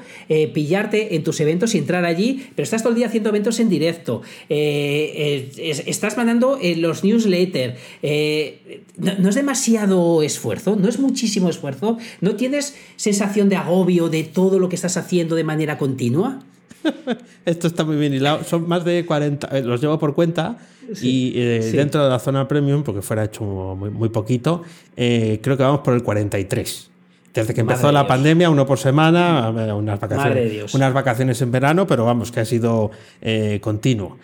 pillarte 0.54 1.16
en 1.16 1.24
tus 1.24 1.40
eventos 1.40 1.74
y 1.76 1.80
entrar 1.80 2.06
allí, 2.06 2.46
pero 2.56 2.64
estás 2.64 2.84
todo 2.84 2.92
el 2.94 2.98
día 2.98 3.08
haciendo 3.08 3.30
eventos 3.30 3.60
en 3.60 3.70
directo, 3.70 4.22
eh, 4.50 5.50
eh, 5.58 5.72
es- 5.72 5.84
estás 6.12 6.18
mandando 6.18 6.58
eh, 6.62 6.76
los 6.76 7.04
newsletters, 7.04 7.76
eh, 8.02 8.84
no, 8.98 9.14
no 9.18 9.30
es 9.30 9.36
demasiado 9.36 10.22
esfuerzo, 10.24 10.76
no 10.76 10.90
es 10.90 11.00
muchísimo 11.00 11.50
esfuerzo, 11.50 11.98
no 12.20 12.36
tienes 12.36 12.76
sensación 12.98 13.50
de 13.50 13.56
agobio 13.56 14.10
de 14.10 14.24
todo 14.24 14.60
lo 14.60 14.70
que 14.70 14.76
estás 14.76 14.98
haciendo 14.98 15.36
de 15.36 15.44
manera 15.44 15.78
continua. 15.78 16.40
Esto 17.46 17.68
está 17.68 17.84
muy 17.84 17.96
bien 17.96 18.14
hilado. 18.14 18.44
Son 18.44 18.68
más 18.68 18.84
de 18.84 19.06
40, 19.06 19.48
eh, 19.58 19.62
los 19.64 19.80
llevo 19.82 19.98
por 20.00 20.14
cuenta 20.14 20.58
y 21.02 21.34
eh, 21.36 21.62
sí. 21.64 21.78
dentro 21.78 22.04
de 22.04 22.10
la 22.10 22.20
zona 22.20 22.48
premium, 22.48 22.84
porque 22.84 23.02
fuera 23.02 23.24
hecho 23.24 23.44
muy, 23.44 23.90
muy 23.90 24.10
poquito, 24.10 24.64
creo 24.96 25.58
que 25.58 25.64
vamos 25.64 25.82
por 25.82 25.94
el 25.94 26.04
43. 26.04 26.92
Desde 27.34 27.54
que 27.54 27.62
empezó 27.62 27.92
la 27.92 28.02
Dios. 28.02 28.10
pandemia, 28.10 28.50
uno 28.50 28.66
por 28.66 28.78
semana, 28.78 29.50
unas 29.74 30.00
vacaciones, 30.00 30.74
unas 30.74 30.94
vacaciones 30.94 31.42
en 31.42 31.52
verano, 31.52 31.88
pero 31.88 32.04
vamos, 32.04 32.32
que 32.32 32.42
ha 32.42 32.46
sido 32.46 32.92
eh, 33.22 33.60
continuo. 33.62 34.18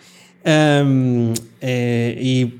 Em, 0.50 1.34
eh, 1.60 2.18
y 2.20 2.54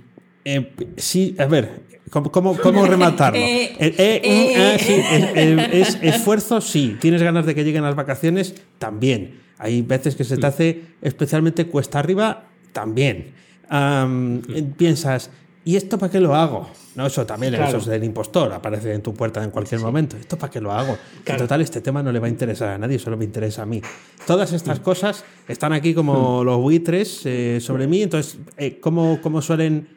eh, 0.45 0.73
sí, 0.99 1.35
a 1.39 1.47
ver, 1.47 1.81
¿cómo, 2.11 2.31
cómo, 2.31 2.55
cómo 2.59 2.85
rematarlo? 2.87 3.41
Eh, 3.43 3.73
Eh, 3.79 3.95
eh, 3.97 4.21
eh, 4.25 4.57
mm, 4.57 4.61
ah, 4.61 4.79
sí, 4.79 4.93
es, 4.93 5.25
eh, 5.35 5.69
es 5.73 5.99
esfuerzo, 6.03 6.61
sí. 6.61 6.97
¿Tienes 7.01 7.23
ganas 7.23 7.47
de 7.47 7.55
que 7.55 7.65
lleguen 7.65 7.83
las 7.83 7.95
vacaciones? 7.95 8.55
También. 8.79 9.39
Hay 9.57 9.81
veces 9.83 10.17
que 10.17 10.25
se 10.25 10.37
te 10.37 10.47
hace 10.47 10.83
especialmente 11.01 11.67
cuesta 11.67 11.99
arriba, 11.99 12.45
también. 12.73 13.33
Am, 13.71 14.43
piensas, 14.77 15.31
¿y 15.65 15.77
esto 15.77 15.99
para 15.99 16.11
qué 16.11 16.21
lo 16.21 16.35
hago? 16.35 16.69
No, 16.95 17.07
eso 17.07 17.25
también, 17.25 17.55
Claro. 17.55 17.69
eso 17.69 17.79
es 17.79 17.87
del 17.87 18.03
impostor, 18.05 18.53
aparece 18.53 18.93
en 18.93 19.03
tu 19.03 19.15
puerta 19.15 19.43
en 19.45 19.51
cualquier 19.51 19.81
momento. 19.81 20.17
¿Esto 20.17 20.37
para 20.37 20.51
qué 20.51 20.61
lo 20.61 20.73
hago? 20.73 20.93
En 21.19 21.23
Claro. 21.25 21.43
total, 21.43 21.61
este 21.61 21.81
tema 21.81 22.03
no 22.03 22.11
le 22.11 22.19
va 22.19 22.27
a 22.27 22.31
interesar 22.31 22.71
a 22.71 22.79
nadie, 22.79 22.99
solo 22.99 23.17
me 23.17 23.25
interesa 23.25 23.63
a 23.63 23.67
mí. 23.67 23.81
Todas 24.27 24.53
estas 24.53 24.81
cosas 24.81 25.25
están 25.47 25.73
aquí 25.73 25.95
como 25.95 26.43
los 26.43 26.59
buitres 26.59 27.23
eh, 27.25 27.59
sobre 27.61 27.87
mí, 27.87 28.03
entonces, 28.03 28.39
eh, 28.57 28.81
¿cómo, 28.81 29.21
cómo 29.23 29.41
suelen 29.43 29.89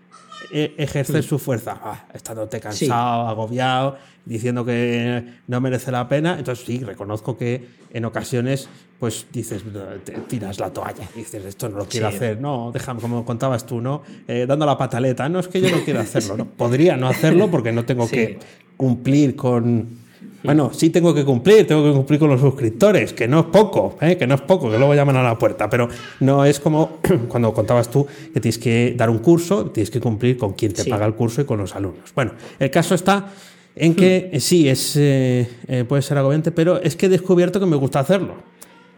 eh, 0.54 0.76
ejercer 0.78 1.24
su 1.24 1.40
fuerza? 1.40 1.80
Ah, 1.84 2.06
estándote 2.14 2.60
cansado, 2.60 3.28
agobiado, 3.28 3.98
diciendo 4.26 4.64
que 4.66 5.24
no 5.48 5.62
merece 5.62 5.92
la 5.92 6.08
pena. 6.08 6.36
Entonces, 6.38 6.66
sí, 6.66 6.80
reconozco 6.84 7.38
que 7.38 7.66
en 7.94 8.06
ocasiones, 8.06 8.70
pues 9.00 9.26
dices, 9.32 9.64
te 10.04 10.12
tiras 10.14 10.60
la 10.60 10.72
toalla, 10.72 11.08
dices, 11.16 11.44
esto 11.46 11.70
no 11.70 11.78
lo 11.80 11.86
quiero 11.86 12.10
Sí. 12.10 12.16
hacer, 12.18 12.40
no, 12.40 12.72
déjame, 12.74 13.02
como 13.02 13.26
contabas 13.26 13.66
tú, 13.66 13.82
¿no? 13.82 14.04
Eh, 14.28 14.46
dando 14.48 14.66
la 14.66 14.78
pataleta, 14.78 15.28
no 15.30 15.40
es 15.40 15.48
que 15.48 15.60
yo 15.62 15.70
no 15.72 15.84
quiero 15.84 16.00
hacerlo, 16.02 16.38
¿no? 16.38 16.46
Podría 16.46 16.96
no 16.98 17.08
hacerlo 17.08 17.50
porque 17.50 17.72
no 17.72 17.84
tengo 17.86 18.08
que 18.08 18.38
cumplir 18.78 19.36
con. 19.36 20.01
Bueno, 20.44 20.72
sí 20.74 20.90
tengo 20.90 21.14
que 21.14 21.24
cumplir, 21.24 21.68
tengo 21.68 21.84
que 21.84 21.92
cumplir 21.92 22.20
con 22.20 22.30
los 22.30 22.42
suscriptores, 22.42 23.14
que 23.14 23.28
no 23.28 23.42
es 23.42 23.46
poco, 23.48 23.98
¿eh? 24.02 24.18
que 24.18 24.26
no 24.26 24.36
es 24.36 24.42
poco, 24.42 24.72
que 24.72 24.78
luego 24.78 24.96
llaman 24.96 25.16
a 25.18 25.24
la 25.24 25.38
puerta, 25.38 25.70
pero 25.70 25.88
no 26.20 26.44
es 26.46 26.60
como 26.60 26.98
cuando 27.28 27.54
contabas 27.54 27.90
tú 27.90 28.08
que 28.34 28.40
tienes 28.40 28.58
que 28.58 28.94
dar 28.98 29.10
un 29.10 29.20
curso, 29.20 29.66
tienes 29.68 29.92
que 29.92 30.00
cumplir 30.00 30.38
con 30.38 30.54
quien 30.54 30.74
te 30.74 30.84
Sí. 30.84 30.90
paga 30.90 31.06
el 31.06 31.14
curso 31.14 31.42
y 31.42 31.46
con 31.46 31.60
los 31.60 31.76
alumnos. 31.76 32.12
Bueno, 32.16 32.32
el 32.60 32.72
caso 32.72 32.96
está 32.96 33.30
en 33.76 33.94
que 33.96 34.30
eh, 34.34 34.40
sí, 34.40 34.68
es, 34.68 34.96
eh, 34.98 35.48
eh, 35.68 35.86
puede 35.88 36.02
ser 36.02 36.18
agobiante, 36.18 36.52
pero 36.52 36.82
es 36.82 36.96
que 36.96 37.06
he 37.06 37.10
descubierto 37.10 37.60
que 37.60 37.66
me 37.68 37.76
gusta 37.76 38.00
hacerlo. 38.00 38.36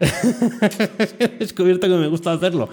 he 0.00 1.28
descubierto 1.38 1.86
que 1.88 1.94
me 1.94 2.08
gusta 2.08 2.32
hacerlo. 2.32 2.68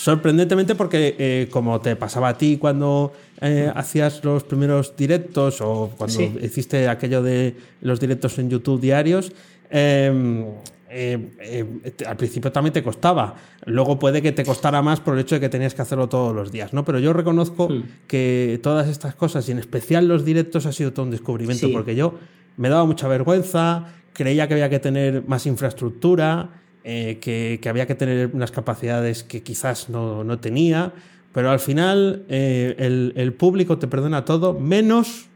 Sorprendentemente 0.00 0.74
porque 0.74 1.16
eh, 1.18 1.48
como 1.50 1.80
te 1.80 1.96
pasaba 1.96 2.28
a 2.28 2.36
ti 2.36 2.58
cuando 2.58 3.14
eh, 3.40 3.72
hacías 3.74 4.22
los 4.24 4.44
primeros 4.44 4.94
directos 4.94 5.62
o 5.62 5.90
cuando 5.96 6.14
Sí. 6.14 6.36
hiciste 6.42 6.86
aquello 6.86 7.22
de 7.22 7.56
los 7.80 7.98
directos 7.98 8.38
en 8.38 8.50
YouTube 8.50 8.78
diarios, 8.78 9.32
eh, 9.70 10.44
eh, 10.90 11.18
eh, 11.40 11.90
te- 11.96 12.04
al 12.04 12.14
principio 12.18 12.52
también 12.52 12.74
te 12.74 12.82
costaba. 12.82 13.36
Luego 13.64 13.98
puede 13.98 14.20
que 14.20 14.32
te 14.32 14.44
costara 14.44 14.82
más 14.82 15.00
por 15.00 15.14
el 15.14 15.20
hecho 15.20 15.36
de 15.36 15.40
que 15.40 15.48
tenías 15.48 15.72
que 15.72 15.80
hacerlo 15.80 16.10
todos 16.10 16.34
los 16.36 16.52
días, 16.52 16.74
¿no? 16.74 16.84
Pero 16.84 16.98
yo 16.98 17.14
reconozco 17.14 17.70
que 18.06 18.60
todas 18.62 18.88
estas 18.88 19.14
cosas, 19.14 19.48
y 19.48 19.52
en 19.52 19.58
especial 19.58 20.06
los 20.08 20.26
directos, 20.26 20.66
ha 20.66 20.72
sido 20.72 20.92
todo 20.92 21.06
un 21.06 21.10
descubrimiento, 21.10 21.68
Sí. 21.68 21.72
porque 21.72 21.94
yo 21.96 22.12
me 22.58 22.68
daba 22.68 22.84
mucha 22.84 23.08
vergüenza, 23.08 23.86
creía 24.12 24.46
que 24.46 24.52
había 24.54 24.68
que 24.68 24.78
tener 24.78 25.24
más 25.26 25.46
infraestructura, 25.46 26.50
eh, 26.88 27.18
que, 27.20 27.68
había 27.68 27.88
que 27.88 27.96
tener 27.96 28.30
unas 28.32 28.52
capacidades 28.52 29.24
que 29.24 29.42
quizás 29.42 29.88
no, 29.88 30.22
no 30.22 30.38
tenía, 30.38 30.92
pero 31.32 31.50
al 31.50 31.58
final 31.58 32.24
eh, 32.28 32.76
el, 32.78 33.12
el 33.16 33.32
público 33.32 33.76
te 33.76 33.88
perdona 33.88 34.24
todo, 34.24 34.54
menos 34.54 35.26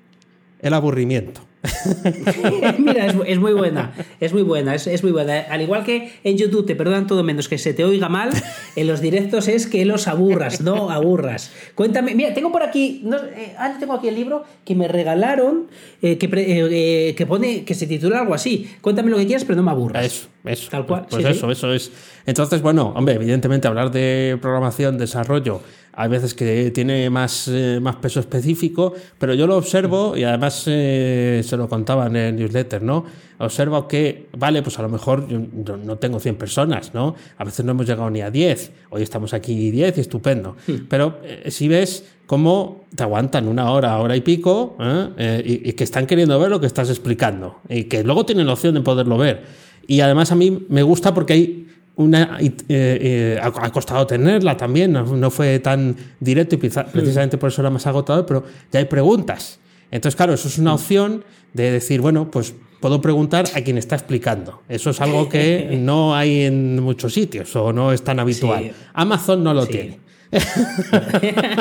el 0.61 0.75
aburrimiento. 0.75 1.41
Mira, 2.79 3.07
es, 3.07 3.15
es 3.27 3.39
muy 3.39 3.53
buena, 3.53 3.93
es 4.19 4.33
muy 4.33 4.43
buena, 4.43 4.75
es, 4.75 4.87
es 4.87 5.03
muy 5.03 5.13
buena. 5.13 5.41
Al 5.51 5.61
igual 5.61 5.85
que 5.85 6.13
en 6.25 6.39
YouTube 6.39 6.67
te 6.67 6.75
perdonan 6.75 7.07
todo 7.07 7.23
menos 7.23 7.49
que 7.49 7.59
se 7.59 7.75
te 7.75 7.85
oiga 7.85 8.09
mal, 8.09 8.31
en 8.77 8.87
los 8.87 9.01
directos 9.01 9.49
es 9.49 9.67
que 9.67 9.85
los 9.85 10.09
aburras, 10.09 10.61
no 10.63 10.91
aburras. 10.91 11.53
Cuéntame, 11.75 12.15
mira, 12.15 12.33
tengo 12.33 12.51
por 12.51 12.63
aquí, 12.63 13.03
no, 13.05 13.17
eh, 13.19 13.55
ah, 13.59 13.77
tengo 13.79 13.93
aquí 13.93 14.09
el 14.09 14.15
libro 14.15 14.45
que 14.65 14.75
me 14.75 14.89
regalaron, 14.89 15.67
eh, 16.01 16.17
que, 16.17 16.27
eh, 16.27 17.09
eh, 17.11 17.15
que 17.15 17.27
pone, 17.27 17.65
que 17.65 17.75
se 17.75 17.87
titula 17.87 18.21
algo 18.21 18.35
así. 18.35 18.71
Cuéntame 18.81 19.11
lo 19.11 19.19
que 19.19 19.27
quieras, 19.27 19.45
pero 19.45 19.57
no 19.57 19.63
me 19.63 19.71
aburras. 19.71 20.05
Eso, 20.05 20.29
eso. 20.45 20.71
Tal 20.71 20.87
cual, 20.87 21.07
Pues 21.11 21.23
sí, 21.23 21.31
eso, 21.31 21.47
sí. 21.47 21.53
eso 21.53 21.73
es. 21.75 21.93
Entonces, 22.27 22.63
bueno, 22.63 22.93
hombre, 22.97 23.15
evidentemente 23.15 23.69
hablar 23.69 23.91
de 23.91 24.39
programación, 24.41 24.97
desarrollo, 24.99 25.61
hay 25.93 26.09
veces 26.09 26.35
que 26.35 26.71
tiene 26.71 27.11
más, 27.11 27.49
eh, 27.49 27.79
más 27.83 27.97
peso 27.97 28.21
específico, 28.21 28.95
pero 29.19 29.35
yo 29.35 29.47
lo 29.47 29.57
observo 29.57 30.17
y 30.17 30.25
además 30.25 30.65
eh, 30.67 31.43
se 31.45 31.57
lo 31.57 31.69
contaba 31.69 32.07
en 32.07 32.17
el 32.17 32.37
newsletter, 32.37 32.83
¿no? 32.83 33.05
Observo 33.39 33.89
que, 33.89 34.29
vale, 34.37 34.63
pues 34.63 34.79
a 34.79 34.83
lo 34.83 34.89
mejor 34.89 35.27
yo 35.29 35.41
no- 35.77 35.97
tengo 35.97 36.21
100 36.21 36.37
personas, 36.37 36.93
¿no? 36.95 37.15
A 37.39 37.45
veces 37.45 37.65
no 37.65 37.73
hemos 37.73 37.87
llegado 37.87 38.11
ni 38.11 38.21
a 38.21 38.31
10. 38.31 38.73
Hoy 38.91 39.03
estamos 39.03 39.33
aquí 39.35 39.71
10 39.71 39.97
y 39.99 40.01
estupendo. 40.03 40.57
Pero 40.89 41.21
eh, 41.25 41.51
si 41.51 41.67
ves 41.67 42.05
cómo 42.27 42.85
te 42.95 43.03
aguantan 43.03 43.49
una 43.49 43.71
hora, 43.73 43.99
hora 43.99 44.15
y 44.15 44.21
pico, 44.21 44.77
y, 45.19 45.69
y 45.71 45.73
que 45.73 45.85
están 45.85 46.07
queriendo 46.07 46.39
ver 46.39 46.51
lo 46.51 46.61
que 46.61 46.67
estás 46.67 46.89
explicando 46.91 47.57
y 47.69 47.85
que 47.85 48.05
luego 48.05 48.25
tienen 48.27 48.47
la 48.47 48.53
opción 48.53 48.75
de 48.75 48.83
poderlo 48.83 49.17
ver. 49.19 49.43
Y 49.87 50.01
además 50.03 50.31
a 50.31 50.37
mí 50.37 50.67
me 50.69 50.83
gusta 50.83 51.13
porque 51.15 51.33
hay 51.33 51.67
una 52.01 52.39
eh, 52.41 52.51
eh, 52.69 53.39
ha, 53.43 53.71
costado 53.71 54.07
tenerla 54.07 54.57
también, 54.57 54.93
no, 54.93 55.05
no 55.05 55.31
fue 55.31 55.59
tan 55.61 55.95
directo 56.19 56.55
y 56.57 56.59
pizza- 56.59 56.85
precisamente 56.87 57.39
por 57.39 57.49
eso 57.51 57.63
era 57.63 57.71
más 57.71 57.87
agotador, 57.87 58.27
pero 58.27 58.45
ya 58.73 58.79
hay 58.81 58.87
preguntas. 58.87 59.59
Entonces, 59.91 60.17
claro, 60.17 60.33
eso 60.35 60.49
es 60.49 60.59
una 60.59 60.75
opción 60.75 61.25
de 61.53 61.71
decir, 61.73 62.01
bueno, 62.01 62.31
pues 62.31 62.55
puedo 62.81 63.01
preguntar 63.01 63.47
a 63.55 63.61
quien 63.61 63.77
está 63.77 63.97
explicando. 63.97 64.63
Eso 64.69 64.91
es 64.91 65.01
algo 65.01 65.29
que 65.29 65.77
no 65.81 66.15
hay 66.15 66.43
en 66.45 66.81
muchos 66.83 67.13
sitios 67.15 67.55
o 67.57 67.73
no 67.73 67.93
es 67.93 68.03
tan 68.03 68.19
habitual. 68.21 68.65
Sí. 68.65 68.73
Amazon 68.95 69.43
no 69.45 69.53
lo 69.55 69.67
Sí. 69.67 69.73
tiene. 69.73 69.99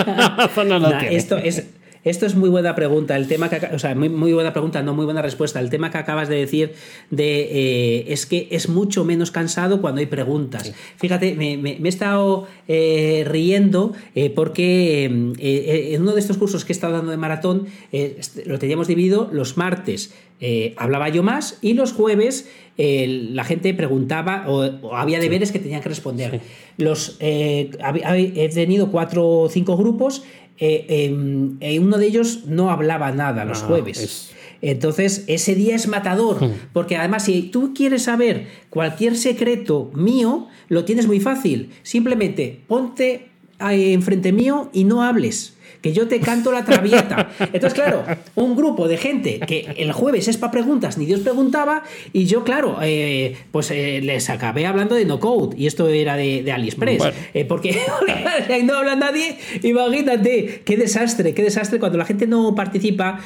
Amazon 0.05 0.69
no 0.69 0.79
lo 0.79 0.89
Nah, 0.91 0.99
tiene. 0.99 1.15
esto 1.15 1.37
es 1.37 1.65
esto 2.09 2.25
es 2.25 2.35
muy 2.35 2.49
buena 2.49 2.75
pregunta. 2.75 3.15
El 3.15 3.27
tema 3.27 3.49
que, 3.49 3.65
o 3.73 3.79
sea, 3.79 3.95
muy, 3.95 4.09
muy 4.09 4.33
buena 4.33 4.51
pregunta, 4.53 4.81
no 4.83 4.93
muy 4.93 5.05
buena 5.05 5.21
respuesta. 5.21 5.59
El 5.59 5.69
tema 5.69 5.91
que 5.91 5.97
acabas 5.97 6.27
de 6.29 6.35
decir 6.35 6.73
de 7.09 7.41
eh, 7.51 8.05
es 8.13 8.25
que 8.25 8.47
es 8.51 8.69
mucho 8.69 9.05
menos 9.05 9.31
cansado 9.31 9.81
cuando 9.81 9.99
hay 9.99 10.07
preguntas. 10.07 10.73
Fíjate, 10.97 11.35
me, 11.35 11.57
me- 11.57 11.77
me 11.79 11.87
he 11.87 11.89
estado 11.89 12.47
eh, 12.67 13.23
riendo 13.27 13.93
eh, 14.15 14.29
porque 14.29 15.05
en 15.05 16.01
uno 16.01 16.13
de 16.13 16.19
estos 16.19 16.37
cursos 16.37 16.65
que 16.65 16.73
he 16.73 16.75
estado 16.75 16.93
dando 16.93 17.11
de 17.11 17.17
maratón 17.17 17.67
lo 18.45 18.59
teníamos 18.59 18.87
dividido 18.87 19.29
los 19.31 19.57
martes. 19.57 20.13
eh, 20.41 20.73
hablaba 20.77 21.09
yo 21.09 21.21
más 21.21 21.57
y 21.61 21.73
los 21.73 21.91
jueves 21.91 22.47
eh, 22.77 23.27
la 23.33 23.43
gente 23.43 23.73
preguntaba 23.73 24.45
o, 24.47 24.63
o 24.87 24.95
había 24.95 25.19
deberes 25.19 25.51
que 25.51 25.59
tenían 25.59 25.81
que 25.81 25.89
responder. 25.89 26.39
Los, 26.77 27.17
eh, 27.19 27.71
hab- 27.81 28.01
hab- 28.01 28.31
he 28.37 28.47
tenido 28.47 28.89
cuatro 28.89 29.27
o 29.27 29.49
cinco 29.49 29.75
grupos 29.75 30.23
eh, 30.59 30.85
em, 30.89 31.57
eh, 31.61 31.79
uno 31.79 31.97
de 31.97 32.07
ellos 32.07 32.45
no 32.47 32.69
hablaba 32.71 33.11
nada 33.11 33.45
los 33.45 33.63
Ah, 33.63 33.67
jueves. 33.67 33.97
es- 33.99 34.29
Entonces, 34.61 35.23
ese 35.27 35.55
día 35.55 35.73
es 35.75 35.87
matador, 35.87 36.43
Hmm. 36.43 36.51
porque 36.73 36.97
además 36.97 37.23
si 37.23 37.43
tú 37.43 37.73
quieres 37.73 38.03
saber 38.03 38.47
cualquier 38.69 39.15
secreto 39.15 39.89
mío, 39.95 40.47
lo 40.67 40.83
tienes 40.83 41.07
muy 41.07 41.21
fácil. 41.21 41.69
Simplemente 41.81 42.59
ponte 42.67 43.29
enfrente 43.61 44.31
mío 44.33 44.69
y 44.73 44.83
no 44.83 45.01
hables. 45.03 45.53
Que 45.81 45.93
yo 45.93 46.07
te 46.07 46.19
canto 46.19 46.51
la 46.51 46.65
traviata. 46.65 47.29
Entonces, 47.39 47.73
claro, 47.73 48.03
un 48.35 48.55
grupo 48.55 48.87
de 48.87 48.97
gente 48.97 49.39
que 49.39 49.73
el 49.77 49.91
jueves 49.91 50.27
es 50.27 50.37
para 50.37 50.51
preguntas, 50.51 50.97
ni 50.97 51.05
Dios 51.05 51.21
preguntaba, 51.21 51.83
y 52.13 52.25
yo, 52.25 52.43
claro, 52.43 52.77
eh, 52.81 53.37
pues 53.51 53.71
eh, 53.71 54.01
les 54.03 54.29
acabé 54.29 54.65
hablando 54.65 54.95
de 54.95 55.05
no 55.05 55.19
code, 55.19 55.55
y 55.57 55.67
esto 55.67 55.87
era 55.87 56.15
de, 56.17 56.43
de 56.43 56.51
AliExpress. 56.51 56.97
Bueno. 56.97 57.13
Eh, 57.33 57.45
porque 57.45 57.77
ahí 58.49 58.63
no 58.63 58.75
habla 58.75 58.95
nadie, 58.95 59.37
imagínate, 59.63 60.61
qué 60.65 60.77
desastre, 60.77 61.33
qué 61.33 61.43
desastre 61.43 61.79
cuando 61.79 61.97
la 61.97 62.05
gente 62.05 62.27
no 62.27 62.55
participa. 62.55 63.19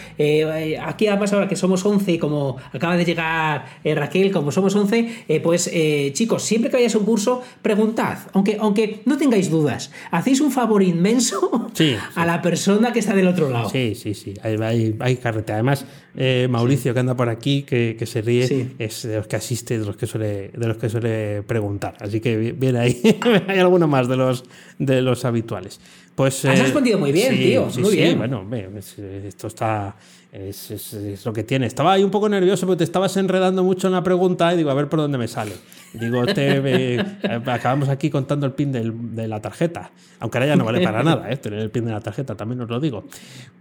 aquí 0.85 1.07
además 1.07 1.33
ahora 1.33 1.47
que 1.47 1.55
somos 1.55 1.85
11, 1.85 2.19
como 2.19 2.57
acaba 2.71 2.97
de 2.97 3.05
llegar 3.05 3.65
Raquel, 3.83 4.31
como 4.31 4.51
somos 4.51 4.75
11, 4.75 5.25
eh, 5.27 5.39
pues 5.39 5.71
chicos, 6.13 6.43
siempre 6.43 6.69
que 6.69 6.77
vayáis 6.77 6.95
a 6.95 6.97
un 6.99 7.05
curso, 7.05 7.41
preguntad, 7.61 8.17
aunque, 8.33 8.57
aunque 8.59 9.01
no 9.05 9.17
tengáis 9.17 9.49
dudas, 9.49 9.91
hacéis 10.11 10.41
un 10.41 10.51
favor 10.51 10.83
inmenso 10.83 11.69
Sí, 11.73 11.95
a 12.15 12.25
la 12.25 12.32
persona 12.41 12.91
que 12.93 12.99
está 12.99 13.13
del 13.15 13.27
otro 13.27 13.49
lado. 13.49 13.69
Sí, 13.69 13.93
sí, 13.95 14.13
sí, 14.13 14.33
hay, 14.41 14.55
hay, 14.61 14.95
hay 14.99 15.15
carrete. 15.17 15.53
Además, 15.53 15.85
eh, 16.15 16.47
Mauricio, 16.49 16.93
que 16.93 16.99
anda 16.99 17.15
por 17.15 17.29
aquí, 17.29 17.63
que, 17.63 17.95
que 17.97 18.05
se 18.05 18.21
ríe, 18.21 18.47
Sí. 18.47 18.75
es 18.79 19.03
de 19.03 19.17
los 19.17 19.27
que 19.27 19.35
asiste, 19.35 19.77
de 19.79 19.85
los 19.85 19.95
que 19.97 20.07
suele, 20.07 20.49
de 20.55 20.67
los 20.67 20.77
que 20.77 20.89
suele 20.89 21.43
preguntar. 21.43 21.95
Así 21.99 22.19
que 22.19 22.35
vi- 22.37 22.51
viene 22.51 22.79
ahí, 22.79 23.01
hay 23.47 23.59
alguno 23.59 23.87
más 23.87 24.07
de 24.07 24.17
los, 24.17 24.43
de 24.79 25.01
los 25.01 25.25
habituales. 25.25 25.79
Pues, 26.15 26.45
Has 26.45 26.59
respondido 26.59 26.99
muy 26.99 27.11
bien, 27.11 27.35
tío, 27.35 27.63
muy 27.65 27.91
sí, 27.91 27.97
bien. 27.97 28.17
bueno, 28.17 28.45
es- 28.77 28.99
esto 28.99 29.47
está. 29.47 29.95
Es, 30.35 30.71
es- 30.71 30.93
es 30.93 31.23
lo 31.27 31.31
que 31.31 31.43
tiene. 31.43 31.67
Estaba 31.67 31.93
ahí 31.93 32.03
un 32.03 32.09
poco 32.09 32.27
nervioso 32.27 32.65
porque 32.65 32.79
te 32.79 32.83
estabas 32.85 33.15
enredando 33.17 33.63
mucho 33.63 33.85
en 33.85 33.93
la 33.93 34.01
pregunta 34.01 34.51
y 34.51 34.57
digo, 34.57 34.71
a 34.71 34.73
ver 34.73 34.89
por 34.89 34.99
dónde 34.99 35.19
me 35.19 35.27
sale. 35.27 35.51
Digo, 35.93 36.25
te, 36.25 36.33
eh, 36.97 37.05
acabamos 37.45 37.87
aquí 37.87 38.09
contando 38.09 38.47
el 38.47 38.53
pin 38.53 38.71
del- 38.71 39.13
de 39.15 39.27
la 39.27 39.39
tarjeta. 39.39 39.91
Aunque 40.19 40.39
ahora 40.39 40.47
ya 40.47 40.55
no 40.55 40.65
vale 40.65 40.81
para 40.81 41.03
nada, 41.03 41.29
¿eh? 41.31 41.37
tener 41.37 41.59
el 41.59 41.69
pin 41.69 41.85
de 41.85 41.91
la 41.91 42.01
tarjeta, 42.01 42.33
también 42.33 42.59
os 42.61 42.67
lo 42.69 42.79
digo. 42.79 43.03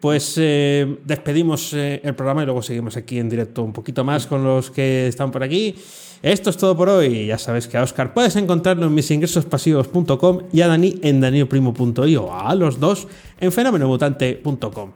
Pues 0.01 0.35
eh, 0.39 0.97
despedimos 1.05 1.75
eh, 1.75 2.01
el 2.03 2.15
programa 2.15 2.43
y 2.43 2.47
luego 2.47 2.63
seguimos 2.63 2.97
aquí 2.97 3.19
en 3.19 3.29
directo 3.29 3.63
un 3.63 3.75
poquito 3.75 4.03
más 4.03 4.27
con 4.27 4.43
los 4.43 4.71
que 4.71 5.09
están 5.09 5.31
por 5.31 5.43
aquí. 5.43 5.75
Esto 6.23 6.49
es 6.49 6.57
todo 6.57 6.75
por 6.75 6.89
hoy. 6.89 7.27
Ya 7.27 7.37
sabes 7.37 7.69
que 7.69 7.77
a 7.77 7.83
Oscar 7.83 8.15
puedes 8.15 8.35
encontrarlo 8.37 8.87
en 8.87 8.95
misingresospasivos.com 8.95 10.43
y 10.55 10.63
a 10.63 10.69
Dani 10.69 11.01
en 11.03 11.21
danielprimo.io. 11.21 12.33
A 12.33 12.55
los 12.55 12.81
dos 12.81 13.09
en 13.41 13.53
fenomenomutante.com. 13.53 14.93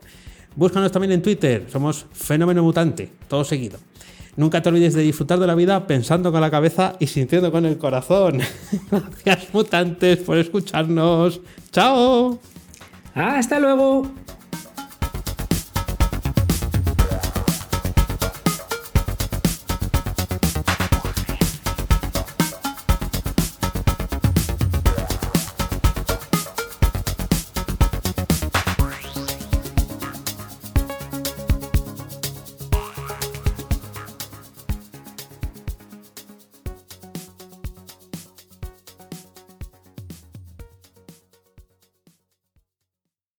Búscanos 0.57 0.91
también 0.91 1.11
en 1.11 1.21
Twitter, 1.21 1.67
somos 1.71 2.07
Fenómeno 2.11 2.63
Mutante, 2.63 3.11
todo 3.27 3.43
seguido. 3.43 3.77
Nunca 4.37 4.59
te 4.59 4.69
olvides 4.69 4.95
de 4.95 5.03
disfrutar 5.03 5.37
de 5.37 5.45
la 5.45 5.53
vida 5.53 5.85
pensando 5.85 6.31
con 6.31 6.41
la 6.41 6.49
cabeza 6.49 6.95
y 6.99 7.05
sintiendo 7.05 7.51
con 7.51 7.63
el 7.67 7.77
corazón. 7.77 8.39
Gracias 9.23 9.53
mutantes 9.53 10.17
por 10.17 10.39
escucharnos. 10.39 11.41
¡Chao! 11.71 12.39
Hasta 13.13 13.59
luego. 13.59 14.11